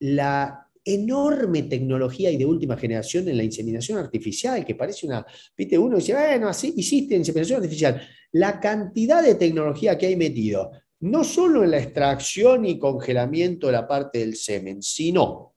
la 0.01 0.70
enorme 0.85 1.65
tecnología 1.65 2.31
y 2.31 2.37
de 2.37 2.47
última 2.47 2.77
generación 2.77 3.29
en 3.29 3.37
la 3.37 3.45
inseminación 3.45 3.99
artificial, 3.99 4.65
que 4.65 4.75
parece 4.75 5.07
una, 5.07 5.25
viste, 5.57 5.79
uno 5.79 5.97
dice, 5.97 6.15
bueno, 6.15 6.49
así 6.49 6.73
hiciste 6.77 7.15
inseminación 7.15 7.57
artificial. 7.63 8.01
La 8.33 8.61
cantidad 8.61 9.23
de 9.23 9.35
tecnología 9.35 9.99
que 9.99 10.07
hay 10.07 10.17
metido, 10.17 10.71
no 11.01 11.25
solo 11.25 11.65
en 11.65 11.73
la 11.73 11.79
extracción 11.79 12.65
y 12.65 12.79
congelamiento 12.79 13.67
de 13.67 13.73
la 13.73 13.87
parte 13.87 14.21
del 14.21 14.37
semen, 14.37 14.83
sino 14.83 15.51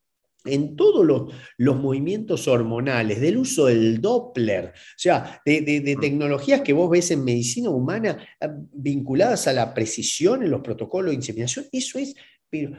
en 0.45 0.75
todos 0.75 1.05
los, 1.57 1.75
movimientos 1.77 2.47
hormonales, 2.47 3.21
del 3.21 3.37
uso 3.37 3.67
del 3.67 4.01
Doppler, 4.01 4.65
o 4.65 4.97
sea, 4.97 5.41
de, 5.45 5.61
de, 5.61 5.95
tecnologías 5.95 6.61
que 6.61 6.73
vos 6.73 6.89
ves 6.89 7.11
en 7.11 7.23
medicina 7.23 7.69
humana 7.69 8.17
ah, 8.41 8.49
vinculadas 8.73 9.47
a 9.47 9.53
la 9.53 9.73
precisión 9.73 10.43
en 10.43 10.51
los 10.51 10.61
protocolos 10.61 11.11
de 11.11 11.15
inseminación, 11.15 11.65
eso 11.71 11.97
es 11.97 12.13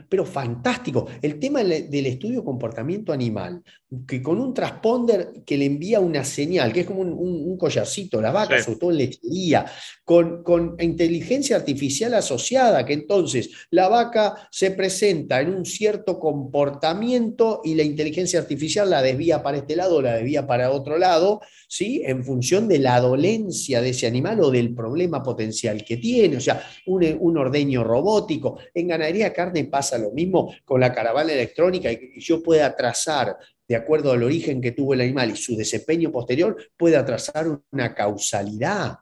pero, 0.09 0.25
fantástico. 0.25 1.07
El 1.21 1.39
tema 1.39 1.63
del 1.65 2.07
estudio 2.07 2.45
comportamiento 2.45 3.13
animal, 3.13 3.63
que 4.07 4.23
con 4.23 4.41
un 4.41 4.53
transponder 4.55 5.43
que 5.45 5.57
le 5.57 5.67
envía 5.67 6.01
una 6.01 6.25
señal, 6.25 6.73
que 6.73 6.81
es 6.81 6.87
como 6.87 7.01
un, 7.01 7.57
collarcito, 7.57 8.21
la 8.21 8.33
vaca, 8.33 8.63
sobre 8.63 8.79
todo 8.79 8.91
en 8.91 8.99
lechería, 8.99 9.67
con, 10.05 10.43
con, 10.43 10.77
inteligencia 10.81 11.57
artificial 11.57 12.15
asociada, 12.15 12.85
que 12.85 12.93
entonces 12.93 13.51
la 13.71 13.89
vaca 13.89 14.49
se 14.51 14.73
presenta 14.73 15.41
en 15.41 15.55
un 15.55 15.65
cierto 15.65 16.19
comportamiento 16.19 17.61
y 17.65 17.75
la 17.75 17.83
inteligencia 17.83 18.41
artificial 18.41 18.91
la 18.91 19.03
desvía 19.03 19.43
para 19.43 19.59
este 19.59 19.77
lado 19.77 20.03
la 20.03 20.17
desvía 20.17 20.47
para 20.47 20.71
otro 20.71 20.99
lado, 20.99 21.41
¿sí? 21.69 22.03
en 22.05 22.25
función 22.25 22.69
de 22.69 22.79
la 22.79 23.01
dolencia 23.01 23.81
de 23.81 23.91
ese 23.91 24.07
animal 24.07 24.41
o 24.41 24.51
del 24.51 24.75
problema 24.75 25.23
potencial 25.23 25.85
que 25.85 25.97
tiene, 25.97 26.37
o 26.37 26.41
sea, 26.41 26.63
un, 26.87 27.05
un 27.21 27.39
ordeño 27.39 27.85
robótico. 27.85 28.59
En 28.75 28.89
ganadería 28.89 29.33
carne 29.33 29.64
pasa 29.67 29.99
lo 29.99 30.11
mismo 30.11 30.55
con 30.65 30.81
la 30.81 30.93
caravana 30.93 31.33
electrónica 31.33 31.91
y 31.91 32.21
yo 32.21 32.43
pueda 32.43 32.75
trazar, 32.75 33.37
de 33.67 33.77
acuerdo 33.77 34.13
al 34.13 34.23
origen 34.23 34.61
que 34.61 34.73
tuvo 34.73 34.95
el 34.95 35.01
animal 35.01 35.31
y 35.31 35.37
su 35.37 35.57
desempeño 35.57 36.11
posterior, 36.11 36.57
pueda 36.77 37.05
trazar 37.05 37.47
una 37.71 37.95
causalidad. 37.95 38.99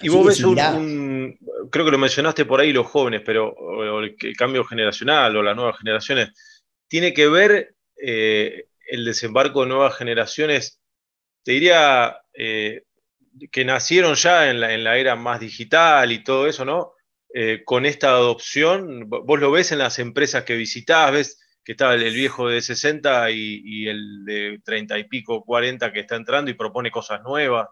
Y 0.00 0.08
vos 0.08 0.26
ves 0.26 0.42
un, 0.42 1.38
creo 1.70 1.84
que 1.84 1.90
lo 1.90 1.98
mencionaste 1.98 2.44
por 2.44 2.60
ahí 2.60 2.72
los 2.72 2.86
jóvenes, 2.86 3.22
pero 3.24 3.54
el, 4.02 4.16
cambio 4.36 4.64
generacional 4.64 5.36
o 5.36 5.42
las 5.42 5.56
nuevas 5.56 5.78
generaciones, 5.78 6.30
tiene 6.88 7.12
que 7.12 7.28
ver 7.28 7.74
eh, 7.96 8.66
el 8.88 9.04
desembarco 9.04 9.62
de 9.62 9.68
nuevas 9.68 9.96
generaciones, 9.96 10.80
te 11.42 11.52
diría 11.52 12.18
eh, 12.34 12.82
que 13.50 13.64
nacieron 13.64 14.14
ya 14.14 14.50
en 14.50 14.60
la, 14.60 14.74
en 14.74 14.84
la, 14.84 14.96
era 14.98 15.16
más 15.16 15.40
digital 15.40 16.12
y 16.12 16.22
todo 16.22 16.46
eso, 16.46 16.64
¿no? 16.64 16.92
Eh, 17.36 17.64
con 17.64 17.84
esta 17.84 18.10
adopción? 18.10 19.10
¿Vos 19.10 19.40
lo 19.40 19.50
ves 19.50 19.72
en 19.72 19.78
las 19.78 19.98
empresas 19.98 20.44
que 20.44 20.54
visitás? 20.54 21.10
¿Ves 21.10 21.40
que 21.64 21.72
está 21.72 21.92
el, 21.92 22.14
viejo 22.14 22.48
de 22.48 22.62
60 22.62 23.28
y, 23.32 23.88
el 23.88 24.24
de 24.24 24.60
30 24.64 24.98
y 25.00 25.04
pico, 25.08 25.42
40 25.44 25.92
que 25.92 25.98
está 26.00 26.14
entrando 26.14 26.52
y 26.52 26.54
propone 26.54 26.92
cosas 26.92 27.22
nuevas? 27.22 27.66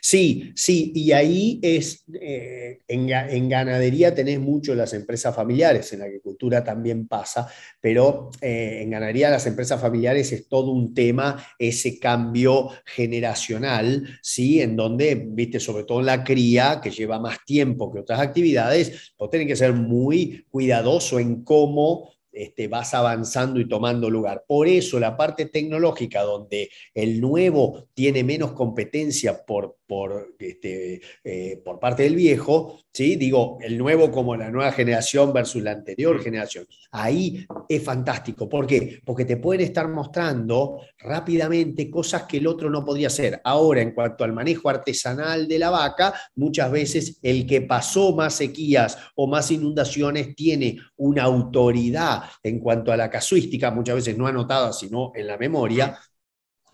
Sí, 0.00 0.52
sí, 0.54 0.92
y 0.94 1.12
ahí 1.12 1.58
es, 1.62 2.04
eh, 2.20 2.80
en, 2.88 3.48
ganadería 3.48 4.14
tenés 4.14 4.40
mucho 4.40 4.74
las 4.74 4.92
empresas 4.94 5.34
familiares, 5.34 5.92
en 5.92 6.00
la 6.00 6.06
agricultura 6.06 6.62
también 6.62 7.06
pasa, 7.08 7.48
pero 7.80 8.30
eh, 8.40 8.80
en 8.82 8.90
ganadería 8.90 9.30
las 9.30 9.46
empresas 9.46 9.80
familiares 9.80 10.32
es 10.32 10.48
todo 10.48 10.70
un 10.70 10.94
tema, 10.94 11.44
ese 11.58 11.98
cambio 11.98 12.70
generacional, 12.84 14.06
¿sí? 14.22 14.60
En 14.60 14.76
donde, 14.76 15.14
viste, 15.14 15.60
sobre 15.60 15.84
todo 15.84 16.02
la 16.02 16.24
cría, 16.24 16.80
que 16.82 16.90
lleva 16.90 17.18
más 17.18 17.44
tiempo 17.44 17.92
que 17.92 18.00
otras 18.00 18.20
actividades, 18.20 19.14
vos 19.18 19.30
tenés 19.30 19.46
que 19.46 19.56
ser 19.56 19.72
muy 19.72 20.46
cuidadoso 20.50 21.18
en 21.18 21.42
cómo 21.44 22.12
este, 22.32 22.68
vas 22.68 22.94
avanzando 22.94 23.60
y 23.60 23.68
tomando 23.68 24.10
lugar. 24.10 24.44
Por 24.46 24.66
eso 24.66 24.98
la 24.98 25.16
parte 25.16 25.46
tecnológica, 25.46 26.22
donde 26.22 26.70
el 26.94 27.20
nuevo 27.20 27.88
tiene 27.94 28.24
menos 28.24 28.52
competencia 28.52 29.44
por, 29.44 29.76
por, 29.92 30.36
este, 30.38 31.02
eh, 31.22 31.60
por 31.62 31.78
parte 31.78 32.04
del 32.04 32.16
viejo, 32.16 32.80
¿sí? 32.90 33.16
digo, 33.16 33.58
el 33.60 33.76
nuevo 33.76 34.10
como 34.10 34.34
la 34.34 34.50
nueva 34.50 34.72
generación 34.72 35.34
versus 35.34 35.62
la 35.62 35.72
anterior 35.72 36.18
mm. 36.18 36.22
generación, 36.22 36.66
ahí 36.92 37.46
es 37.68 37.84
fantástico. 37.84 38.48
¿Por 38.48 38.66
qué? 38.66 39.02
Porque 39.04 39.26
te 39.26 39.36
pueden 39.36 39.66
estar 39.66 39.86
mostrando 39.88 40.80
rápidamente 40.98 41.90
cosas 41.90 42.22
que 42.22 42.38
el 42.38 42.46
otro 42.46 42.70
no 42.70 42.82
podría 42.82 43.08
hacer. 43.08 43.42
Ahora, 43.44 43.82
en 43.82 43.90
cuanto 43.90 44.24
al 44.24 44.32
manejo 44.32 44.70
artesanal 44.70 45.46
de 45.46 45.58
la 45.58 45.68
vaca, 45.68 46.14
muchas 46.36 46.72
veces 46.72 47.18
el 47.20 47.46
que 47.46 47.60
pasó 47.60 48.16
más 48.16 48.32
sequías 48.32 48.96
o 49.14 49.26
más 49.26 49.50
inundaciones 49.50 50.34
tiene 50.34 50.78
una 50.96 51.24
autoridad 51.24 52.22
en 52.42 52.60
cuanto 52.60 52.92
a 52.92 52.96
la 52.96 53.10
casuística, 53.10 53.70
muchas 53.70 53.96
veces 53.96 54.16
no 54.16 54.26
anotada, 54.26 54.72
sino 54.72 55.12
en 55.14 55.26
la 55.26 55.36
memoria, 55.36 55.98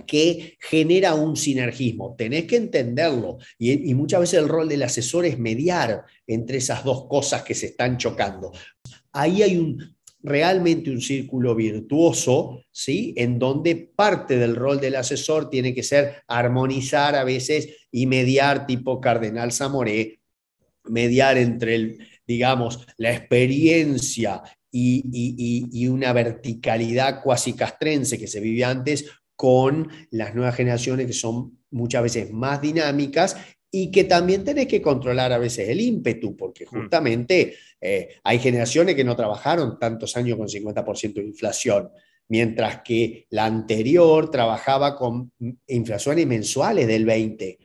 que 0.06 0.56
genera 0.60 1.14
un 1.14 1.36
sinergismo. 1.36 2.14
Tenés 2.16 2.44
que 2.44 2.56
entenderlo 2.56 3.38
y, 3.58 3.94
muchas 3.94 4.20
veces 4.20 4.40
el 4.40 4.48
rol 4.48 4.68
del 4.68 4.82
asesor 4.82 5.26
es 5.26 5.38
mediar 5.38 6.04
entre 6.26 6.58
esas 6.58 6.84
dos 6.84 7.06
cosas 7.06 7.42
que 7.42 7.54
se 7.54 7.66
están 7.66 7.98
chocando. 7.98 8.52
Ahí 9.12 9.42
hay 9.42 9.56
un, 9.56 9.96
realmente 10.22 10.90
un 10.90 11.00
círculo 11.00 11.54
virtuoso, 11.54 12.62
¿sí? 12.70 13.14
En 13.16 13.38
donde 13.38 13.76
parte 13.94 14.38
del 14.38 14.56
rol 14.56 14.80
del 14.80 14.96
asesor 14.96 15.50
tiene 15.50 15.74
que 15.74 15.82
ser 15.82 16.22
armonizar 16.26 17.14
a 17.14 17.24
veces 17.24 17.68
y 17.90 18.06
mediar 18.06 18.66
tipo 18.66 19.00
Cardenal 19.00 19.52
Zamoré, 19.52 20.20
mediar 20.84 21.38
entre 21.38 21.74
el, 21.74 22.08
digamos, 22.26 22.86
la 22.96 23.12
experiencia 23.12 24.42
y, 24.70 25.86
una 25.88 26.12
verticalidad 26.12 27.22
cuasi 27.22 27.54
castrense 27.54 28.18
que 28.18 28.26
se 28.26 28.40
vivía 28.40 28.70
antes 28.70 29.06
con 29.38 29.88
las 30.10 30.34
nuevas 30.34 30.56
generaciones 30.56 31.06
que 31.06 31.12
son 31.12 31.60
muchas 31.70 32.02
veces 32.02 32.32
más 32.32 32.60
dinámicas 32.60 33.36
y 33.70 33.92
que 33.92 34.02
también 34.02 34.42
tenés 34.42 34.66
que 34.66 34.82
controlar 34.82 35.32
a 35.32 35.38
veces 35.38 35.68
el 35.68 35.80
ímpetu, 35.80 36.36
porque 36.36 36.64
mm. 36.64 36.68
justamente 36.68 37.54
eh, 37.80 38.16
hay 38.24 38.40
generaciones 38.40 38.96
que 38.96 39.04
no 39.04 39.14
trabajaron 39.14 39.78
tantos 39.78 40.16
años 40.16 40.36
con 40.36 40.48
50% 40.48 41.14
de 41.14 41.24
inflación, 41.24 41.88
mientras 42.26 42.82
que 42.82 43.28
la 43.30 43.44
anterior 43.44 44.28
trabajaba 44.28 44.96
con 44.96 45.30
inflaciones 45.68 46.26
mensuales 46.26 46.88
del 46.88 47.06
20%. 47.06 47.58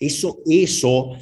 Eso, 0.00 0.40
eso, 0.44 1.16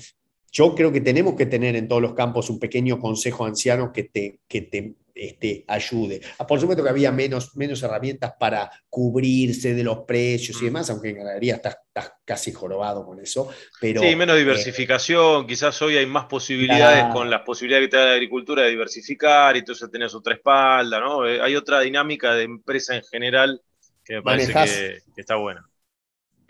yo 0.51 0.75
creo 0.75 0.91
que 0.93 1.03
tenemos 1.03 1.35
que 1.35 1.45
tener 1.45 1.77
en 1.77 1.89
todos 1.89 2.01
los 2.01 2.15
campos 2.15 2.49
un 2.49 2.59
pequeño 2.59 2.99
consejo 2.99 3.45
anciano 3.45 3.93
que 3.93 4.05
te, 4.05 4.41
que 4.49 4.63
te 4.63 4.95
este, 5.15 5.65
ayude. 5.69 6.21
Ah, 6.39 6.47
por 6.47 6.59
supuesto 6.59 6.83
que 6.83 6.91
había 6.91 7.13
menos, 7.13 7.57
menos 7.57 7.83
herramientas 7.83 8.35
para 8.39 8.71
cubrirse 8.89 9.73
de 9.73 9.85
los 9.85 9.99
precios 10.01 10.57
y 10.59 10.63
mm. 10.63 10.67
demás, 10.67 10.91
aunque 10.91 11.11
en 11.11 11.17
ganadería 11.19 11.55
estás, 11.55 11.79
casi 12.25 12.53
jorobado 12.53 13.07
con 13.07 13.21
eso. 13.21 13.49
Pero, 13.81 14.01
sí, 14.01 14.17
menos 14.17 14.37
eh, 14.37 14.41
diversificación, 14.41 15.47
quizás 15.47 15.81
hoy 15.83 15.97
hay 15.97 16.07
más 16.07 16.25
posibilidades 16.25 17.13
con 17.13 17.31
las 17.31 17.43
posibilidades 17.43 17.87
que 17.87 17.91
te 17.93 17.97
da 17.97 18.07
la 18.07 18.13
agricultura 18.15 18.63
de 18.63 18.71
diversificar 18.71 19.55
y 19.55 19.61
entonces 19.61 19.89
tenés 19.91 20.15
otra 20.15 20.35
espalda, 20.35 20.99
¿no? 20.99 21.27
Eh, 21.27 21.41
hay 21.41 21.55
otra 21.55 21.81
dinámica 21.81 22.35
de 22.35 22.45
empresa 22.45 22.97
en 22.97 23.05
general 23.05 23.63
que 24.05 24.15
me 24.15 24.23
parece 24.23 25.03
que 25.15 25.21
está 25.21 25.37
buena. 25.37 25.65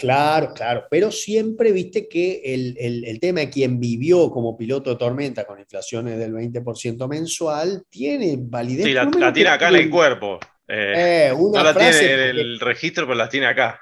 Claro, 0.05 0.53
claro, 0.53 0.87
pero 0.91 1.11
siempre 1.11 1.73
viste 1.73 2.07
que 2.09 2.43
el, 2.45 3.19
tema 3.21 3.41
de 3.41 3.49
quien 3.49 3.81
vivió 3.81 4.31
como 4.31 4.55
piloto 4.55 4.91
de 4.91 4.97
tormenta 4.97 5.47
con 5.47 5.59
inflaciones 5.59 6.19
del 6.19 6.35
20% 6.35 7.09
mensual 7.09 7.85
tiene 7.89 8.37
validez. 8.39 8.85
Sí, 8.85 8.93
la, 8.93 9.33
tiene 9.33 9.49
acá 9.49 9.71
en 9.71 9.77
el 9.77 9.89
cuerpo. 9.89 10.39
Eh, 10.69 11.33
no 11.35 11.63
la 11.63 11.73
tiene 11.73 12.29
el 12.29 12.61
registro, 12.61 13.07
pero 13.07 13.17
la 13.17 13.31
tiene 13.31 13.47
acá. 13.47 13.81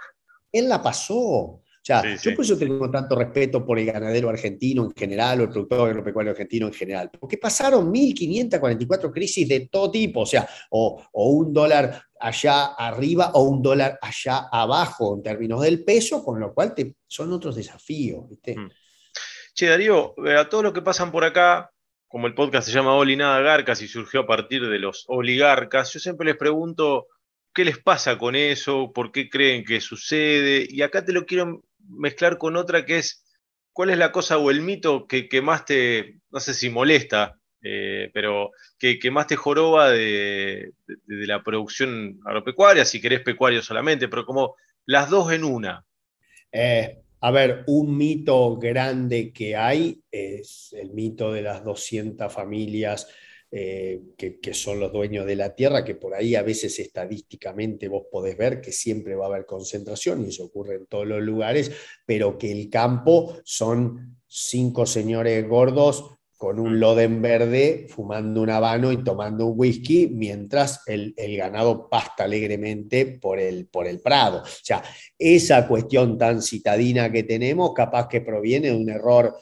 Él 0.52 0.68
la 0.68 0.80
pasó. 0.80 1.61
O 1.82 1.84
sea, 1.84 2.14
yo 2.14 2.36
por 2.36 2.44
eso 2.44 2.56
tengo 2.56 2.88
tanto 2.92 3.16
respeto 3.16 3.66
por 3.66 3.76
el 3.76 3.86
ganadero 3.86 4.28
argentino 4.28 4.84
en 4.84 4.92
general 4.94 5.40
o 5.40 5.42
el 5.42 5.50
productor 5.50 5.88
agropecuario 5.88 6.30
argentino 6.30 6.68
en 6.68 6.72
general, 6.72 7.10
porque 7.18 7.38
pasaron 7.38 7.92
1.544 7.92 9.12
crisis 9.12 9.48
de 9.48 9.68
todo 9.68 9.90
tipo, 9.90 10.20
o 10.20 10.26
sea, 10.26 10.48
o, 10.70 11.02
un 11.12 11.52
dólar 11.52 12.04
allá 12.20 12.66
arriba 12.74 13.32
o 13.34 13.42
un 13.42 13.60
dólar 13.60 13.98
allá 14.00 14.46
abajo 14.52 15.16
en 15.16 15.24
términos 15.24 15.60
del 15.62 15.82
peso, 15.82 16.24
con 16.24 16.38
lo 16.38 16.54
cual 16.54 16.72
te, 16.72 16.94
son 17.08 17.32
otros 17.32 17.56
desafíos. 17.56 18.28
¿viste? 18.30 18.56
Mm. 18.56 18.70
Che, 19.52 19.66
Darío, 19.66 20.14
eh, 20.24 20.36
a 20.36 20.48
todos 20.48 20.62
los 20.62 20.72
que 20.72 20.82
pasan 20.82 21.10
por 21.10 21.24
acá, 21.24 21.72
como 22.06 22.28
el 22.28 22.34
podcast 22.34 22.68
se 22.68 22.72
llama 22.72 22.94
Oli 22.94 23.16
Nada 23.16 23.40
Garcas 23.40 23.82
y 23.82 23.88
surgió 23.88 24.20
a 24.20 24.26
partir 24.28 24.68
de 24.68 24.78
los 24.78 25.04
oligarcas, 25.08 25.92
yo 25.92 25.98
siempre 25.98 26.26
les 26.26 26.36
pregunto 26.36 27.08
qué 27.52 27.64
les 27.64 27.78
pasa 27.78 28.18
con 28.18 28.36
eso, 28.36 28.92
por 28.94 29.10
qué 29.10 29.28
creen 29.28 29.64
que 29.64 29.80
sucede, 29.80 30.64
y 30.70 30.82
acá 30.82 31.04
te 31.04 31.12
lo 31.12 31.26
quiero 31.26 31.64
mezclar 31.88 32.38
con 32.38 32.56
otra 32.56 32.84
que 32.84 32.98
es, 32.98 33.24
¿cuál 33.72 33.90
es 33.90 33.98
la 33.98 34.12
cosa 34.12 34.38
o 34.38 34.50
el 34.50 34.60
mito 34.60 35.06
que, 35.06 35.28
más 35.42 35.64
te, 35.64 36.20
no 36.30 36.40
sé 36.40 36.54
si 36.54 36.70
molesta, 36.70 37.38
eh, 37.62 38.10
pero 38.12 38.50
que, 38.78 38.98
más 39.10 39.26
te 39.26 39.36
joroba 39.36 39.90
de, 39.90 40.72
la 41.06 41.42
producción 41.42 42.20
agropecuaria, 42.24 42.84
si 42.84 43.00
querés 43.00 43.20
pecuario 43.20 43.62
solamente, 43.62 44.08
pero 44.08 44.24
como 44.24 44.56
las 44.86 45.10
dos 45.10 45.32
en 45.32 45.44
una? 45.44 45.84
Eh, 46.50 47.02
a 47.20 47.30
ver, 47.30 47.62
un 47.68 47.96
mito 47.96 48.56
grande 48.56 49.32
que 49.32 49.54
hay 49.56 50.02
es 50.10 50.74
el 50.76 50.90
mito 50.90 51.32
de 51.32 51.42
las 51.42 51.62
200 51.62 52.32
familias 52.32 53.08
eh, 53.54 54.00
que, 54.16 54.54
son 54.54 54.80
los 54.80 54.90
dueños 54.94 55.26
de 55.26 55.36
la 55.36 55.54
tierra, 55.54 55.84
que 55.84 55.94
por 55.94 56.14
ahí 56.14 56.34
a 56.34 56.42
veces 56.42 56.78
estadísticamente 56.78 57.86
vos 57.86 58.04
podés 58.10 58.34
ver 58.38 58.62
que 58.62 58.72
siempre 58.72 59.14
va 59.14 59.26
a 59.26 59.28
haber 59.28 59.44
concentración 59.44 60.24
y 60.24 60.30
eso 60.30 60.44
ocurre 60.44 60.76
en 60.76 60.86
todos 60.86 61.06
los 61.06 61.20
lugares, 61.20 61.70
pero 62.06 62.38
que 62.38 62.50
el 62.50 62.70
campo 62.70 63.36
son 63.44 64.16
cinco 64.26 64.86
señores 64.86 65.46
gordos 65.46 66.16
con 66.38 66.58
un 66.58 66.80
loden 66.80 67.20
verde, 67.20 67.86
fumando 67.90 68.40
un 68.40 68.48
habano 68.48 68.90
y 68.90 69.04
tomando 69.04 69.46
un 69.46 69.60
whisky, 69.60 70.08
mientras 70.08 70.80
el, 70.86 71.14
ganado 71.36 71.90
pasta 71.90 72.24
alegremente 72.24 73.18
por 73.20 73.38
el, 73.38 73.66
por 73.66 73.86
el 73.86 74.00
prado. 74.00 74.38
O 74.38 74.46
sea, 74.62 74.82
esa 75.18 75.68
cuestión 75.68 76.16
tan 76.16 76.40
citadina 76.40 77.12
que 77.12 77.22
tenemos, 77.22 77.74
capaz 77.74 78.08
que 78.08 78.22
proviene 78.22 78.70
de 78.70 78.76
un 78.76 78.88
error 78.88 79.36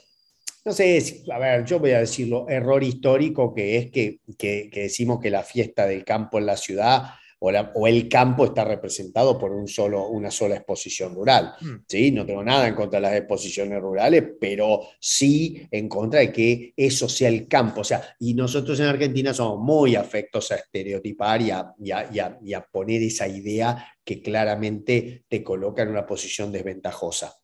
no 0.63 0.73
sé, 0.73 1.23
a 1.31 1.39
ver, 1.39 1.65
yo 1.65 1.79
voy 1.79 1.91
a 1.91 1.99
decirlo, 1.99 2.47
error 2.47 2.83
histórico 2.83 3.53
que 3.53 3.77
es 3.77 3.91
que, 3.91 4.69
decimos 4.71 5.19
que 5.19 5.31
la 5.31 5.43
fiesta 5.43 5.87
del 5.87 6.03
campo 6.03 6.37
en 6.37 6.45
la 6.45 6.57
ciudad 6.57 7.03
o, 7.39 7.87
el 7.87 8.07
campo 8.07 8.45
está 8.45 8.63
representado 8.63 9.39
por 9.39 9.51
un 9.51 9.67
solo, 9.67 10.07
una 10.09 10.29
sola 10.29 10.57
exposición 10.57 11.15
rural. 11.15 11.55
Mm. 11.59 11.75
¿sí? 11.87 12.11
No 12.11 12.23
tengo 12.23 12.43
nada 12.43 12.67
en 12.67 12.75
contra 12.75 12.99
de 12.99 13.07
las 13.07 13.15
exposiciones 13.15 13.81
rurales, 13.81 14.23
pero 14.39 14.81
sí 14.99 15.67
en 15.71 15.89
contra 15.89 16.19
de 16.19 16.31
que 16.31 16.73
eso 16.77 17.09
sea 17.09 17.29
el 17.29 17.47
campo. 17.47 17.81
O 17.81 17.83
sea, 17.83 18.15
y 18.19 18.35
nosotros 18.35 18.79
en 18.79 18.85
Argentina 18.85 19.33
somos 19.33 19.57
muy 19.57 19.95
afectos 19.95 20.51
a 20.51 20.57
estereotipar 20.57 21.41
y 21.41 21.49
a, 21.49 21.73
y 21.79 22.53
a 22.53 22.67
poner 22.71 23.01
esa 23.01 23.27
idea 23.27 23.83
que 24.03 24.21
claramente 24.21 25.25
te 25.27 25.43
coloca 25.43 25.81
en 25.81 25.89
una 25.89 26.05
posición 26.05 26.51
desventajosa. 26.51 27.40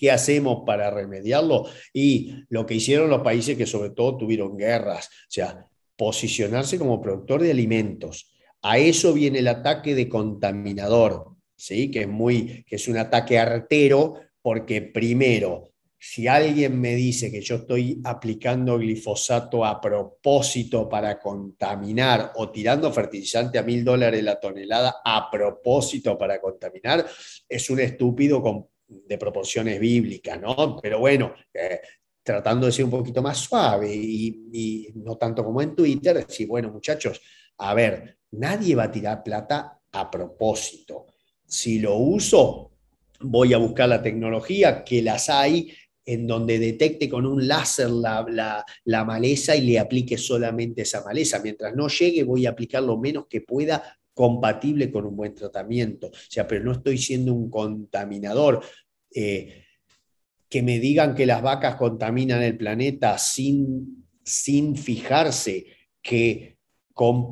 ¿Qué 0.00 0.10
hacemos 0.10 0.62
para 0.64 0.90
remediarlo? 0.90 1.66
Y 1.92 2.32
lo 2.48 2.64
que 2.64 2.76
hicieron 2.76 3.10
los 3.10 3.20
países 3.20 3.54
que 3.54 3.66
sobre 3.66 3.90
todo 3.90 4.16
tuvieron 4.16 4.56
guerras, 4.56 5.08
o 5.08 5.30
sea, 5.30 5.66
posicionarse 5.94 6.78
como 6.78 7.02
productor 7.02 7.42
de 7.42 7.50
alimentos. 7.50 8.32
A 8.62 8.78
eso 8.78 9.12
viene 9.12 9.40
el 9.40 9.48
ataque 9.48 9.94
de 9.94 10.08
contaminador, 10.08 11.36
¿sí? 11.54 11.90
que, 11.90 12.00
es 12.00 12.08
muy, 12.08 12.64
que 12.66 12.76
es 12.76 12.88
un 12.88 12.96
ataque 12.96 13.38
artero 13.38 14.14
porque 14.40 14.80
primero, 14.80 15.74
si 15.98 16.26
alguien 16.26 16.80
me 16.80 16.94
dice 16.94 17.30
que 17.30 17.42
yo 17.42 17.56
estoy 17.56 18.00
aplicando 18.02 18.78
glifosato 18.78 19.66
a 19.66 19.82
propósito 19.82 20.88
para 20.88 21.20
contaminar 21.20 22.32
o 22.36 22.50
tirando 22.50 22.90
fertilizante 22.90 23.58
a 23.58 23.62
mil 23.62 23.84
dólares 23.84 24.24
la 24.24 24.40
tonelada 24.40 25.02
a 25.04 25.30
propósito 25.30 26.16
para 26.16 26.40
contaminar, 26.40 27.04
es 27.46 27.68
un 27.68 27.80
estúpido 27.80 28.42
de 28.90 29.18
proporciones 29.18 29.78
bíblicas, 29.78 30.40
¿no? 30.40 30.78
Pero 30.82 30.98
bueno, 30.98 31.34
eh, 31.54 31.80
tratando 32.22 32.66
de 32.66 32.72
ser 32.72 32.84
un 32.84 32.90
poquito 32.90 33.22
más 33.22 33.38
suave 33.38 33.92
y, 33.94 34.92
no 34.96 35.16
tanto 35.16 35.44
como 35.44 35.62
en 35.62 35.74
Twitter, 35.74 36.26
decir, 36.26 36.48
bueno, 36.48 36.70
muchachos, 36.70 37.20
a 37.58 37.74
ver, 37.74 38.18
nadie 38.32 38.74
va 38.74 38.84
a 38.84 38.90
tirar 38.90 39.22
plata 39.22 39.80
a 39.92 40.10
propósito. 40.10 41.06
Si 41.46 41.78
lo 41.78 41.96
uso, 41.96 42.72
voy 43.20 43.52
a 43.54 43.58
buscar 43.58 43.88
la 43.88 44.02
tecnología 44.02 44.84
que 44.84 45.02
las 45.02 45.28
hay 45.28 45.72
en 46.04 46.26
donde 46.26 46.58
detecte 46.58 47.08
con 47.08 47.26
un 47.26 47.46
láser 47.46 47.90
la, 47.90 48.64
la, 48.84 49.04
maleza 49.04 49.54
y 49.54 49.60
le 49.60 49.78
aplique 49.78 50.18
solamente 50.18 50.82
esa 50.82 51.04
maleza. 51.04 51.40
Mientras 51.40 51.74
no 51.76 51.88
llegue, 51.88 52.24
voy 52.24 52.46
a 52.46 52.50
aplicar 52.50 52.82
lo 52.82 52.96
menos 52.96 53.26
que 53.28 53.42
pueda 53.42 53.99
compatible 54.20 54.92
con 54.92 55.06
un 55.06 55.16
buen 55.16 55.34
tratamiento. 55.34 56.08
O 56.08 56.12
sea, 56.28 56.46
pero 56.46 56.62
no 56.62 56.72
estoy 56.72 56.98
siendo 56.98 57.32
un 57.32 57.48
contaminador. 57.48 58.62
Eh, 59.14 59.64
que 60.46 60.62
me 60.62 60.78
digan 60.78 61.14
que 61.14 61.24
las 61.24 61.40
vacas 61.40 61.76
contaminan 61.76 62.42
el 62.42 62.58
planeta 62.58 63.16
sin, 63.16 64.04
sin 64.22 64.76
fijarse 64.76 65.64
que 66.02 66.58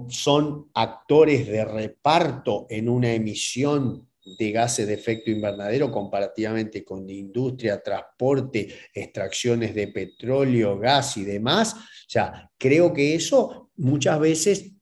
son 0.09 0.70
actores 0.72 1.47
de 1.47 1.62
reparto 1.62 2.66
en 2.70 2.89
una 2.89 3.12
emisión 3.12 4.09
de 4.39 4.51
gases 4.51 4.86
de 4.86 4.95
efecto 4.95 5.30
invernadero 5.30 5.93
comparativamente 5.93 6.86
con 6.86 7.11
industria, 7.11 7.82
transporte, 7.82 8.66
extracciones 8.95 9.74
de 9.74 9.89
petróleo, 9.89 10.78
gas 10.78 11.18
y 11.18 11.24
demás. 11.24 11.74
O 11.74 12.11
sea, 12.11 12.51
creo 12.57 12.95
que 12.95 13.14
eso 13.14 13.72
muchas 13.76 14.18
veces 14.18 14.77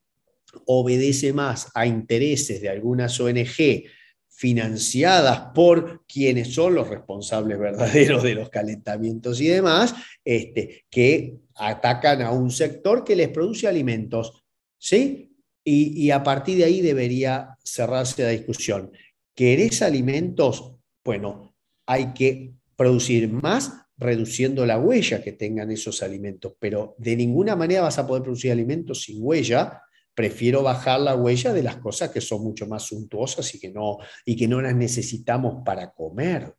obedece 0.67 1.33
más 1.33 1.71
a 1.75 1.87
intereses 1.87 2.61
de 2.61 2.69
algunas 2.69 3.19
ONG 3.21 3.85
financiadas 4.29 5.53
por 5.55 6.05
quienes 6.07 6.53
son 6.53 6.75
los 6.75 6.89
responsables 6.89 7.59
verdaderos 7.59 8.23
de 8.23 8.35
los 8.35 8.51
calentamientos 8.51 9.41
y 9.41 9.47
demás, 9.47 9.95
este, 10.25 10.85
que 10.91 11.39
atacan 11.55 12.21
a 12.21 12.31
un 12.33 12.51
sector 12.51 13.03
que 13.03 13.17
les 13.17 13.29
produce 13.29 13.67
alimentos. 13.67 14.45
¿sí? 14.79 15.33
Y, 15.65 16.05
y 16.05 16.11
a 16.11 16.23
partir 16.23 16.59
de 16.59 16.65
ahí 16.65 16.83
debería 16.83 17.57
cerrarse 17.65 18.23
la 18.25 18.29
discusión. 18.31 18.93
¿Querés 19.35 19.81
alimentos? 19.81 20.75
Bueno, 21.03 21.55
hay 21.87 22.13
que 22.13 22.53
producir 22.77 23.33
más 23.33 23.73
reduciendo 23.97 24.67
la 24.67 24.79
huella 24.79 25.23
que 25.23 25.33
tengan 25.33 25.71
esos 25.71 26.03
alimentos, 26.03 26.53
pero 26.59 26.95
de 26.99 27.17
ninguna 27.17 27.57
manera 27.57 27.83
vas 27.83 27.99
a 27.99 28.07
poder 28.07 28.23
producir 28.23 28.53
alimentos 28.53 29.03
sin 29.05 29.23
huella 29.23 29.83
prefiero 30.17 30.63
bajar 30.63 30.99
la 31.01 31.15
huella 31.15 31.53
de 31.53 31.63
las 31.63 31.77
cosas 31.77 32.11
que 32.11 32.23
son 32.23 32.43
mucho 32.43 32.67
más 32.67 32.85
suntuosas 32.85 33.55
y 33.55 33.61
que 33.61 33.71
no, 33.71 33.99
y 34.25 34.35
que 34.35 34.49
no 34.49 34.63
las 34.63 34.75
necesitamos 34.75 35.63
para 35.63 35.93
comer. 35.93 36.55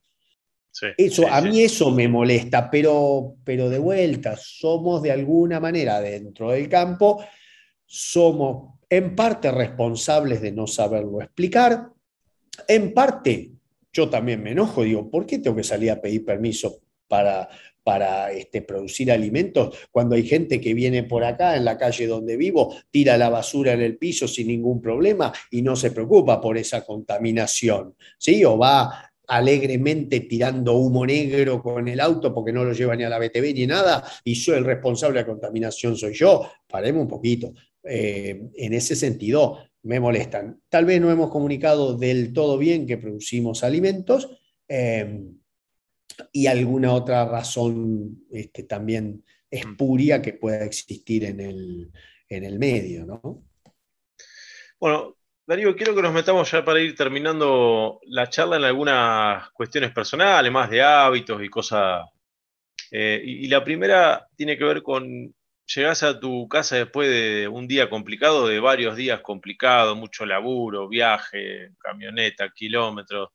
eso, 0.96 1.26
a 1.28 1.40
mí 1.40 1.62
eso 1.62 1.90
me 1.90 2.06
molesta, 2.06 2.70
pero, 2.70 3.34
pero 3.42 3.68
de 3.68 3.80
vuelta, 3.80 4.36
somos 4.40 5.02
de 5.02 5.10
alguna 5.10 5.58
manera 5.58 6.00
dentro 6.00 6.52
del 6.52 6.68
campo, 6.68 7.24
somos 7.84 8.78
en 8.88 9.16
parte 9.16 9.50
responsables 9.50 10.40
de 10.40 10.52
no 10.52 10.68
saberlo 10.68 11.20
explicar, 11.20 11.90
en 12.68 12.94
parte 12.94 13.50
yo 13.92 14.08
también 14.08 14.40
me 14.40 14.52
enojo, 14.52 14.84
digo, 14.84 15.10
¿por 15.10 15.26
qué 15.26 15.40
tengo 15.40 15.56
que 15.56 15.64
salir 15.64 15.90
a 15.90 16.00
pedir 16.00 16.24
permiso 16.24 16.78
para, 17.08 17.48
para 17.88 18.30
este, 18.32 18.60
producir 18.60 19.10
alimentos, 19.10 19.74
cuando 19.90 20.14
hay 20.14 20.22
gente 20.22 20.60
que 20.60 20.74
viene 20.74 21.04
por 21.04 21.24
acá, 21.24 21.56
en 21.56 21.64
la 21.64 21.78
calle 21.78 22.06
donde 22.06 22.36
vivo, 22.36 22.76
tira 22.90 23.16
la 23.16 23.30
basura 23.30 23.72
en 23.72 23.80
el 23.80 23.96
piso 23.96 24.28
sin 24.28 24.48
ningún 24.48 24.82
problema 24.82 25.32
y 25.50 25.62
no 25.62 25.74
se 25.74 25.90
preocupa 25.90 26.38
por 26.38 26.58
esa 26.58 26.84
contaminación, 26.84 27.94
¿sí? 28.18 28.44
O 28.44 28.58
va 28.58 29.10
alegremente 29.26 30.20
tirando 30.20 30.74
humo 30.74 31.06
negro 31.06 31.62
con 31.62 31.88
el 31.88 31.98
auto 32.00 32.34
porque 32.34 32.52
no 32.52 32.62
lo 32.62 32.74
lleva 32.74 32.94
ni 32.94 33.04
a 33.04 33.08
la 33.08 33.18
BTV 33.18 33.54
ni 33.54 33.66
nada 33.66 34.04
y 34.22 34.34
soy 34.34 34.58
el 34.58 34.66
responsable 34.66 35.20
de 35.20 35.22
la 35.22 35.32
contaminación, 35.32 35.96
soy 35.96 36.12
yo. 36.12 36.46
Paremos 36.66 37.00
un 37.00 37.08
poquito. 37.08 37.54
Eh, 37.84 38.50
en 38.54 38.74
ese 38.74 38.96
sentido, 38.96 39.60
me 39.84 39.98
molestan. 39.98 40.60
Tal 40.68 40.84
vez 40.84 41.00
no 41.00 41.10
hemos 41.10 41.30
comunicado 41.30 41.96
del 41.96 42.34
todo 42.34 42.58
bien 42.58 42.86
que 42.86 42.98
producimos 42.98 43.64
alimentos. 43.64 44.28
Eh, 44.68 45.22
y 46.32 46.46
alguna 46.46 46.92
otra 46.92 47.24
razón 47.26 48.24
este, 48.30 48.64
también 48.64 49.24
espuria 49.50 50.20
que 50.20 50.34
pueda 50.34 50.64
existir 50.64 51.24
en 51.24 51.40
el, 51.40 51.92
en 52.28 52.44
el 52.44 52.58
medio, 52.58 53.06
¿no? 53.06 53.44
Bueno, 54.78 55.16
Darío, 55.46 55.74
quiero 55.74 55.94
que 55.94 56.02
nos 56.02 56.12
metamos 56.12 56.50
ya 56.50 56.64
para 56.64 56.80
ir 56.80 56.94
terminando 56.94 58.00
la 58.04 58.28
charla 58.28 58.56
en 58.56 58.64
algunas 58.64 59.50
cuestiones 59.52 59.92
personales, 59.92 60.52
más 60.52 60.68
de 60.68 60.82
hábitos 60.82 61.42
y 61.42 61.48
cosas. 61.48 62.04
Eh, 62.90 63.22
y, 63.24 63.48
la 63.48 63.64
primera 63.64 64.28
tiene 64.36 64.58
que 64.58 64.64
ver 64.64 64.82
con 64.82 65.34
llegás 65.74 66.02
a 66.02 66.18
tu 66.20 66.48
casa 66.48 66.76
después 66.76 67.08
de 67.08 67.48
un 67.48 67.66
día 67.66 67.90
complicado, 67.90 68.46
de 68.46 68.60
varios 68.60 68.96
días 68.96 69.20
complicados, 69.20 69.96
mucho 69.96 70.26
laburo, 70.26 70.88
viaje, 70.88 71.70
camioneta, 71.78 72.50
kilómetros. 72.50 73.30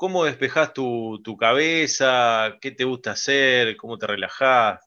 ¿Cómo 0.00 0.24
despejás 0.24 0.72
tu, 0.72 1.36
cabeza? 1.38 2.56
¿Qué 2.58 2.70
te 2.70 2.84
gusta 2.84 3.10
hacer? 3.10 3.76
¿Cómo 3.76 3.98
te 3.98 4.06
relajás? 4.06 4.80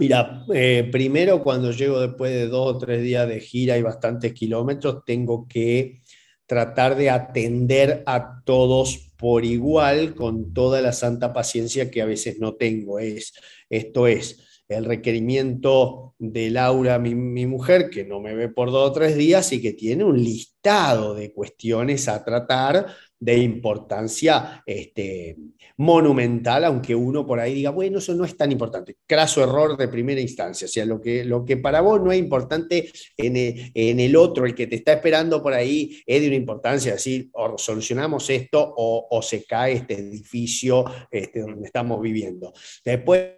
Mira, 0.00 0.44
eh, 0.52 0.88
primero 0.90 1.44
cuando 1.44 1.70
llego 1.70 2.00
después 2.00 2.32
de 2.32 2.48
dos 2.48 2.74
o 2.74 2.78
tres 2.78 3.00
días 3.04 3.28
de 3.28 3.38
gira 3.38 3.78
y 3.78 3.82
bastantes 3.82 4.32
kilómetros, 4.32 5.04
tengo 5.06 5.46
que 5.46 6.02
tratar 6.44 6.96
de 6.96 7.10
atender 7.10 8.02
a 8.04 8.42
todos 8.44 9.12
por 9.16 9.44
igual 9.44 10.16
con 10.16 10.52
toda 10.52 10.80
la 10.80 10.92
santa 10.92 11.32
paciencia 11.32 11.88
que 11.88 12.02
a 12.02 12.06
veces 12.06 12.40
no 12.40 12.56
tengo. 12.56 12.98
Es, 12.98 13.32
esto 13.70 14.08
es, 14.08 14.44
el 14.68 14.84
requerimiento 14.84 16.14
de 16.18 16.50
Laura, 16.50 16.98
mi, 16.98 17.14
mujer, 17.46 17.88
que 17.90 18.04
no 18.04 18.20
me 18.20 18.34
ve 18.34 18.48
por 18.48 18.70
dos 18.70 18.90
o 18.90 18.92
tres 18.92 19.16
días 19.16 19.52
y 19.52 19.62
que 19.62 19.72
tiene 19.72 20.04
un 20.04 20.22
listado 20.22 21.14
de 21.14 21.32
cuestiones 21.32 22.06
a 22.08 22.22
tratar 22.22 22.86
de 23.20 23.36
importancia 23.38 24.62
este, 24.64 25.36
monumental, 25.76 26.64
aunque 26.64 26.94
uno 26.94 27.26
por 27.26 27.40
ahí 27.40 27.54
diga, 27.54 27.70
bueno, 27.70 27.98
eso 27.98 28.14
no 28.14 28.24
es 28.24 28.36
tan 28.36 28.52
importante. 28.52 28.96
Craso 29.06 29.42
error 29.42 29.76
de 29.76 29.88
primera 29.88 30.20
instancia. 30.20 30.66
O 30.66 30.68
sea, 30.68 30.84
lo 30.84 31.00
que, 31.00 31.24
lo 31.24 31.44
que 31.44 31.56
para 31.56 31.80
vos 31.80 32.00
no 32.00 32.12
es 32.12 32.18
importante 32.18 32.90
en 33.16 34.00
el, 34.00 34.16
otro, 34.16 34.46
el 34.46 34.54
que 34.54 34.66
te 34.66 34.76
está 34.76 34.92
esperando 34.92 35.42
por 35.42 35.52
ahí, 35.52 36.00
es 36.06 36.20
de 36.20 36.28
una 36.28 36.36
importancia, 36.36 36.92
decir, 36.92 37.28
o 37.32 37.58
solucionamos 37.58 38.30
esto 38.30 38.74
o, 38.76 39.20
se 39.22 39.44
cae 39.44 39.72
este 39.74 39.94
edificio 39.94 40.84
este, 41.10 41.40
donde 41.40 41.66
estamos 41.66 42.00
viviendo. 42.00 42.52
Después 42.84 43.32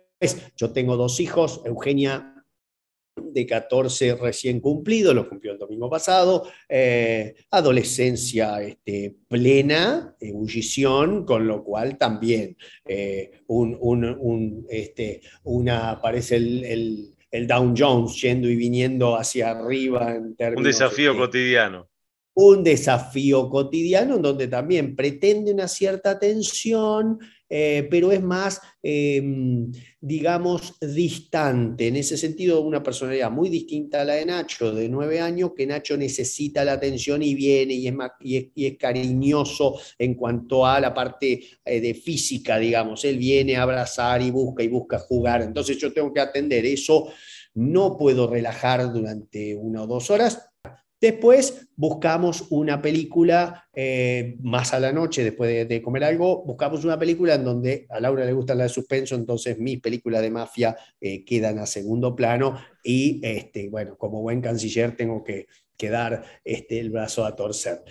yo 0.57 0.72
tengo 0.72 0.97
dos 0.97 1.18
hijos, 1.20 1.62
Eugenia 1.64 2.35
de 3.16 3.47
14 3.47 4.14
recién 4.16 4.61
cumplido, 4.61 5.14
lo 5.14 5.28
cumplió 5.28 5.53
el 5.53 5.59
domingo 5.81 5.91
pasado, 5.91 6.47
eh, 6.68 7.35
adolescencia 7.51 8.61
este, 8.61 9.16
plena, 9.26 10.14
ebullición, 10.20 11.24
con 11.24 11.47
lo 11.47 11.64
cual 11.64 11.97
también 11.97 12.57
eh, 12.85 13.43
un, 13.47 14.66
este, 14.68 15.22
una, 15.45 15.93
aparece 15.93 16.37
el, 16.37 17.14
el, 17.31 17.47
Down 17.47 17.74
Jones 17.76 18.20
yendo 18.20 18.49
y 18.49 18.57
viniendo 18.57 19.16
hacia 19.16 19.51
arriba 19.51 20.14
en 20.14 20.37
términos... 20.37 20.61
Un 20.61 20.64
desafío 20.64 21.16
cotidiano. 21.16 21.89
un 22.35 22.62
desafío 22.62 23.49
cotidiano 23.49 24.16
en 24.16 24.22
donde 24.22 24.49
también 24.49 24.95
pretende 24.95 25.53
una 25.53 25.68
cierta 25.68 26.11
atención, 26.11 27.18
eh, 27.53 27.89
pero 27.91 28.13
es 28.13 28.23
más, 28.23 28.61
em, 28.81 29.73
digamos, 30.01 30.79
distante. 30.81 31.89
En 31.89 31.97
ese 31.97 32.17
sentido, 32.17 32.61
una 32.61 32.81
personalidad 32.81 33.29
muy 33.29 33.49
distinta 33.49 34.03
a 34.03 34.05
la 34.05 34.15
de 34.15 34.25
Nacho, 34.25 34.73
de 34.73 34.89
nueve 34.89 35.21
años, 35.21 35.51
que 35.57 35.67
Nacho 35.67 35.97
necesita 35.97 36.65
la 36.65 36.75
atención 36.75 37.25
y 37.25 37.35
viene 37.35 37.75
y 37.75 37.89
es, 37.89 37.95
y 38.55 38.67
es, 38.67 38.79
cariñoso 38.79 39.81
en 39.99 40.15
cuanto 40.15 40.65
a 40.65 40.79
la 40.79 40.95
parte 40.95 41.43
eh, 41.65 41.81
de 41.81 41.95
física, 41.95 42.57
digamos. 42.57 43.05
Él 43.05 43.19
viene 43.19 43.57
a 43.57 43.63
abrazar 43.63 44.23
y 44.23 44.31
busca 44.31 44.63
y 44.63 44.69
busca 44.69 45.01
jugar. 45.01 45.43
Entonces 45.43 45.77
yo 45.77 45.93
tengo 45.93 46.13
que 46.13 46.21
atender 46.21 46.65
eso. 46.65 47.09
No 47.55 47.97
puedo 47.97 48.29
relajar 48.29 48.93
durante 48.93 49.57
una 49.57 49.83
o 49.83 49.87
dos 49.89 50.09
horas, 50.11 50.50
Después 51.01 51.67
buscamos 51.77 52.45
una 52.51 52.83
película 52.83 53.67
eh, 53.73 54.37
más 54.43 54.75
a 54.75 54.81
la 54.81 54.93
noche, 54.93 55.25
después 55.25 55.67
de, 55.67 55.83
comer 55.83 56.05
algo, 56.05 56.45
buscamos 56.45 56.85
una 56.85 56.99
película 56.99 57.37
en 57.37 57.45
donde 57.45 57.87
a 57.89 58.01
Laura 58.01 58.27
le 58.27 58.35
gusta 58.35 58.55
la 58.55 58.65
de 58.65 58.69
suspenso, 58.69 59.15
entonces 59.15 59.59
mis 59.59 59.81
películas 59.81 60.21
de 60.21 60.31
mafia 60.31 60.77
eh, 61.01 61.25
quedan 61.25 61.59
a 61.59 61.65
segundo 61.65 62.15
plano 62.15 62.61
y, 62.85 63.19
este, 63.25 63.71
bueno, 63.71 63.97
como 63.97 64.21
buen 64.21 64.43
canciller 64.43 64.95
tengo 64.95 65.25
que, 65.25 65.47
dar 65.89 66.23
este, 66.45 66.79
el 66.79 66.91
brazo 66.91 67.25
a 67.25 67.35
torcer. 67.35 67.83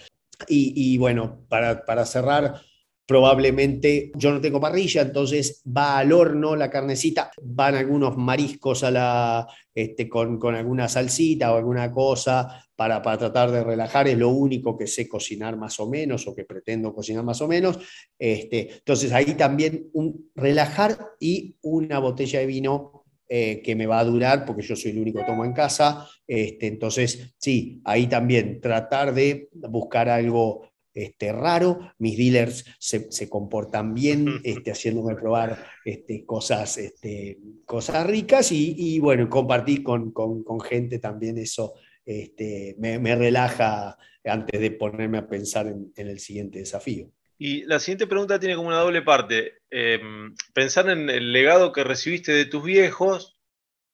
Y, 0.47 0.97
bueno, 0.99 1.43
para, 1.49 1.83
para 1.83 2.05
cerrar, 2.05 2.61
probablemente 3.09 4.11
yo 4.13 4.31
no 4.31 4.39
tengo 4.39 4.61
parrilla, 4.61 5.01
entonces 5.01 5.63
va 5.65 5.97
al 5.97 6.13
horno 6.13 6.55
la 6.55 6.69
carnecita, 6.69 7.31
van 7.41 7.73
algunos 7.73 8.15
mariscos 8.15 8.83
a 8.83 8.91
la, 8.91 9.47
este, 9.73 10.07
con, 10.07 10.37
con, 10.37 10.53
alguna 10.53 10.87
salsita 10.87 11.51
o 11.51 11.57
alguna 11.57 11.91
cosa 11.91 12.63
para, 12.75 13.01
para, 13.01 13.17
tratar 13.17 13.49
de 13.49 13.63
relajar, 13.63 14.07
es 14.07 14.15
lo 14.15 14.29
único 14.29 14.77
que 14.77 14.85
sé 14.85 15.09
cocinar 15.09 15.57
más 15.57 15.79
o 15.79 15.89
menos 15.89 16.27
o 16.27 16.35
que 16.35 16.45
pretendo 16.45 16.93
cocinar 16.93 17.23
más 17.23 17.41
o 17.41 17.47
menos. 17.47 17.79
Este, 18.19 18.75
entonces 18.75 19.11
ahí 19.11 19.33
también 19.33 19.89
un 19.93 20.29
relajar 20.35 20.95
y 21.19 21.55
una 21.63 21.97
botella 21.97 22.41
de 22.41 22.45
vino 22.45 23.05
eh, 23.27 23.63
que 23.63 23.75
me 23.75 23.87
va 23.87 23.97
a 23.97 24.05
durar, 24.05 24.45
porque 24.45 24.61
yo 24.61 24.75
soy 24.75 24.91
el 24.91 24.99
único 24.99 25.17
que 25.17 25.25
tomo 25.25 25.45
en 25.45 25.53
casa. 25.53 26.07
Este, 26.27 26.67
entonces, 26.67 27.35
sí, 27.39 27.81
ahí 27.85 28.07
también 28.07 28.61
tratar 28.61 29.15
de 29.15 29.49
buscar 29.51 30.09
algo 30.09 30.68
este, 30.93 31.31
raro, 31.31 31.93
mis 31.99 32.17
dealers 32.17 32.65
se, 32.79 33.29
comportan 33.29 33.93
bien, 33.93 34.41
este, 34.43 34.71
haciéndome 34.71 35.15
probar 35.15 35.65
este, 35.85 36.25
cosas, 36.25 36.77
este, 36.77 37.37
cosas 37.65 38.05
ricas 38.07 38.51
y, 38.51 38.99
bueno, 38.99 39.29
compartir 39.29 39.83
con, 39.83 40.13
gente 40.61 40.99
también 40.99 41.37
eso 41.37 41.75
este, 42.05 42.75
me, 42.79 43.15
relaja 43.15 43.97
antes 44.25 44.59
de 44.59 44.71
ponerme 44.71 45.19
a 45.19 45.27
pensar 45.27 45.67
en, 45.67 45.91
el 45.95 46.19
siguiente 46.19 46.59
desafío. 46.59 47.11
Y 47.37 47.63
la 47.63 47.79
siguiente 47.79 48.07
pregunta 48.07 48.39
tiene 48.39 48.55
como 48.55 48.67
una 48.67 48.79
doble 48.79 49.01
parte. 49.01 49.59
Em, 49.69 50.35
pensar 50.53 50.89
en 50.89 51.09
el 51.09 51.31
legado 51.31 51.71
que 51.71 51.85
recibiste 51.85 52.33
de 52.33 52.45
tus 52.45 52.63
viejos 52.63 53.39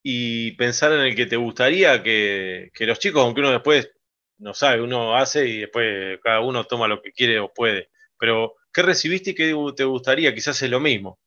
y 0.02 0.54
pensar 0.54 0.92
en 0.94 1.02
el 1.02 1.16
que 1.16 1.28
te 1.28 1.36
gustaría 1.36 2.02
que, 2.02 2.72
que 2.74 2.88
los 2.88 2.98
chicos, 2.98 3.22
aunque 3.22 3.42
uno 3.42 3.52
después 3.52 3.92
no 4.38 4.54
sabe, 4.54 4.82
uno 4.82 5.16
hace 5.16 5.48
y 5.48 5.60
después 5.60 6.20
cada 6.24 6.42
uno 6.42 6.66
toma 6.66 6.88
lo 6.88 7.02
que 7.02 7.12
quiere 7.12 7.40
o 7.40 7.54
puede. 7.54 7.90
Pero, 8.20 8.56
¿qué 8.74 8.82
recibiste 8.82 9.32
y 9.32 9.36
qué 9.36 9.56
te 9.76 9.84
gustaría? 9.84 10.34
Quizás 10.34 10.62
es 10.62 10.70
lo 10.70 10.80
mismo. 10.80 11.20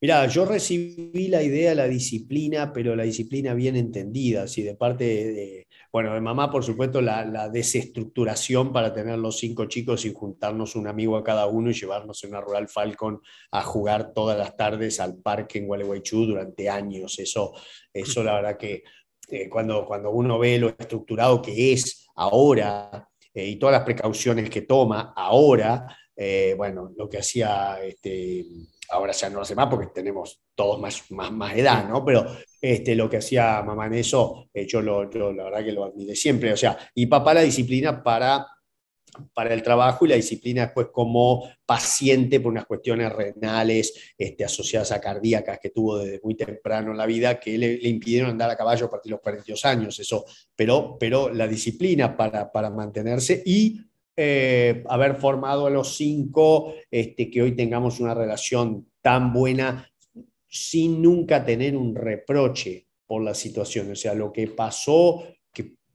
Mira, 0.00 0.26
yo 0.26 0.44
recibí 0.44 1.28
la 1.28 1.42
idea, 1.42 1.74
la 1.74 1.88
disciplina, 1.88 2.72
pero 2.72 2.96
la 2.96 3.02
disciplina 3.02 3.54
bien 3.54 3.76
entendida, 3.76 4.44
así 4.44 4.62
de 4.62 4.74
parte 4.74 5.04
de, 5.04 5.68
bueno, 5.92 6.14
de 6.14 6.20
mamá, 6.20 6.50
por 6.50 6.64
supuesto, 6.64 7.00
la, 7.00 7.48
desestructuración 7.48 8.72
para 8.72 8.92
tener 8.92 9.18
los 9.18 9.38
cinco 9.38 9.66
chicos 9.66 10.04
y 10.04 10.12
juntarnos 10.12 10.76
un 10.76 10.86
amigo 10.86 11.16
a 11.16 11.24
cada 11.24 11.46
uno 11.46 11.70
y 11.70 11.74
llevarnos 11.74 12.22
en 12.24 12.30
una 12.30 12.40
Rural 12.40 12.68
Falcon 12.68 13.20
a 13.50 13.62
jugar 13.62 14.12
todas 14.12 14.38
las 14.38 14.56
tardes 14.56 15.00
al 15.00 15.18
parque 15.18 15.58
en 15.58 15.66
Gualeguaychú 15.66 16.26
durante 16.26 16.68
años. 16.68 17.18
Eso, 17.18 17.52
eso 17.92 18.22
la 18.22 18.34
verdad 18.34 18.56
que 18.56 18.84
eh, 19.30 19.48
cuando, 19.48 19.84
cuando 19.84 20.10
uno 20.10 20.38
ve 20.38 20.58
lo 20.58 20.68
estructurado 20.68 21.42
que 21.42 21.72
es 21.72 22.07
ahora 22.18 23.08
eh, 23.32 23.46
y 23.46 23.56
todas 23.56 23.74
las 23.74 23.84
precauciones 23.84 24.50
que 24.50 24.62
toma 24.62 25.12
ahora, 25.16 25.86
eh, 26.16 26.54
bueno, 26.56 26.92
lo 26.96 27.08
que 27.08 27.18
hacía, 27.18 27.78
este, 27.82 28.44
ahora 28.90 29.12
ya 29.12 29.28
no 29.30 29.36
lo 29.36 29.42
hace 29.42 29.54
más 29.54 29.68
porque 29.68 29.88
tenemos 29.94 30.42
todos 30.54 30.80
más, 30.80 31.10
más, 31.10 31.30
más 31.30 31.56
edad, 31.56 31.88
¿no? 31.88 32.04
Pero 32.04 32.26
este, 32.60 32.94
lo 32.94 33.08
que 33.08 33.18
hacía 33.18 33.62
mamá 33.62 33.86
en 33.86 33.94
eso, 33.94 34.48
yo, 34.52 34.82
lo, 34.82 35.10
yo 35.10 35.32
la 35.32 35.44
verdad 35.44 35.64
que 35.64 35.72
lo 35.72 35.84
admire 35.84 36.16
siempre, 36.16 36.52
o 36.52 36.56
sea, 36.56 36.76
y 36.94 37.06
papá 37.06 37.34
la 37.34 37.42
disciplina 37.42 38.02
para 38.02 38.46
para 39.34 39.54
el 39.54 39.62
trabajo 39.62 40.04
y 40.04 40.08
la 40.08 40.16
disciplina 40.16 40.62
después 40.62 40.88
como 40.92 41.48
paciente 41.64 42.40
por 42.40 42.52
unas 42.52 42.66
cuestiones 42.66 43.12
renales 43.12 44.14
este, 44.16 44.44
asociadas 44.44 44.92
a 44.92 45.00
cardíacas 45.00 45.58
que 45.60 45.70
tuvo 45.70 45.98
desde 45.98 46.20
muy 46.22 46.34
temprano 46.34 46.90
en 46.90 46.96
la 46.96 47.06
vida 47.06 47.38
que 47.38 47.58
le, 47.58 47.78
impidieron 47.88 48.30
andar 48.30 48.50
a 48.50 48.56
caballo 48.56 48.86
a 48.86 48.90
partir 48.90 49.10
de 49.10 49.14
los 49.14 49.20
42 49.20 49.64
años, 49.64 49.98
eso, 49.98 50.24
pero, 50.54 50.96
pero 50.98 51.32
la 51.32 51.46
disciplina 51.46 52.16
para, 52.16 52.50
para 52.50 52.70
mantenerse 52.70 53.42
y 53.44 53.80
eh, 54.20 54.82
haber 54.88 55.14
formado 55.14 55.66
a 55.66 55.70
los 55.70 55.96
cinco, 55.96 56.74
este, 56.90 57.30
que 57.30 57.40
hoy 57.40 57.54
tengamos 57.54 58.00
una 58.00 58.14
relación 58.14 58.88
tan 59.00 59.32
buena 59.32 59.88
sin 60.48 61.00
nunca 61.00 61.44
tener 61.44 61.76
un 61.76 61.94
reproche 61.94 62.88
por 63.06 63.22
la 63.22 63.32
situación. 63.32 63.92
O 63.92 63.94
sea, 63.94 64.14
lo 64.14 64.32
que 64.32 64.48
pasó 64.48 65.22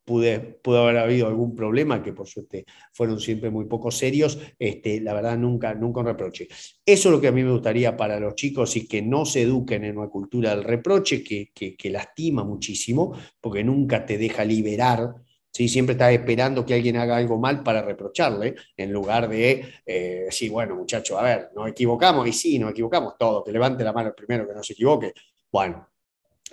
pude, 0.05 0.39
pudo 0.39 0.83
haber 0.83 0.97
habido 0.97 1.27
algún 1.27 1.55
problema, 1.55 2.03
que 2.03 2.13
por 2.13 2.27
suerte 2.27 2.65
fueron 2.93 3.19
siempre 3.19 3.49
muy 3.49 3.65
poco 3.65 3.91
serios, 3.91 4.39
este, 4.59 4.99
la 5.01 5.13
verdad 5.13 5.37
nunca, 5.37 5.73
nunca 5.73 6.01
un 6.01 6.07
reproche. 6.07 6.47
Eso 6.85 7.09
es 7.09 7.11
lo 7.15 7.21
que 7.21 7.27
a 7.27 7.31
mí 7.31 7.43
me 7.43 7.51
gustaría 7.51 7.95
para 7.95 8.19
los 8.19 8.35
chicos 8.35 8.75
y 8.75 8.87
que 8.87 9.01
no 9.01 9.25
se 9.25 9.43
eduquen 9.43 9.83
en 9.85 9.97
una 9.97 10.09
cultura 10.09 10.55
del 10.55 10.63
reproche 10.63 11.23
que, 11.23 11.51
que, 11.53 11.89
lastima 11.89 12.43
muchísimo, 12.43 13.15
porque 13.39 13.63
nunca 13.63 14.05
te 14.05 14.17
deja 14.17 14.43
liberar. 14.43 15.13
¿sí? 15.51 15.67
Siempre 15.67 15.93
estás 15.93 16.13
esperando 16.13 16.65
que 16.65 16.73
alguien 16.73 16.97
haga 16.97 17.17
algo 17.17 17.37
mal 17.37 17.61
para 17.63 17.81
reprocharle, 17.81 18.55
en 18.75 18.91
lugar 18.91 19.29
de 19.29 19.65
eh, 19.85 20.23
decir, 20.25 20.51
bueno, 20.51 20.75
muchacho, 20.75 21.17
a 21.19 21.23
ver, 21.23 21.49
nos 21.55 21.69
equivocamos, 21.69 22.27
y 22.27 22.33
sí, 22.33 22.59
nos 22.59 22.71
equivocamos 22.71 23.13
todos, 23.17 23.43
que 23.43 23.51
levante 23.51 23.83
la 23.83 23.93
mano 23.93 24.09
el 24.09 24.15
primero 24.15 24.47
que 24.47 24.53
no 24.53 24.63
se 24.63 24.73
equivoque. 24.73 25.13
Bueno, 25.51 25.92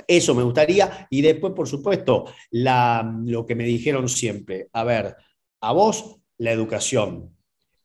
eso 0.07 0.35
me 0.35 0.43
gustaría. 0.43 1.07
Y 1.11 1.23
después, 1.23 1.53
por 1.53 1.69
supuesto, 1.69 2.27
lo 2.51 3.47
que 3.47 3.55
me 3.55 3.65
dijeron 3.65 4.09
siempre, 4.09 4.69
a 4.73 4.85
ver, 4.85 5.17
a 5.61 5.73
vos 5.73 6.17
la 6.39 6.53
educación. 6.53 7.37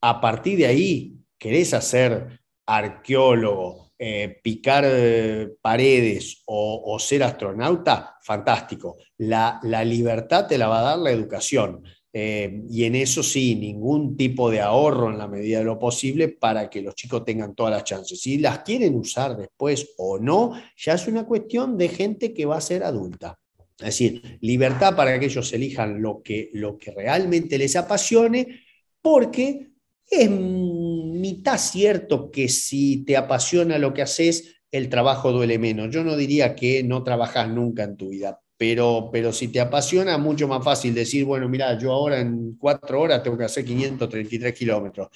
A 0.01 0.21
partir 0.21 0.57
de 0.57 0.67
ahí, 0.67 1.17
querés 1.37 1.73
hacer 1.73 2.39
arqueólogo, 2.65 3.85
eh, 3.97 4.41
picar 4.43 4.83
eh, 4.85 5.53
paredes 5.61 6.43
o, 6.45 6.97
ser 6.99 7.23
astronauta, 7.23 8.17
fantástico. 8.21 8.97
La, 9.17 9.59
libertad 9.85 10.47
te 10.47 10.57
la 10.57 10.67
va 10.67 10.79
a 10.79 10.83
dar 10.83 10.99
la 10.99 11.11
educación. 11.11 11.83
Eh, 12.17 12.63
y 12.69 12.85
en 12.85 12.95
eso 12.95 13.21
sí, 13.21 13.55
ningún 13.55 14.15
tipo 14.15 14.49
de 14.49 14.61
ahorro 14.61 15.11
en 15.11 15.17
la 15.17 15.27
medida 15.27 15.59
de 15.59 15.65
lo 15.65 15.77
posible 15.77 16.29
para 16.29 16.69
que 16.69 16.81
los 16.81 16.95
chicos 16.95 17.25
tengan 17.25 17.53
todas 17.53 17.73
las 17.73 17.83
chances. 17.83 18.21
Si 18.21 18.37
las 18.37 18.59
quieren 18.59 18.95
usar 18.95 19.35
después 19.35 19.95
o 19.97 20.17
no, 20.17 20.53
ya 20.77 20.93
es 20.93 21.09
una 21.09 21.25
cuestión 21.25 21.77
de 21.77 21.89
gente 21.89 22.33
que 22.33 22.45
va 22.45 22.55
a 22.55 22.61
ser 22.61 22.85
adulta. 22.85 23.37
Es 23.77 23.87
decir, 23.87 24.37
libertad 24.39 24.95
para 24.95 25.19
que 25.19 25.25
ellos 25.25 25.51
elijan 25.51 26.01
lo 26.01 26.21
que, 26.23 26.51
lo 26.53 26.77
que 26.77 26.91
realmente 26.91 27.57
les 27.57 27.75
apasione, 27.75 28.61
porque 29.01 29.71
es 30.09 30.29
mitad 30.29 31.57
cierto 31.57 32.31
que 32.31 32.47
si 32.47 33.03
te 33.03 33.17
apasiona 33.17 33.77
lo 33.77 33.93
que 33.93 34.03
haces, 34.03 34.55
el 34.71 34.87
trabajo 34.87 35.33
duele 35.33 35.59
menos. 35.59 35.93
Yo 35.93 36.05
no 36.05 36.15
diría 36.15 36.55
que 36.55 36.81
no 36.81 37.03
trabajas 37.03 37.49
nunca 37.49 37.83
en 37.83 37.97
tu 37.97 38.07
vida, 38.07 38.39
pero, 38.57 39.09
pero 39.11 39.33
si 39.33 39.49
te 39.49 39.59
apasiona, 39.59 40.17
mucho 40.17 40.47
más 40.47 40.63
fácil 40.63 40.93
decir, 40.93 41.25
bueno, 41.25 41.49
mira, 41.49 41.77
yo 41.77 41.91
ahora 41.91 42.19
en 42.19 42.55
cuatro 42.57 43.01
horas 43.01 43.21
tengo 43.21 43.37
que 43.37 43.43
hacer 43.43 43.65
533 43.65 44.53
kilómetros. 44.53 45.09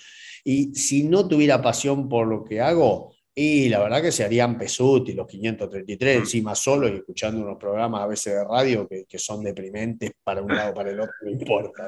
Y 0.44 0.74
si 0.74 1.04
no 1.04 1.28
tuviera 1.28 1.62
pasión 1.62 2.10
por 2.10 2.28
lo 2.28 2.44
que 2.44 2.60
hago, 2.60 3.14
y 3.34 3.70
la 3.70 3.80
verdad 3.80 4.02
que 4.02 4.12
se 4.12 4.26
harían 4.26 4.58
pesuti 4.58 5.14
los 5.14 5.26
533, 5.26 6.18
mm. 6.18 6.20
encima 6.20 6.56
solo 6.56 6.90
y 6.90 6.96
escuchando 6.96 7.42
unos 7.42 7.58
programas 7.58 8.02
a 8.02 8.08
veces 8.08 8.34
de 8.34 8.44
radio 8.44 8.88
que, 8.88 9.06
que 9.06 9.18
son 9.18 9.44
deprimentes 9.44 10.12
para 10.24 10.42
un 10.42 10.54
lado 10.54 10.72
o 10.72 10.74
para 10.74 10.90
el 10.92 11.00
otro, 11.00 11.14
no 11.22 11.32
importa. 11.32 11.88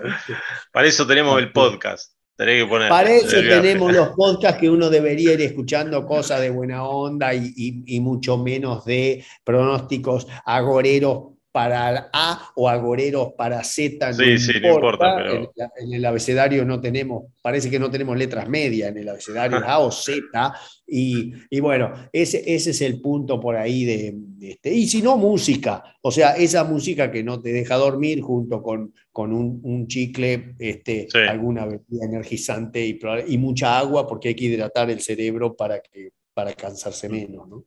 Para 0.71 0.87
eso 0.87 1.05
tenemos 1.05 1.37
el 1.39 1.51
podcast. 1.51 2.13
Que 2.37 2.65
poner 2.65 2.89
para 2.89 3.11
eso 3.11 3.39
tenemos 3.39 3.93
los 3.93 4.09
podcasts 4.15 4.59
que 4.59 4.67
uno 4.67 4.89
debería 4.89 5.33
ir 5.33 5.41
escuchando 5.41 6.07
cosas 6.07 6.41
de 6.41 6.49
buena 6.49 6.83
onda 6.83 7.35
y, 7.35 7.53
y 7.85 7.99
mucho 7.99 8.37
menos 8.37 8.83
de 8.83 9.23
pronósticos 9.43 10.25
agoreros 10.43 11.33
para 11.51 12.09
A 12.13 12.51
o 12.55 12.69
agoreros 12.69 13.33
para 13.37 13.63
Z. 13.63 14.11
No 14.13 14.23
importa, 14.23 15.17
pero... 15.17 15.51
en, 15.77 15.93
el 15.93 16.05
abecedario 16.05 16.63
no 16.63 16.79
tenemos, 16.79 17.25
parece 17.41 17.69
que 17.69 17.79
no 17.79 17.91
tenemos 17.91 18.17
letras 18.17 18.47
medias 18.47 18.89
en 18.89 18.97
el 18.97 19.09
abecedario 19.09 19.57
A 19.65 19.79
o 19.79 19.91
Z. 19.91 20.53
Y, 20.87 21.59
bueno, 21.59 21.93
ese, 22.11 22.43
ese, 22.53 22.71
es 22.71 22.81
el 22.81 23.01
punto 23.01 23.39
por 23.39 23.55
ahí 23.55 23.85
de, 23.85 24.15
este. 24.41 24.73
Y 24.73 24.87
si 24.87 25.01
no, 25.01 25.17
música. 25.17 25.83
O 26.01 26.11
sea, 26.11 26.31
esa 26.35 26.63
música 26.63 27.11
que 27.11 27.23
no 27.23 27.41
te 27.41 27.53
deja 27.53 27.75
dormir 27.75 28.21
junto 28.21 28.61
con, 28.61 28.93
con 29.11 29.33
un, 29.33 29.87
chicle, 29.87 30.55
este, 30.59 31.07
alguna 31.29 31.65
bebida 31.65 32.05
energizante 32.05 32.85
y, 32.85 32.99
y 33.27 33.37
mucha 33.37 33.77
agua, 33.77 34.07
porque 34.07 34.29
hay 34.29 34.35
que 34.35 34.45
hidratar 34.45 34.89
el 34.89 35.01
cerebro 35.01 35.55
para, 35.55 35.81
que, 35.81 36.11
para 36.33 36.53
cansarse 36.53 37.09
menos, 37.09 37.47
¿no? 37.47 37.65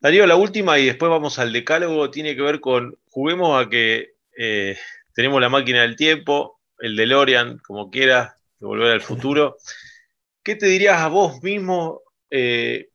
Darío, 0.00 0.26
la 0.26 0.36
última 0.36 0.78
y 0.78 0.86
después 0.86 1.10
vamos 1.10 1.38
al 1.38 1.52
decálogo, 1.52 2.10
tiene 2.10 2.34
que 2.34 2.40
ver 2.40 2.60
con, 2.60 2.96
juguemos 3.10 3.62
a 3.62 3.68
que 3.68 4.14
eh, 4.36 4.78
tenemos 5.14 5.42
la 5.42 5.50
máquina 5.50 5.82
del 5.82 5.94
tiempo, 5.94 6.58
el 6.78 6.96
DeLorean, 6.96 7.58
como 7.58 7.90
quieras, 7.90 8.32
de 8.58 8.66
volver 8.66 8.92
al 8.92 9.02
futuro. 9.02 9.58
¿Qué 10.42 10.56
te 10.56 10.66
dirías 10.66 10.98
a 10.98 11.08
vos 11.08 11.42
mismo, 11.42 12.00
eh, 12.30 12.88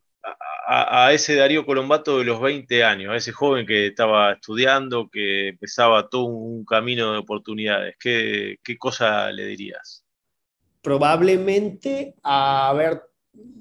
a, 0.66 1.12
ese 1.12 1.36
Darío 1.36 1.64
Colombato 1.64 2.18
de 2.18 2.24
los 2.24 2.40
20 2.40 2.82
años, 2.82 3.12
a 3.12 3.16
ese 3.16 3.30
joven 3.30 3.66
que 3.66 3.86
estaba 3.86 4.32
estudiando, 4.32 5.08
que 5.08 5.50
empezaba 5.50 6.08
todo 6.08 6.24
un 6.24 6.64
camino 6.64 7.12
de 7.12 7.18
oportunidades? 7.18 7.94
¿Qué, 8.00 8.58
qué 8.64 8.76
cosa 8.76 9.30
le 9.30 9.46
dirías? 9.46 10.04
Probablemente 10.82 12.16
a 12.24 12.70
haber 12.70 13.02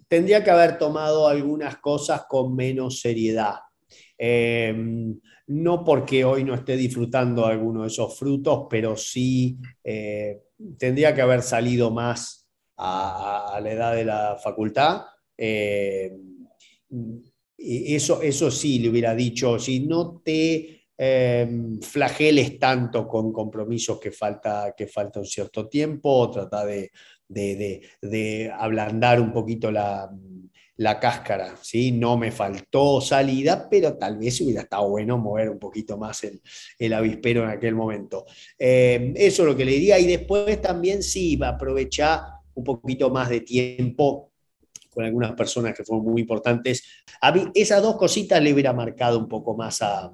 tendría 0.07 0.43
que 0.43 0.51
haber 0.51 0.77
tomado 0.77 1.27
algunas 1.27 1.77
cosas 1.77 2.25
con 2.27 2.55
menos 2.55 2.99
seriedad. 2.99 3.55
Em, 4.17 5.19
no 5.47 5.83
porque 5.83 6.23
hoy 6.23 6.43
no 6.43 6.55
esté 6.55 6.77
disfrutando 6.77 7.45
alguno 7.45 7.81
de 7.81 7.87
esos 7.87 8.17
frutos, 8.17 8.67
pero 8.69 8.95
sí 8.95 9.57
eh, 9.83 10.41
tendría 10.77 11.13
que 11.13 11.21
haber 11.21 11.41
salido 11.41 11.91
más 11.91 12.47
a, 12.77 13.59
la 13.61 13.71
edad 13.71 13.95
de 13.95 14.05
la 14.05 14.37
facultad. 14.41 15.03
Em, 15.37 16.45
eso, 17.57 18.21
eso 18.21 18.51
sí 18.51 18.79
le 18.79 18.89
hubiera 18.89 19.15
dicho, 19.15 19.59
si 19.59 19.81
no 19.81 20.21
te 20.23 20.83
em, 20.97 21.79
flageles 21.81 22.57
tanto 22.57 23.07
con 23.07 23.31
compromisos 23.33 23.99
que 23.99 24.11
falta, 24.11 24.73
que 24.75 24.87
falta 24.87 25.19
un 25.19 25.25
cierto 25.25 25.67
tiempo, 25.67 26.31
trata 26.31 26.65
de, 26.65 26.91
de, 27.27 28.51
ablandar 28.57 29.19
un 29.19 29.31
poquito 29.31 29.71
la, 29.71 30.09
cáscara. 30.99 31.55
¿sí? 31.61 31.91
No 31.91 32.17
me 32.17 32.31
faltó 32.31 33.01
salida, 33.01 33.67
pero 33.69 33.95
tal 33.97 34.17
vez 34.17 34.39
hubiera 34.41 34.61
estado 34.61 34.89
bueno 34.89 35.17
mover 35.17 35.49
un 35.49 35.59
poquito 35.59 35.97
más 35.97 36.25
el, 36.77 36.93
avispero 36.93 37.43
en 37.43 37.49
aquel 37.49 37.75
momento. 37.75 38.25
Eh, 38.57 39.13
eso 39.15 39.43
es 39.43 39.47
lo 39.47 39.55
que 39.55 39.65
le 39.65 39.71
diría. 39.71 39.99
Y 39.99 40.07
después 40.07 40.61
también 40.61 41.01
sí, 41.01 41.39
aprovechar 41.43 42.21
un 42.53 42.63
poquito 42.63 43.09
más 43.09 43.29
de 43.29 43.41
tiempo 43.41 44.31
con 44.89 45.03
algunas 45.03 45.33
personas 45.33 45.75
que 45.75 45.83
fueron 45.83 46.05
muy 46.05 46.21
importantes. 46.21 46.83
A 47.21 47.31
mí, 47.31 47.45
esas 47.53 47.81
dos 47.81 47.97
cositas 47.97 48.41
le 48.41 48.53
hubiera 48.53 48.71
marcado 48.71 49.19
un 49.19 49.27
poco 49.27 49.55
más 49.55 49.81
a, 49.81 50.11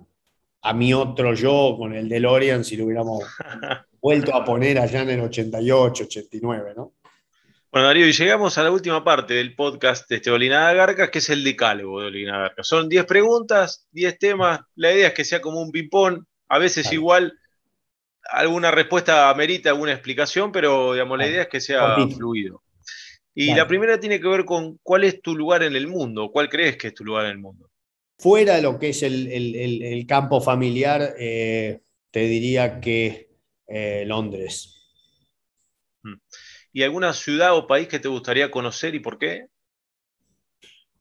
a 0.62 0.74
mi 0.74 0.94
otro 0.94 1.34
yo 1.34 1.76
con 1.78 1.94
el 1.94 2.08
DeLorean 2.08 2.64
si 2.64 2.78
lo 2.78 2.86
hubiéramos 2.86 3.24
vuelto 4.02 4.36
a 4.36 4.44
poner 4.44 4.80
allá 4.80 5.02
en 5.02 5.12
el 5.12 5.22
88, 5.22 6.04
89, 6.06 6.74
¿no? 6.76 6.94
Bueno, 7.72 7.88
Darío, 7.88 8.06
y 8.06 8.12
llegamos 8.12 8.58
a 8.58 8.64
la 8.64 8.72
última 8.72 9.02
parte 9.02 9.34
del 9.34 9.56
podcast 9.56 10.10
de 10.10 10.18
este 10.18 10.30
Olinada 10.30 10.74
Garcas, 10.74 11.10
que 11.10 11.20
es 11.20 11.30
el 11.30 11.42
decálogo 11.42 12.02
de 12.02 12.08
Olinada 12.08 12.42
Garcas. 12.42 12.68
Son 12.68 12.90
10 12.90 13.06
preguntas, 13.06 13.88
10 13.92 14.20
temas. 14.20 14.60
La 14.76 14.92
idea 14.92 15.08
es 15.08 15.14
que 15.14 15.24
sea 15.24 15.40
como 15.40 15.62
un 15.62 15.72
ping-pong. 15.72 16.22
A 16.50 16.58
veces 16.60 16.92
igual 16.92 17.32
alguna 18.30 18.72
respuesta 18.72 19.30
amerita 19.30 19.70
alguna 19.70 19.94
explicación, 19.94 20.52
pero 20.52 20.92
digamos, 20.92 21.18
la 21.18 21.28
idea 21.30 21.44
es 21.44 21.48
que 21.48 21.62
sea 21.62 21.96
fluido. 22.14 22.62
Y 23.34 23.54
la 23.54 23.66
primera 23.66 23.98
tiene 23.98 24.20
que 24.20 24.28
ver 24.28 24.44
con 24.44 24.78
cuál 24.84 25.06
es 25.06 25.22
tu 25.22 25.34
lugar 25.34 25.64
en 25.64 25.78
el 25.78 25.88
mundo, 25.88 26.30
cuál 26.30 26.50
crees 26.50 26.76
que 26.76 26.88
es 26.88 26.94
tu 26.94 27.06
lugar 27.06 27.24
en 27.28 27.32
el 27.32 27.40
mundo. 27.40 27.70
Fuera 28.18 28.58
de 28.58 28.64
lo 28.64 28.78
que 28.78 28.90
es 28.90 29.02
el, 29.02 30.06
campo 30.10 30.42
familiar, 30.42 31.16
eh, 31.18 31.80
te 32.12 32.20
diría 32.28 32.82
que 32.82 33.30
eh, 33.66 34.04
Londres. 34.06 34.81
¿Y 36.74 36.84
alguna 36.84 37.14
ciudad 37.14 37.56
o 37.56 37.68
país 37.68 37.88
que 37.88 38.00
te 38.00 38.08
gustaría 38.08 38.50
conocer 38.50 38.96
y 38.96 39.00
por 39.00 39.18
qué? 39.18 39.48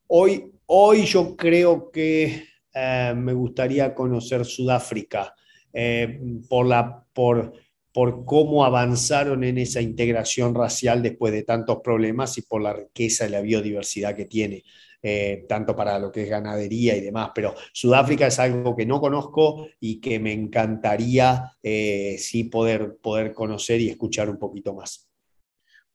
Hoy, 0.07 0.51
hoy 0.65 1.05
yo 1.05 1.37
creo 1.37 1.89
que 1.91 2.43
eh, 2.73 3.13
me 3.15 3.31
gustaría 3.31 3.95
conocer 3.95 4.43
Sudáfrica 4.43 5.33
eh, 5.71 6.19
por, 6.49 6.65
la, 6.65 7.05
por, 7.13 7.53
por 7.93 8.25
cómo 8.25 8.65
avanzaron 8.65 9.45
en 9.45 9.59
esa 9.59 9.79
integración 9.79 10.53
racial 10.53 11.01
después 11.01 11.31
de 11.31 11.43
tantos 11.43 11.79
problemas 11.81 12.37
y 12.37 12.41
por 12.41 12.61
la 12.61 12.73
riqueza 12.73 13.25
y 13.25 13.31
la 13.31 13.39
biodiversidad 13.39 14.15
que 14.15 14.25
tiene. 14.25 14.63
Eh, 15.03 15.45
tanto 15.49 15.75
para 15.75 15.97
lo 15.97 16.11
que 16.11 16.23
es 16.23 16.29
ganadería 16.29 16.95
y 16.95 17.01
demás, 17.01 17.31
pero 17.33 17.55
Sudáfrica 17.73 18.27
es 18.27 18.37
algo 18.37 18.75
que 18.75 18.85
no 18.85 19.01
conozco 19.01 19.67
y 19.79 19.99
que 19.99 20.19
me 20.19 20.31
encantaría 20.31 21.53
sí 21.63 22.43
poder, 22.51 22.97
poder 23.01 23.33
conocer 23.33 23.81
y 23.81 23.89
escuchar 23.89 24.29
un 24.29 24.37
poquito 24.37 24.75
más. 24.75 25.10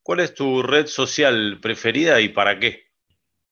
¿Cuál 0.07 0.21
es 0.21 0.35
tu 0.35 0.63
red 0.63 0.87
social 0.87 1.59
preferida 1.61 2.21
y 2.21 2.29
para 2.29 2.61
qué? 2.61 2.85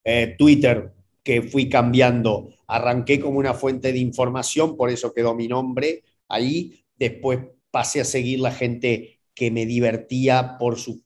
Eh, 0.04 0.36
Twitter, 0.38 0.92
que 1.24 1.42
fui 1.42 1.68
cambiando. 1.68 2.50
Arranqué 2.68 3.18
como 3.18 3.40
una 3.40 3.54
fuente 3.54 3.92
de 3.92 3.98
información, 3.98 4.76
por 4.76 4.88
eso 4.88 5.12
quedó 5.12 5.34
mi 5.34 5.48
nombre 5.48 6.04
ahí. 6.28 6.84
Después 6.96 7.40
pasé 7.72 8.02
a 8.02 8.04
seguir 8.04 8.38
la 8.38 8.52
gente 8.52 9.18
que 9.34 9.50
me 9.50 9.66
divertía 9.66 10.56
por 10.56 10.78
su, 10.78 11.02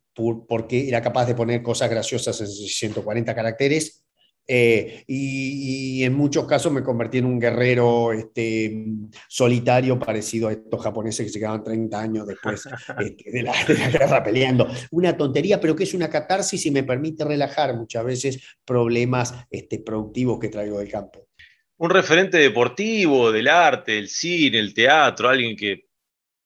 porque 0.47 0.87
era 0.87 1.01
capaz 1.01 1.25
de 1.25 1.35
poner 1.35 1.63
cosas 1.63 1.89
graciosas 1.89 2.39
en 2.43 2.49
140 2.49 3.35
caracteres 3.35 4.05
eh, 4.51 5.05
y, 5.07 6.03
en 6.03 6.15
muchos 6.15 6.47
casos 6.47 6.73
me 6.73 6.83
convertí 6.83 7.19
en 7.19 7.27
un 7.27 7.39
guerrero 7.39 8.15
este, 8.15 8.83
solitario 9.29 9.99
parecido 9.99 10.49
a 10.49 10.53
estos 10.53 10.83
japoneses 10.83 11.27
que 11.27 11.33
se 11.33 11.39
quedaban 11.39 11.63
30 11.63 12.01
años 12.01 12.27
después 12.27 12.67
este, 12.99 13.31
de, 13.31 13.43
la, 13.43 13.53
guerra 13.65 14.25
peleando. 14.25 14.67
Una 14.91 15.15
tontería, 15.15 15.61
pero 15.61 15.77
que 15.77 15.85
es 15.85 15.93
una 15.93 16.09
catarsis 16.09 16.65
y 16.65 16.71
me 16.71 16.83
permite 16.83 17.27
relajar 17.27 17.77
muchas 17.77 18.03
veces 18.07 18.57
problemas 18.65 19.35
este, 19.51 19.81
productivos 19.81 20.39
que 20.39 20.49
traigo 20.49 20.79
del 20.79 20.89
campo. 20.91 21.29
Un 21.77 21.91
referente 21.91 22.39
deportivo, 22.39 23.31
del 23.31 23.49
arte, 23.49 23.93
del 23.93 24.09
cine, 24.09 24.59
el 24.59 24.73
teatro, 24.73 25.29
alguien 25.29 25.57
que, 25.57 25.89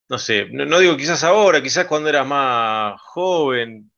no 0.08 0.18
sé, 0.18 0.46
no, 0.50 0.80
digo 0.80 0.96
quizás 0.96 1.22
ahora, 1.22 1.62
quizás 1.62 1.86
cuando 1.86 2.08
eras 2.08 2.26
más 2.26 3.00
joven, 3.00 3.91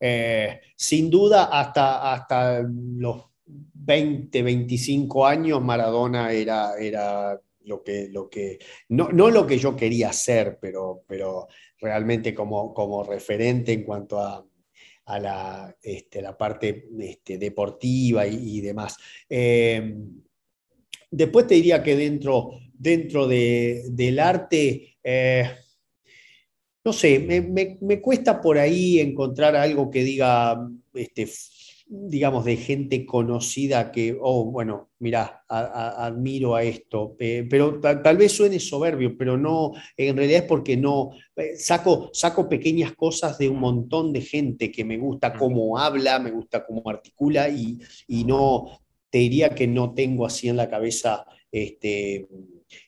eh, 0.00 0.60
sin 0.76 1.10
duda, 1.10 1.44
hasta, 1.44 2.12
hasta 2.12 2.62
los 2.62 3.24
20, 3.46 4.42
25 4.42 5.26
años, 5.26 5.62
Maradona 5.62 6.32
era, 6.32 6.76
era 6.78 7.40
lo 7.64 7.82
que, 7.82 8.08
lo 8.08 8.28
que 8.28 8.58
no, 8.88 9.08
no, 9.10 9.30
lo 9.30 9.46
que 9.46 9.58
yo 9.58 9.76
quería 9.76 10.12
ser, 10.12 10.58
pero, 10.60 11.04
pero 11.06 11.48
realmente 11.80 12.34
como, 12.34 12.74
como 12.74 13.02
referente 13.04 13.72
en 13.72 13.84
cuanto 13.84 14.20
a, 14.20 14.44
a 15.08 15.18
la, 15.18 15.76
este, 15.82 16.20
la 16.20 16.36
parte 16.36 16.88
este, 16.98 17.38
deportiva 17.38 18.26
y, 18.26 18.60
demás. 18.60 18.96
Eh, 19.28 19.94
después 21.10 21.46
te 21.46 21.54
diría 21.54 21.82
que 21.82 21.96
dentro, 21.96 22.50
dentro 22.74 23.26
del 23.26 24.18
arte, 24.18 24.98
eh, 25.02 25.50
no 26.84 26.92
sé, 26.92 27.18
me, 27.80 28.00
cuesta 28.00 28.40
por 28.40 28.58
ahí 28.58 29.00
encontrar 29.00 29.56
algo 29.56 29.90
que 29.90 30.04
diga, 30.04 30.58
este, 30.94 31.28
digamos, 31.86 32.44
de 32.44 32.56
gente 32.56 33.06
conocida 33.06 33.90
que, 33.90 34.16
oh, 34.20 34.44
bueno, 34.44 34.90
mira, 34.98 35.44
admiro 35.48 36.54
a 36.54 36.62
esto, 36.62 37.16
pero 37.18 37.80
tal, 37.80 38.16
vez 38.16 38.32
suene 38.32 38.60
soberbio, 38.60 39.16
pero 39.16 39.36
no, 39.36 39.72
en 39.96 40.16
realidad 40.16 40.42
es 40.42 40.48
porque 40.48 40.76
no, 40.76 41.10
eh, 41.36 41.56
saco, 41.56 42.10
saco 42.12 42.48
pequeñas 42.48 42.92
cosas 42.94 43.38
de 43.38 43.48
un 43.48 43.58
montón 43.58 44.12
de 44.12 44.20
gente 44.20 44.70
que 44.70 44.84
me 44.84 44.98
gusta 44.98 45.34
cómo 45.34 45.78
habla, 45.78 46.18
me 46.18 46.30
gusta 46.30 46.64
cómo 46.64 46.82
articula 46.88 47.48
y, 47.48 47.78
y 48.06 48.24
no, 48.24 48.80
te 49.10 49.18
diría 49.18 49.50
que 49.50 49.66
no 49.66 49.94
tengo 49.94 50.26
así 50.26 50.48
en 50.48 50.56
la 50.56 50.68
cabeza, 50.68 51.24
este, 51.50 52.28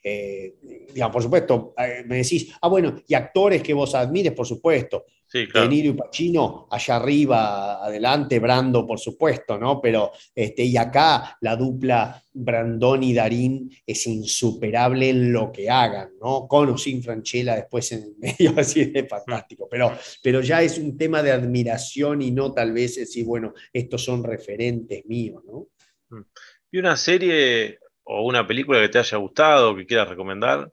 eh, 0.02 0.54
digamos, 0.92 1.12
por 1.12 1.22
supuesto, 1.22 1.74
eh, 1.78 2.04
me 2.06 2.16
decís, 2.16 2.52
ah, 2.60 2.68
bueno, 2.68 3.02
y 3.06 3.14
actores 3.14 3.62
que 3.62 3.74
vos 3.74 3.94
admires, 3.94 4.32
por 4.32 4.46
supuesto. 4.46 5.04
Sí, 5.26 5.46
claro. 5.46 5.68
De 5.68 5.76
Niro 5.76 5.90
y 5.90 5.92
Pacino, 5.92 6.66
allá 6.68 6.96
arriba, 6.96 7.84
adelante, 7.84 8.40
Brando, 8.40 8.84
por 8.84 8.98
supuesto, 8.98 9.56
¿no? 9.56 9.80
Pero, 9.80 10.10
este, 10.34 10.64
y 10.64 10.76
acá 10.76 11.38
la 11.40 11.54
dupla 11.54 12.20
Brandón 12.32 13.04
y 13.04 13.14
Darín 13.14 13.70
es 13.86 14.08
insuperable 14.08 15.10
en 15.10 15.32
lo 15.32 15.52
que 15.52 15.70
hagan, 15.70 16.10
¿no? 16.20 16.48
Con 16.48 16.70
o 16.70 16.76
sin 16.76 17.00
Franchella 17.00 17.54
después 17.54 17.92
en 17.92 18.16
medio, 18.18 18.54
así 18.56 18.86
de 18.86 19.04
fantástico. 19.04 19.68
Pero, 19.70 19.96
pero 20.20 20.40
ya 20.40 20.62
es 20.62 20.78
un 20.78 20.96
tema 20.96 21.22
de 21.22 21.30
admiración 21.30 22.22
y 22.22 22.32
no 22.32 22.52
tal 22.52 22.72
vez 22.72 22.96
decir, 22.96 23.24
bueno, 23.24 23.54
estos 23.72 24.02
son 24.02 24.24
referentes 24.24 25.06
míos, 25.06 25.44
¿no? 25.46 25.68
Mm. 26.08 26.24
¿Y 26.72 26.78
una 26.78 26.96
serie 26.96 27.78
o 28.12 28.22
una 28.24 28.44
película 28.44 28.80
que 28.80 28.88
te 28.88 28.98
haya 28.98 29.18
gustado, 29.18 29.76
que 29.76 29.86
quieras 29.86 30.08
recomendar? 30.08 30.70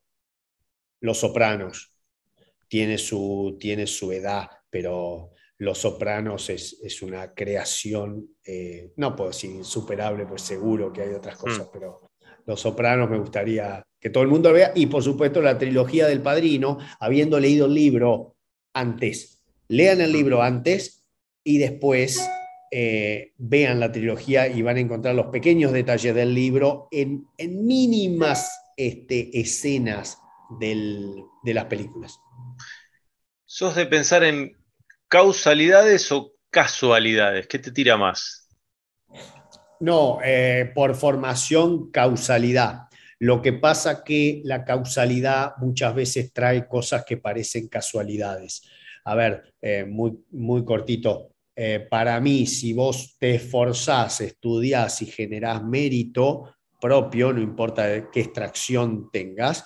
Los 1.01 1.19
Sopranos. 1.19 1.93
Tiene 2.67 2.97
su, 2.97 3.57
tiene 3.59 3.85
su 3.85 4.11
edad, 4.11 4.49
pero 4.71 5.29
Los 5.59 5.77
Sopranos 5.77 6.49
es, 6.49 7.01
una 7.03 7.35
creación, 7.35 8.27
eh, 8.43 8.91
no 8.95 9.15
puedo 9.15 9.29
decir 9.29 9.51
insuperable, 9.51 10.25
pues 10.25 10.41
seguro 10.41 10.91
que 10.91 11.03
hay 11.03 11.13
otras 11.13 11.38
cosas, 11.38 11.67
mm. 11.67 11.69
pero 11.71 12.09
Los 12.47 12.61
Sopranos 12.61 13.07
me 13.07 13.19
gustaría 13.19 13.85
que 13.99 14.09
todo 14.09 14.23
el 14.23 14.29
mundo 14.29 14.51
vea. 14.51 14.71
Y 14.73 14.88
por 14.88 15.03
supuesto 15.03 15.39
la 15.39 15.59
trilogía 15.59 16.07
del 16.07 16.23
Padrino, 16.23 16.79
habiendo 16.99 17.39
leído 17.39 17.67
el 17.67 17.75
libro 17.75 18.35
antes. 18.73 19.43
Lean 19.67 20.01
el 20.01 20.11
libro 20.11 20.41
antes 20.41 21.05
y 21.43 21.59
después 21.59 22.27
eh, 22.72 23.34
vean 23.38 23.80
la 23.80 23.91
trilogía 23.91 24.47
y 24.47 24.61
van 24.61 24.78
a 24.78 24.82
encontrar 24.82 25.15
los 25.15 25.28
pequeños 25.28 25.72
detalles 25.72 26.13
del 26.13 26.34
libro 26.34 26.88
en, 26.91 27.28
mínimas 27.38 28.51
este, 28.76 29.39
escenas 29.39 30.18
de 30.59 31.53
las 31.53 31.65
películas. 31.65 32.20
¿Sos 33.45 33.76
de 33.76 33.86
pensar 33.86 34.24
en 34.24 34.57
causalidades 35.07 36.11
o 36.11 36.34
casualidades? 36.49 37.47
¿Qué 37.47 37.59
te 37.59 37.72
tira 37.72 37.97
más? 37.97 38.49
No, 39.80 40.20
eh, 40.24 40.72
por 40.74 40.95
formación, 40.95 41.91
causalidad. 41.91 42.88
Lo 43.20 43.41
que 43.41 43.53
pasa 43.53 44.03
que 44.03 44.41
la 44.43 44.63
causalidad 44.65 45.53
muchas 45.57 45.95
veces 45.95 46.34
trae 46.34 46.68
cosas 46.68 47.05
que 47.05 47.18
parecen 47.18 47.68
casualidades. 47.68 48.63
A 49.05 49.15
ver, 49.15 49.53
eh, 49.61 49.86
muy, 49.86 50.24
muy 50.32 50.65
cortito. 50.65 51.32
Eh, 51.59 51.87
para 51.89 52.19
mí, 52.21 52.45
si 52.45 52.71
vos 52.71 53.17
te 53.19 53.33
esforzás, 53.33 54.21
estudiás 54.21 55.01
y 55.01 55.07
generás 55.07 55.63
mérito 55.63 56.53
propio, 56.79 57.33
no 57.33 57.41
importa 57.41 58.11
qué 58.11 58.19
extracción 58.19 59.09
tengas, 59.11 59.63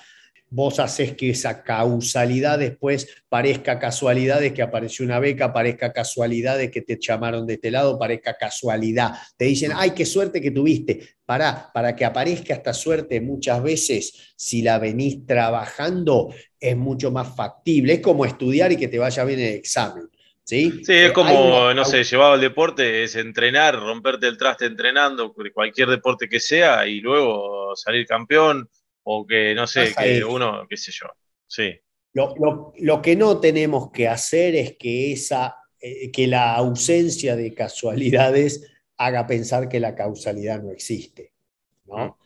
vos 0.50 0.80
haces 0.80 1.18
que 1.18 1.32
esa 1.32 1.64
causalidad 1.64 2.60
después 2.60 3.10
parezca 3.28 3.78
casualidad 3.78 4.40
de 4.40 4.54
que 4.54 4.62
apareció 4.62 5.04
una 5.04 5.20
beca, 5.20 5.52
parezca 5.52 5.92
casualidad 5.92 6.58
de 6.58 6.72
que 6.72 6.82
te 6.82 6.98
llamaron 6.98 7.46
de 7.46 7.56
este 7.56 7.72
lado, 7.72 8.00
parezca 8.00 8.38
casualidad. 8.38 9.12
Te 9.36 9.46
dicen, 9.46 9.72
ay, 9.76 9.92
qué 9.92 10.06
suerte 10.06 10.40
que 10.40 10.52
tuviste. 10.52 11.16
Para, 11.26 11.72
para 11.74 11.94
que 11.94 12.06
aparezca 12.06 12.54
esta 12.54 12.74
suerte 12.74 13.20
muchas 13.20 13.62
veces, 13.64 14.34
si 14.38 14.62
la 14.62 14.80
venís 14.80 15.26
trabajando, 15.26 16.34
es 16.58 16.78
mucho 16.78 17.12
más 17.12 17.34
factible. 17.36 17.96
Es 17.96 18.00
como 18.02 18.26
estudiar 18.26 18.72
y 18.74 18.78
que 18.78 18.90
te 18.90 19.00
vaya 19.00 19.26
bien 19.26 19.40
el 19.40 19.56
examen. 19.56 20.11
Sí, 20.44 20.82
es 20.82 20.90
eh, 20.90 21.14
como, 21.14 21.74
no 21.74 21.86
sé, 21.86 22.04
llevado 22.04 22.34
al 22.34 22.42
deporte, 22.42 23.04
es 23.04 23.16
entrenar, 23.16 23.80
romperte 23.80 24.28
el 24.28 24.38
traste 24.38 24.66
entrenando, 24.66 25.34
cualquier 25.54 25.90
deporte 25.90 26.28
que 26.28 26.40
sea, 26.40 26.86
y 26.88 27.00
luego 27.00 27.76
salir 27.76 28.06
campeón, 28.06 28.70
o 29.04 29.26
que, 29.26 29.56
no 29.56 29.68
sé, 29.68 29.94
que 29.98 30.24
uno, 30.24 30.66
qué 30.70 30.78
sé 30.78 30.92
yo. 30.92 31.08
Sí. 31.48 31.80
Lo, 32.14 33.02
que 33.02 33.16
no 33.16 33.40
tenemos 33.40 33.92
que 33.92 34.08
hacer 34.08 34.56
es 34.56 34.76
que, 34.78 35.14
esa, 35.14 35.56
eh, 35.80 36.12
que 36.12 36.28
la 36.28 36.56
ausencia 36.56 37.36
de 37.36 37.54
casualidades 37.54 38.70
haga 38.98 39.26
pensar 39.26 39.70
que 39.70 39.80
la 39.80 39.96
causalidad 39.96 40.62
no 40.62 40.72
existe. 40.72 41.32
¿no? 41.86 42.18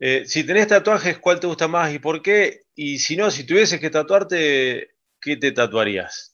Eh, 0.00 0.24
si 0.26 0.44
tenés 0.44 0.66
tatuajes, 0.66 1.18
¿cuál 1.18 1.40
te 1.40 1.46
gusta 1.46 1.68
más 1.68 1.92
y 1.94 1.98
por 1.98 2.22
qué? 2.22 2.62
Y 2.74 2.98
si 2.98 3.16
no, 3.16 3.30
si 3.30 3.44
tuvieses 3.44 3.80
que 3.80 3.90
tatuarte, 3.90 4.90
¿qué 5.20 5.36
te 5.36 5.52
tatuarías? 5.52 6.33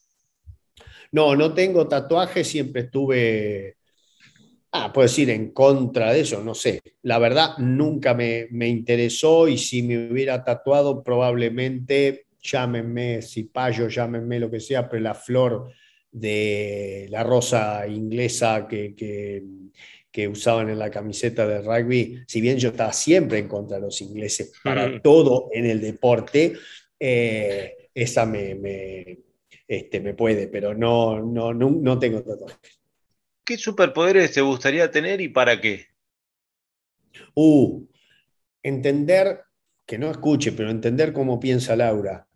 No, 1.13 1.35
no 1.35 1.53
tengo 1.53 1.89
tatuajes, 1.89 2.47
siempre 2.47 2.83
estuve, 2.83 3.77
ah, 4.73 4.93
puedo 4.93 5.09
decir, 5.09 5.29
en 5.31 5.51
contra 5.51 6.13
de 6.13 6.21
eso, 6.21 6.43
no 6.43 6.55
sé. 6.55 6.81
La 7.03 7.19
verdad, 7.19 7.59
nunca 7.59 8.15
me, 8.15 8.49
interesó 8.69 9.49
y 9.49 9.59
si 9.59 9.83
me 9.83 10.11
hubiera 10.11 10.45
tatuado, 10.45 11.03
probablemente, 11.03 12.27
llámenme 12.41 13.23
cipayo, 13.23 13.89
llámenme 13.89 14.39
lo 14.39 14.51
que 14.51 14.61
sea, 14.61 14.89
pero 14.89 15.03
la 15.03 15.15
flor 15.15 15.73
de 16.13 17.07
la 17.11 17.25
rosa 17.25 17.87
inglesa 17.87 18.67
que, 18.69 18.95
que, 18.95 20.29
usaban 20.29 20.69
en 20.69 20.79
la 20.79 20.91
camiseta 20.91 21.47
de 21.47 21.63
rugby, 21.63 22.21
si 22.27 22.43
bien 22.43 22.59
yo 22.59 22.69
estaba 22.71 22.93
siempre 22.93 23.39
en 23.39 23.49
contra 23.49 23.79
de 23.79 23.85
los 23.85 24.03
ingleses 24.03 24.53
para 24.63 25.01
todo 25.01 25.49
en 25.51 25.65
el 25.65 25.81
deporte, 25.81 26.53
eh, 26.99 27.89
esa 27.95 28.27
me, 28.27 28.55
este, 29.67 30.01
me 30.01 30.15
puede, 30.15 30.49
pero 30.49 30.75
no, 30.75 31.21
no, 31.21 31.53
no, 31.53 31.99
tengo 31.99 32.23
tatuajes. 32.23 32.81
¿Qué 33.45 33.57
superpoderes 33.57 34.33
te 34.33 34.41
gustaría 34.41 34.91
tener 34.91 35.21
y 35.21 35.29
para 35.29 35.61
qué? 35.61 35.87
Uh, 37.35 37.87
entender, 38.63 39.41
que 39.87 39.99
no 39.99 40.11
escuche, 40.11 40.53
pero 40.53 40.71
entender 40.71 41.13
cómo 41.13 41.41
piensa 41.41 41.77
Laura. 41.77 42.27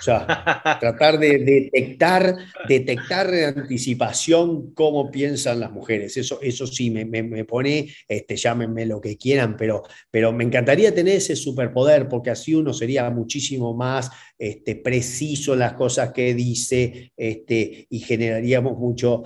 O 0.00 0.02
sea, 0.02 0.78
tratar 0.80 1.18
de 1.18 1.38
detectar, 1.38 2.36
detectar 2.68 3.32
en 3.32 3.58
anticipación 3.58 4.72
cómo 4.74 5.10
piensan 5.10 5.60
las 5.60 5.70
mujeres. 5.70 6.16
Eso, 6.16 6.40
eso 6.40 6.66
sí, 6.66 6.90
me, 6.90 7.04
me, 7.04 7.44
pone, 7.44 7.88
este, 8.08 8.36
llámenme 8.36 8.86
lo 8.86 9.00
que 9.00 9.16
quieran, 9.16 9.56
pero, 9.56 9.82
pero 10.10 10.32
me 10.32 10.44
encantaría 10.44 10.94
tener 10.94 11.16
ese 11.16 11.36
superpoder 11.36 12.08
porque 12.08 12.30
así 12.30 12.54
uno 12.54 12.72
sería 12.72 13.08
muchísimo 13.10 13.74
más 13.74 14.10
este, 14.38 14.76
preciso 14.76 15.52
en 15.52 15.60
las 15.60 15.74
cosas 15.74 16.12
que 16.12 16.34
dice 16.34 17.12
este, 17.16 17.86
y 17.88 18.00
generaríamos 18.00 18.78
mucho 18.78 19.24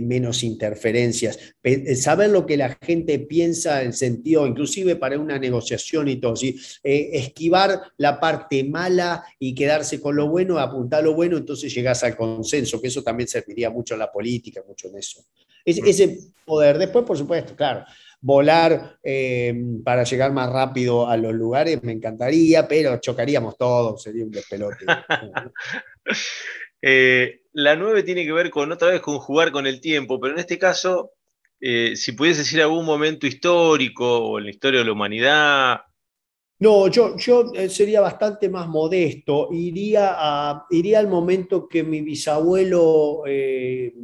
menos 0.00 0.42
interferencias. 0.42 1.38
Eh, 1.62 1.94
saber 1.94 2.30
lo 2.30 2.46
que 2.46 2.56
la 2.56 2.76
gente 2.82 3.18
piensa 3.20 3.82
en 3.82 3.92
sentido, 3.92 4.46
inclusive 4.46 4.96
para 4.96 5.18
una 5.18 5.38
negociación 5.38 6.08
y 6.08 6.16
todo, 6.16 6.36
¿sí? 6.36 6.56
Eh, 6.82 7.10
esquivar 7.14 7.80
la 7.96 8.20
parte 8.20 8.64
mala 8.64 9.24
y 9.38 9.54
quedarse 9.54 9.99
con 10.00 10.16
lo 10.16 10.28
bueno, 10.28 10.58
apuntar 10.58 11.04
lo 11.04 11.14
bueno, 11.14 11.36
entonces 11.36 11.72
llegas 11.72 12.02
al 12.04 12.16
consenso, 12.16 12.80
que 12.80 12.88
eso 12.88 13.02
también 13.02 13.28
serviría 13.28 13.70
mucho 13.70 13.94
en 13.94 14.00
la 14.00 14.10
política, 14.10 14.62
mucho 14.66 14.88
en 14.88 14.98
eso. 14.98 15.20
Mm. 15.66 15.86
ese 15.86 16.18
poder. 16.44 16.78
Después, 16.78 17.04
por 17.04 17.16
supuesto, 17.16 17.54
claro, 17.54 17.84
volar 18.20 18.98
eh, 19.02 19.54
para 19.84 20.04
llegar 20.04 20.32
más 20.32 20.50
rápido 20.50 21.08
a 21.08 21.16
los 21.16 21.32
lugares 21.32 21.82
me 21.82 21.92
encantaría, 21.92 22.68
pero 22.68 22.98
chocaríamos 22.98 23.56
todos, 23.56 24.02
sería 24.02 24.24
un 24.24 24.30
despelote. 24.30 24.84
Eh, 26.82 27.42
la 27.52 27.76
9 27.76 28.02
tiene 28.04 28.24
que 28.24 28.32
ver 28.32 28.48
con 28.48 28.72
otra 28.72 28.88
vez 28.88 29.02
con 29.02 29.18
jugar 29.18 29.52
con 29.52 29.66
el 29.66 29.82
tiempo, 29.82 30.18
pero 30.18 30.32
en 30.32 30.40
este 30.40 30.58
caso, 30.58 31.12
eh, 31.60 31.94
si 31.94 32.12
pudiese 32.12 32.40
decir 32.40 32.62
algún 32.62 32.86
momento 32.86 33.26
histórico 33.26 34.18
o 34.18 34.38
en 34.38 34.44
la 34.44 34.50
historia 34.50 34.80
de 34.80 34.86
la 34.86 34.92
humanidad 34.92 35.80
no, 36.60 36.88
yo, 36.88 37.16
yo 37.16 37.52
eh, 37.54 37.70
sería 37.70 38.02
bastante 38.02 38.50
más 38.50 38.68
modesto. 38.68 39.48
Iría, 39.50 40.10
a, 40.12 40.66
iría 40.70 40.98
al 40.98 41.08
momento 41.08 41.66
que 41.66 41.82
mi 41.82 42.02
bisabuelo 42.02 43.22
eh, 43.26 43.94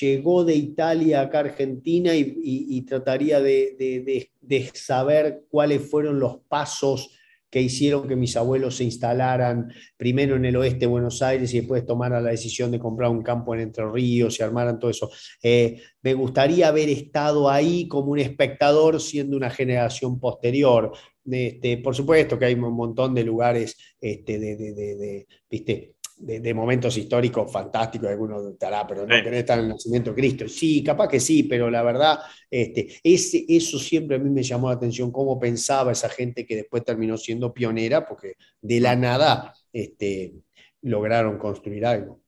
llegó 0.00 0.42
de 0.42 0.54
Italia 0.54 1.20
acá 1.20 1.38
a 1.38 1.42
Argentina 1.42 2.12
y, 2.14 2.80
trataría 2.82 3.40
de, 3.40 4.30
saber 4.72 5.44
cuáles 5.50 5.82
fueron 5.82 6.18
los 6.18 6.38
pasos 6.48 7.10
que 7.50 7.62
hicieron 7.62 8.06
que 8.06 8.16
mis 8.16 8.36
abuelos 8.36 8.76
se 8.76 8.84
instalaran 8.84 9.72
primero 9.96 10.36
en 10.36 10.44
el 10.44 10.56
oeste 10.56 10.80
de 10.80 10.86
Buenos 10.86 11.22
Aires 11.22 11.52
y 11.54 11.60
después 11.60 11.86
tomaran 11.86 12.22
la 12.22 12.30
decisión 12.30 12.70
de 12.70 12.78
comprar 12.78 13.10
un 13.10 13.22
campo 13.22 13.54
en 13.54 13.60
Entre 13.60 13.90
Ríos 13.90 14.38
y 14.38 14.42
armaran 14.42 14.78
todo 14.78 14.90
eso. 14.90 15.10
Eh, 15.42 15.80
me 16.02 16.12
gustaría 16.12 16.68
haber 16.68 16.90
estado 16.90 17.48
ahí 17.48 17.88
como 17.88 18.12
un 18.12 18.18
espectador 18.18 19.00
siendo 19.00 19.36
una 19.36 19.48
generación 19.48 20.20
posterior. 20.20 20.92
Este, 21.30 21.78
por 21.78 21.94
supuesto 21.94 22.38
que 22.38 22.46
hay 22.46 22.54
un 22.54 22.72
montón 22.72 23.14
de 23.14 23.24
lugares 23.24 23.76
este, 24.00 24.38
de, 24.38 24.56
de, 24.56 25.26
¿viste? 25.50 25.94
de, 26.18 26.54
momentos 26.54 26.96
históricos 26.96 27.50
fantásticos, 27.50 28.08
algunos 28.08 28.44
estará, 28.52 28.86
pero 28.86 29.06
no 29.06 29.22
querés 29.22 29.40
estar 29.40 29.58
en 29.58 29.66
el 29.66 29.70
nacimiento 29.70 30.10
de 30.10 30.16
Cristo. 30.16 30.48
Sí, 30.48 30.82
capaz 30.82 31.08
que 31.08 31.20
sí, 31.20 31.44
pero 31.44 31.70
la 31.70 31.82
verdad, 31.82 32.18
este, 32.50 32.98
ese, 33.02 33.44
eso 33.48 33.78
siempre 33.78 34.16
a 34.16 34.18
mí 34.18 34.30
me 34.30 34.42
llamó 34.42 34.68
la 34.68 34.74
atención, 34.74 35.12
cómo 35.12 35.38
pensaba 35.38 35.92
esa 35.92 36.08
gente 36.08 36.44
que 36.44 36.56
después 36.56 36.84
terminó 36.84 37.16
siendo 37.16 37.52
pionera, 37.52 38.06
porque 38.06 38.34
de 38.60 38.80
la 38.80 38.96
nada 38.96 39.54
este, 39.72 40.34
lograron 40.82 41.38
construir 41.38 41.86
algo. 41.86 42.20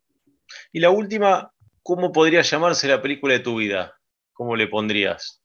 Y 0.73 0.81
la 0.81 0.91
última, 0.91 1.53
¿cómo 1.83 2.13
podría 2.13 2.43
llamarse 2.43 2.89
la 2.89 3.03
película 3.03 3.35
de 3.35 3.41
tu 3.41 3.57
vida? 3.57 3.95
¿Cómo 4.33 4.57
le 4.57 4.69
pondrías? 4.69 5.43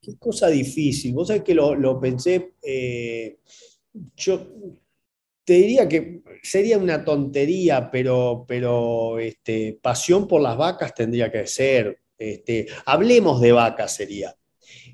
Qué 0.00 0.16
cosa 0.18 0.48
difícil. 0.48 1.12
Vos 1.14 1.28
sabés 1.28 1.42
que 1.42 1.54
lo, 1.54 2.00
pensé, 2.00 2.54
eh, 2.62 3.38
yo 4.16 4.46
te 5.44 5.54
diría 5.54 5.88
que 5.88 6.22
sería 6.42 6.78
una 6.78 7.04
tontería, 7.04 7.90
pero, 7.90 8.44
pero 8.46 9.18
este, 9.18 9.78
pasión 9.80 10.28
por 10.28 10.42
las 10.42 10.56
vacas 10.56 10.94
tendría 10.94 11.30
que 11.30 11.46
ser. 11.46 12.00
Este, 12.18 12.66
hablemos 12.84 13.40
de 13.40 13.52
vacas 13.52 13.94
sería. 13.94 14.34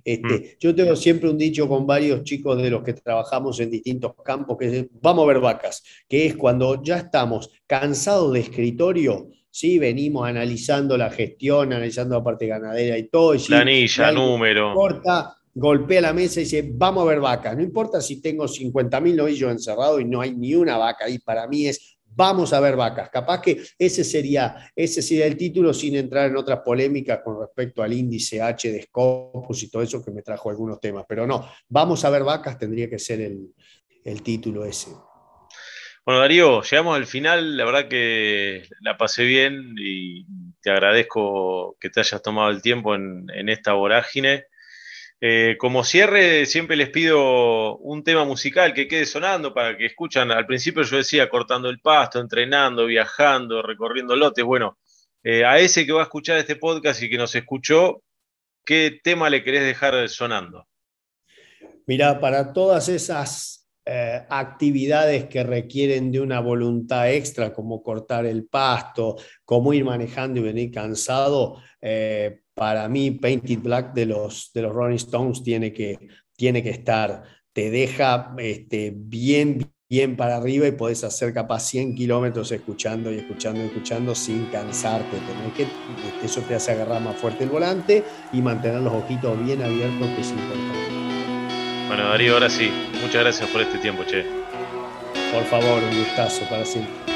Este, 0.05 0.39
mm. 0.39 0.45
Yo 0.61 0.75
tengo 0.75 0.95
siempre 0.97 1.31
un 1.31 1.39
dicho 1.39 1.69
con 1.69 1.87
varios 1.87 2.23
chicos 2.25 2.61
de 2.61 2.71
los 2.71 2.83
que 2.83 2.93
trabajamos 2.93 3.59
en 3.61 3.71
distintos 3.71 4.13
campos, 4.25 4.57
que 4.59 4.79
es, 4.79 4.87
vamos 5.01 5.25
a 5.25 5.29
ver 5.29 5.41
vacas, 5.41 5.83
que 6.09 6.27
es 6.27 6.37
cuando 6.37 6.83
ya 6.83 6.99
estamos 6.99 7.51
cansados 7.67 8.33
de 8.33 8.41
escritorio, 8.41 9.31
¿sí? 9.55 9.79
venimos 9.79 10.27
analizando 10.27 10.99
la 10.99 11.11
gestión, 11.11 11.73
analizando 11.73 12.17
la 12.19 12.25
parte 12.25 12.47
ganadera 12.49 12.99
y 12.99 13.09
todo. 13.09 13.37
Y 13.37 13.39
Planilla, 13.39 14.11
número. 14.11 14.75
Corta, 14.75 15.37
golpea 15.55 16.01
la 16.01 16.13
mesa 16.13 16.41
y 16.41 16.45
dice, 16.45 16.69
vamos 16.75 17.05
a 17.05 17.07
ver 17.07 17.21
vacas. 17.21 17.57
No 17.57 17.63
importa 17.63 18.01
si 18.01 18.21
tengo 18.21 18.47
50.000 18.47 19.15
novillos 19.15 19.53
encerrados 19.53 20.01
y 20.01 20.05
no 20.07 20.21
hay 20.21 20.35
ni 20.35 20.57
una 20.57 20.77
vaca 20.77 21.05
ahí, 21.05 21.21
para 21.21 21.47
mí 21.47 21.69
es, 21.69 21.97
vamos 22.05 22.53
a 22.53 22.59
ver 22.59 22.75
vacas. 22.75 23.11
Capaz 23.11 23.41
que 23.41 23.63
ese 23.79 24.03
sería, 24.03 24.73
ese 24.75 25.01
sería 25.01 25.27
el 25.27 25.37
título 25.37 25.73
sin 25.73 25.95
entrar 25.95 26.29
en 26.29 26.37
otras 26.37 26.59
polémicas 26.61 27.21
con 27.25 27.39
respecto 27.39 27.81
al 27.81 27.93
índice 27.93 28.43
H 28.43 28.73
de 28.73 28.83
Scopus 28.83 29.63
y 29.63 29.71
todo 29.71 29.83
eso 29.83 30.05
que 30.05 30.11
me 30.11 30.23
trajo 30.23 30.51
algunos 30.51 30.81
temas. 30.81 31.05
Pero 31.09 31.29
no, 31.29 31.49
vamos 31.69 32.05
a 32.05 32.11
ver 32.11 32.25
vacas 32.25 32.59
tendría 32.59 32.91
que 32.91 32.99
ser 32.99 33.21
el, 33.21 34.23
título 34.23 34.65
ese. 34.65 34.91
Bueno, 36.05 36.21
Darío, 36.21 36.63
llegamos 36.63 36.97
al 36.97 37.07
final. 37.07 37.57
La 37.57 37.65
verdad 37.65 37.89
que 37.89 38.69
la 38.81 38.97
pasé 38.97 39.25
bien 39.25 39.75
y 39.79 40.27
te 40.61 40.71
agradezco 40.71 41.77
que 41.81 41.89
te 41.89 42.01
hayas 42.01 42.21
tomado 42.21 42.51
el 42.51 42.61
tiempo 42.61 42.95
en, 42.95 43.27
en 43.35 43.49
esta 43.49 43.73
vorágine. 43.73 44.47
Eh, 45.27 45.57
como 45.59 45.85
cierre, 45.85 46.45
siempre 46.45 46.77
les 46.77 46.91
pido 46.91 47.79
un 47.79 48.05
tema 48.05 48.27
musical 48.27 48.75
que 48.75 48.87
quede 48.87 49.07
sonando 49.07 49.55
para 49.55 49.79
que 49.79 49.87
escuchan. 49.87 50.31
Al 50.31 50.45
principio 50.45 50.83
yo 50.83 50.99
decía 50.99 51.31
cortando 51.31 51.71
el 51.71 51.81
pasto, 51.81 52.21
entrenando, 52.21 52.85
viajando, 52.85 53.63
recorriendo 53.63 54.17
lotes. 54.17 54.45
Bueno, 54.45 54.77
eh, 55.23 55.47
a 55.47 55.59
ese 55.59 55.87
que 55.87 55.93
va 55.93 56.01
a 56.01 56.05
escuchar 56.05 56.37
este 56.37 56.57
podcast 56.57 57.03
y 57.03 57.09
que 57.09 57.17
nos 57.17 57.35
escuchó, 57.35 58.03
¿qué 58.67 59.01
tema 59.03 59.31
le 59.31 59.43
querés 59.43 59.65
dejar 59.65 60.07
sonando? 60.11 60.67
Mira, 61.87 62.21
para 62.21 62.53
todas 62.53 62.91
esas 62.91 63.64
eh, 63.87 64.23
actividades 64.29 65.25
que 65.27 65.43
requieren 65.43 66.11
de 66.11 66.21
una 66.21 66.41
voluntad 66.41 67.13
extra, 67.13 67.53
como 67.53 67.83
cortar 67.83 68.27
el 68.27 68.47
pasto, 68.47 69.17
como 69.45 69.73
ir 69.73 69.85
manejando 69.85 70.41
y 70.41 70.43
venir 70.43 70.71
cansado, 70.71 71.59
para 72.55 72.89
mí 72.89 73.11
Painted 73.11 73.59
Black 73.59 73.93
de 73.93 74.07
los, 74.07 74.51
de 74.55 74.63
los 74.63 74.73
Rolling 74.73 74.97
Stones 74.97 75.43
tiene 75.43 75.73
que, 75.73 75.99
tiene 76.37 76.63
que 76.63 76.71
estar, 76.71 77.23
te 77.53 77.71
deja 77.71 78.35
este, 78.39 78.93
bien, 78.95 79.71
bien 79.89 80.17
para 80.17 80.37
arriba 80.37 80.67
y 80.67 80.73
puedes 80.73 81.05
hacer 81.05 81.33
capaz 81.33 81.61
100 81.61 81.95
kilómetros 81.95 82.51
escuchando 82.53 83.13
y 83.13 83.19
escuchando 83.19 83.63
y 83.63 83.67
escuchando 83.67 84.15
sin 84.15 84.47
cansarte. 84.47 85.17
que, 85.57 85.67
eso 86.25 86.41
te 86.43 86.55
hace 86.55 86.73
agarrar 86.73 87.03
más 87.03 87.17
fuerte 87.17 87.45
el 87.45 87.51
volante 87.51 88.03
y 88.33 88.41
mantener 88.41 88.81
los 88.81 88.93
ojitos 88.93 89.43
bien 89.45 89.63
abiertos, 89.63 90.09
que 90.09 90.21
es 90.21 90.31
importante. 90.31 91.04
Bueno, 91.95 92.11
Darío, 92.11 92.35
ahora 92.35 92.51
sí, 92.51 92.73
muchas 93.01 93.23
gracias 93.23 93.49
por 93.51 93.61
este 93.61 93.79
tiempo, 93.79 94.03
che. 94.03 94.27
Por 95.33 95.45
favor, 95.45 95.81
un 95.81 95.97
gustazo 95.97 96.45
para 96.49 96.65
siempre. 96.65 97.14